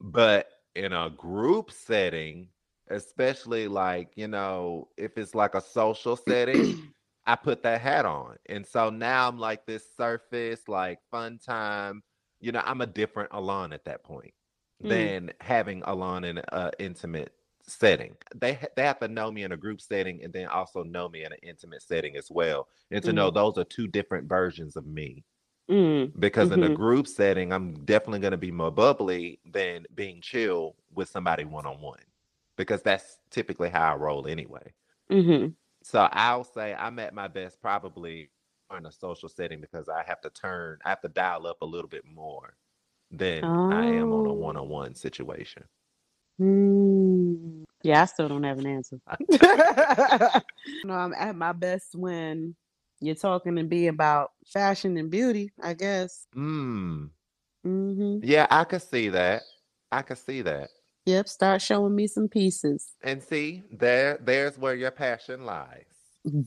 But 0.00 0.48
in 0.74 0.92
a 0.92 1.10
group 1.10 1.70
setting, 1.70 2.48
especially 2.88 3.68
like, 3.68 4.10
you 4.16 4.28
know, 4.28 4.88
if 4.96 5.16
it's 5.16 5.34
like 5.34 5.54
a 5.54 5.60
social 5.60 6.16
setting, 6.16 6.92
I 7.26 7.36
put 7.36 7.62
that 7.62 7.80
hat 7.80 8.04
on. 8.04 8.36
And 8.46 8.66
so 8.66 8.90
now 8.90 9.28
I'm 9.28 9.38
like 9.38 9.66
this 9.66 9.84
surface, 9.96 10.60
like 10.68 10.98
fun 11.10 11.38
time. 11.44 12.02
You 12.40 12.52
know, 12.52 12.62
I'm 12.64 12.82
a 12.82 12.86
different 12.86 13.30
Alain 13.32 13.72
at 13.72 13.84
that 13.86 14.04
point 14.04 14.34
mm. 14.82 14.88
than 14.88 15.32
having 15.40 15.82
Alain 15.86 16.24
in 16.24 16.40
an 16.52 16.70
intimate 16.78 17.32
setting. 17.66 18.16
They 18.34 18.58
they 18.76 18.82
have 18.82 18.98
to 19.00 19.08
know 19.08 19.30
me 19.30 19.42
in 19.42 19.52
a 19.52 19.56
group 19.56 19.80
setting 19.80 20.22
and 20.22 20.32
then 20.32 20.46
also 20.48 20.82
know 20.82 21.08
me 21.08 21.24
in 21.24 21.32
an 21.32 21.38
intimate 21.42 21.82
setting 21.82 22.16
as 22.16 22.28
well, 22.30 22.68
and 22.90 23.02
to 23.04 23.10
mm. 23.10 23.14
know 23.14 23.30
those 23.30 23.58
are 23.58 23.64
two 23.64 23.86
different 23.86 24.28
versions 24.28 24.76
of 24.76 24.86
me. 24.86 25.24
Mm. 25.70 26.12
Because 26.18 26.50
mm-hmm. 26.50 26.58
in 26.58 26.64
a 26.64 26.66
mm-hmm. 26.66 26.76
group 26.76 27.06
setting, 27.06 27.52
I'm 27.52 27.72
definitely 27.84 28.20
going 28.20 28.32
to 28.32 28.36
be 28.36 28.52
more 28.52 28.70
bubbly 28.70 29.40
than 29.50 29.86
being 29.94 30.20
chill 30.20 30.76
with 30.94 31.08
somebody 31.08 31.44
one 31.44 31.64
on 31.64 31.80
one, 31.80 32.00
because 32.56 32.82
that's 32.82 33.18
typically 33.30 33.70
how 33.70 33.92
I 33.92 33.96
roll 33.96 34.26
anyway. 34.26 34.72
Mm-hmm. 35.10 35.48
So 35.82 36.08
I'll 36.12 36.44
say 36.44 36.74
I'm 36.74 36.98
at 36.98 37.14
my 37.14 37.28
best 37.28 37.60
probably 37.60 38.30
in 38.76 38.86
a 38.86 38.92
social 38.92 39.28
setting 39.28 39.60
because 39.60 39.88
I 39.88 40.02
have 40.06 40.20
to 40.22 40.30
turn, 40.30 40.78
I 40.84 40.88
have 40.88 41.00
to 41.02 41.08
dial 41.08 41.46
up 41.46 41.62
a 41.62 41.66
little 41.66 41.88
bit 41.88 42.04
more 42.06 42.56
than 43.10 43.44
oh. 43.44 43.70
I 43.70 43.84
am 43.84 44.12
on 44.12 44.26
a 44.26 44.32
one 44.32 44.56
on 44.56 44.68
one 44.68 44.94
situation. 44.94 45.64
Mm. 46.40 47.64
Yeah, 47.82 48.02
I 48.02 48.06
still 48.06 48.28
don't 48.28 48.42
have 48.42 48.58
an 48.58 48.66
answer. 48.66 48.98
no, 50.84 50.94
I'm 50.94 51.12
at 51.14 51.36
my 51.36 51.52
best 51.52 51.94
when 51.94 52.56
you're 53.00 53.14
talking 53.14 53.56
to 53.56 53.64
be 53.64 53.88
about 53.88 54.32
fashion 54.46 54.96
and 54.96 55.10
beauty, 55.10 55.52
I 55.62 55.74
guess. 55.74 56.26
Mm. 56.34 57.10
Mm-hmm. 57.66 58.18
Yeah, 58.22 58.46
I 58.50 58.64
could 58.64 58.82
see 58.82 59.10
that. 59.10 59.42
I 59.92 60.02
could 60.02 60.18
see 60.18 60.42
that. 60.42 60.70
Yep, 61.06 61.28
start 61.28 61.60
showing 61.60 61.94
me 61.94 62.06
some 62.06 62.28
pieces. 62.28 62.92
And 63.02 63.22
see, 63.22 63.64
there 63.70 64.18
there's 64.22 64.58
where 64.58 64.74
your 64.74 64.90
passion 64.90 65.44
lies. 65.44 65.84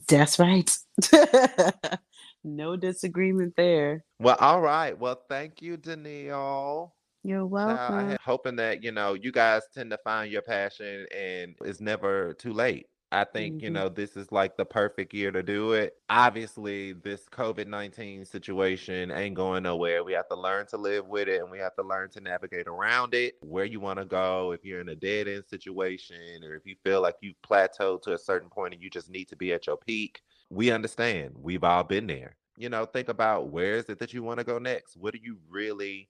That's 0.08 0.38
right. 0.38 0.70
no 2.44 2.76
disagreement 2.76 3.54
there. 3.56 4.04
Well, 4.18 4.36
all 4.40 4.60
right. 4.60 4.98
Well, 4.98 5.22
thank 5.28 5.62
you, 5.62 5.76
Danielle. 5.76 6.94
You're 7.22 7.46
welcome. 7.46 8.16
hoping 8.24 8.56
that 8.56 8.82
you 8.82 8.90
know 8.90 9.14
you 9.14 9.30
guys 9.30 9.62
tend 9.72 9.90
to 9.90 9.98
find 9.98 10.32
your 10.32 10.42
passion, 10.42 11.06
and 11.14 11.54
it's 11.64 11.80
never 11.80 12.34
too 12.34 12.52
late. 12.52 12.86
I 13.10 13.24
think, 13.24 13.56
mm-hmm. 13.56 13.64
you 13.64 13.70
know, 13.70 13.88
this 13.88 14.16
is 14.16 14.30
like 14.30 14.56
the 14.56 14.66
perfect 14.66 15.14
year 15.14 15.30
to 15.30 15.42
do 15.42 15.72
it. 15.72 15.96
Obviously, 16.10 16.92
this 16.92 17.22
COVID 17.30 17.66
19 17.66 18.24
situation 18.26 19.10
ain't 19.10 19.34
going 19.34 19.62
nowhere. 19.62 20.04
We 20.04 20.12
have 20.12 20.28
to 20.28 20.36
learn 20.36 20.66
to 20.68 20.76
live 20.76 21.06
with 21.06 21.28
it 21.28 21.40
and 21.40 21.50
we 21.50 21.58
have 21.58 21.74
to 21.76 21.82
learn 21.82 22.10
to 22.10 22.20
navigate 22.20 22.66
around 22.66 23.14
it, 23.14 23.36
where 23.40 23.64
you 23.64 23.80
want 23.80 23.98
to 23.98 24.04
go. 24.04 24.52
If 24.52 24.64
you're 24.64 24.80
in 24.80 24.90
a 24.90 24.94
dead 24.94 25.26
end 25.26 25.44
situation 25.46 26.44
or 26.44 26.54
if 26.54 26.66
you 26.66 26.76
feel 26.84 27.00
like 27.00 27.16
you've 27.22 27.40
plateaued 27.48 28.02
to 28.02 28.12
a 28.12 28.18
certain 28.18 28.50
point 28.50 28.74
and 28.74 28.82
you 28.82 28.90
just 28.90 29.10
need 29.10 29.28
to 29.28 29.36
be 29.36 29.54
at 29.54 29.66
your 29.66 29.78
peak, 29.78 30.20
we 30.50 30.70
understand. 30.70 31.34
We've 31.36 31.64
all 31.64 31.84
been 31.84 32.06
there. 32.06 32.36
You 32.58 32.68
know, 32.68 32.84
think 32.84 33.08
about 33.08 33.50
where 33.50 33.76
is 33.76 33.88
it 33.88 33.98
that 34.00 34.12
you 34.12 34.22
want 34.22 34.38
to 34.38 34.44
go 34.44 34.58
next? 34.58 34.96
What 34.96 35.14
do 35.14 35.20
you 35.22 35.38
really 35.48 36.08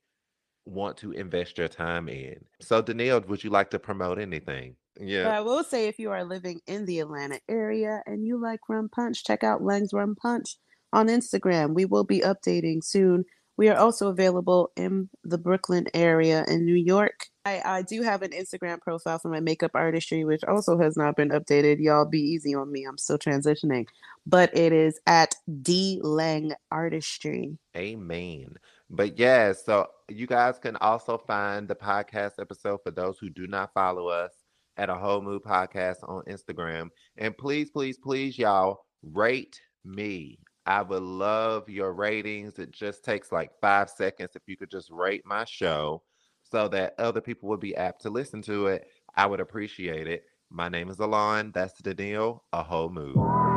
want 0.65 0.97
to 0.99 1.13
invest 1.13 1.59
your 1.59 1.69
time 1.69 2.09
in? 2.09 2.45
So, 2.61 2.83
Danielle, 2.83 3.21
would 3.21 3.45
you 3.45 3.51
like 3.51 3.71
to 3.71 3.79
promote 3.79 4.19
anything? 4.19 4.75
Yeah. 4.99 5.25
But 5.25 5.35
I 5.35 5.41
will 5.41 5.65
say 5.65 5.89
if 5.89 5.99
you 5.99 6.11
are 6.11 6.25
living 6.25 6.61
in 6.67 6.85
the 6.85 7.01
Atlanta 7.01 7.41
area 7.49 8.03
and 8.07 8.27
you 8.27 8.41
like 8.41 8.61
rum 8.69 8.89
punch, 8.89 9.25
check 9.25 9.45
out 9.45 9.63
Lang's 9.63 9.93
Rum 9.93 10.17
Punch 10.21 10.57
on 10.93 11.09
Instagram. 11.09 11.75
We 11.75 11.85
will 11.85 12.05
be 12.05 12.21
updating 12.21 12.83
soon. 12.83 13.25
We 13.57 13.69
are 13.69 13.77
also 13.77 14.09
available 14.09 14.71
in 14.77 15.11
the 15.25 15.39
Brooklyn 15.39 15.87
area 15.93 16.45
in 16.47 16.65
New 16.65 16.77
York. 16.77 17.27
I, 17.45 17.61
I 17.65 17.83
do 17.83 18.03
have 18.03 18.23
an 18.23 18.31
Instagram 18.31 18.81
profile 18.81 19.19
for 19.19 19.31
my 19.31 19.41
makeup 19.41 19.73
artistry, 19.75 20.25
which 20.25 20.45
also 20.45 20.79
has 20.79 20.97
not 20.97 21.17
been 21.17 21.31
updated. 21.31 21.79
Y'all 21.81 22.05
be 22.05 22.21
easy 22.21 22.55
on 22.55 22.71
me. 22.71 22.85
I'm 22.85 22.99
still 22.99 23.19
transitioning. 23.19 23.87
But 24.27 24.57
it 24.57 24.73
is 24.73 25.01
at 25.07 25.35
D 25.63 25.99
Lang 26.05 26.53
Artistry. 26.71 27.59
Amen. 27.77 28.55
But 28.91 29.19
yeah, 29.19 29.53
so 29.53 29.89
you 30.09 30.27
guys 30.27 30.59
can 30.59 30.77
also 30.77 31.19
find 31.19 31.67
the 31.67 31.75
podcast 31.75 32.35
episode 32.41 32.79
for 32.85 32.93
those 32.93 33.19
who 33.19 33.29
do 33.29 33.47
not 33.49 33.75
follow 33.75 34.07
us 34.07 34.33
at 34.79 34.89
a 34.89 34.95
whole 34.95 35.21
mood 35.21 35.43
podcast 35.43 35.97
on 36.09 36.23
Instagram. 36.25 36.89
And 37.17 37.37
please, 37.37 37.71
please, 37.71 37.99
please, 37.99 38.39
y'all 38.39 38.81
rate 39.03 39.61
me. 39.85 40.39
I 40.65 40.83
would 40.83 41.03
love 41.03 41.69
your 41.69 41.93
ratings. 41.93 42.59
It 42.59 42.71
just 42.71 43.05
takes 43.05 43.33
like 43.33 43.51
five 43.61 43.91
seconds 43.91 44.31
if 44.35 44.43
you 44.47 44.57
could 44.57 44.71
just 44.71 44.91
rate 44.91 45.23
my 45.25 45.45
show 45.45 46.03
so 46.43 46.69
that 46.69 46.95
other 46.99 47.21
people 47.21 47.49
would 47.49 47.61
be 47.61 47.77
apt 47.77 48.03
to 48.03 48.11
listen 48.11 48.43
to 48.43 48.69
it. 48.69 48.87
I 49.17 49.27
would 49.27 49.41
appreciate 49.41 50.07
it. 50.07 50.25
My 50.51 50.69
name 50.69 50.89
is 50.89 50.99
Alain. 50.99 51.53
That's 51.53 51.81
the 51.83 51.95
deal. 51.95 52.45
A 52.53 52.63
whole 52.63 52.91
mood. 52.91 53.48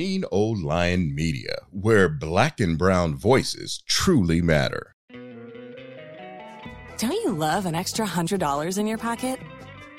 Mean 0.00 0.24
Old 0.30 0.62
Lion 0.62 1.14
Media, 1.14 1.56
where 1.72 2.08
black 2.08 2.58
and 2.58 2.78
brown 2.78 3.14
voices 3.14 3.82
truly 3.86 4.40
matter. 4.40 4.94
Don't 6.96 7.12
you 7.12 7.34
love 7.34 7.66
an 7.66 7.74
extra 7.74 8.06
$100 8.06 8.78
in 8.78 8.86
your 8.86 8.96
pocket? 8.96 9.38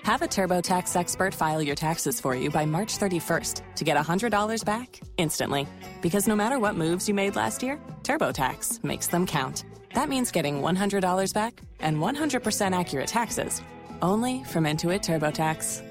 Have 0.02 0.24
a 0.24 0.28
TurboTax 0.28 0.96
expert 0.96 1.36
file 1.36 1.62
your 1.62 1.76
taxes 1.76 2.20
for 2.20 2.34
you 2.34 2.50
by 2.50 2.66
March 2.66 2.98
31st 2.98 3.62
to 3.76 3.84
get 3.84 3.96
$100 3.96 4.66
back 4.66 5.00
instantly. 5.18 5.68
Because 6.02 6.28
no 6.28 6.36
matter 6.36 6.58
what 6.58 6.74
moves 6.74 7.08
you 7.08 7.14
made 7.14 7.36
last 7.36 7.62
year, 7.62 7.80
TurboTax 8.02 8.84
makes 8.84 9.06
them 9.06 9.28
count. 9.28 9.66
That 9.94 10.10
means 10.10 10.32
getting 10.32 10.64
$100 10.64 11.32
back 11.36 11.62
and 11.80 11.98
100% 11.98 12.80
accurate 12.80 13.08
taxes 13.08 13.62
only 14.02 14.44
from 14.46 14.64
Intuit 14.64 15.04
TurboTax. 15.04 15.91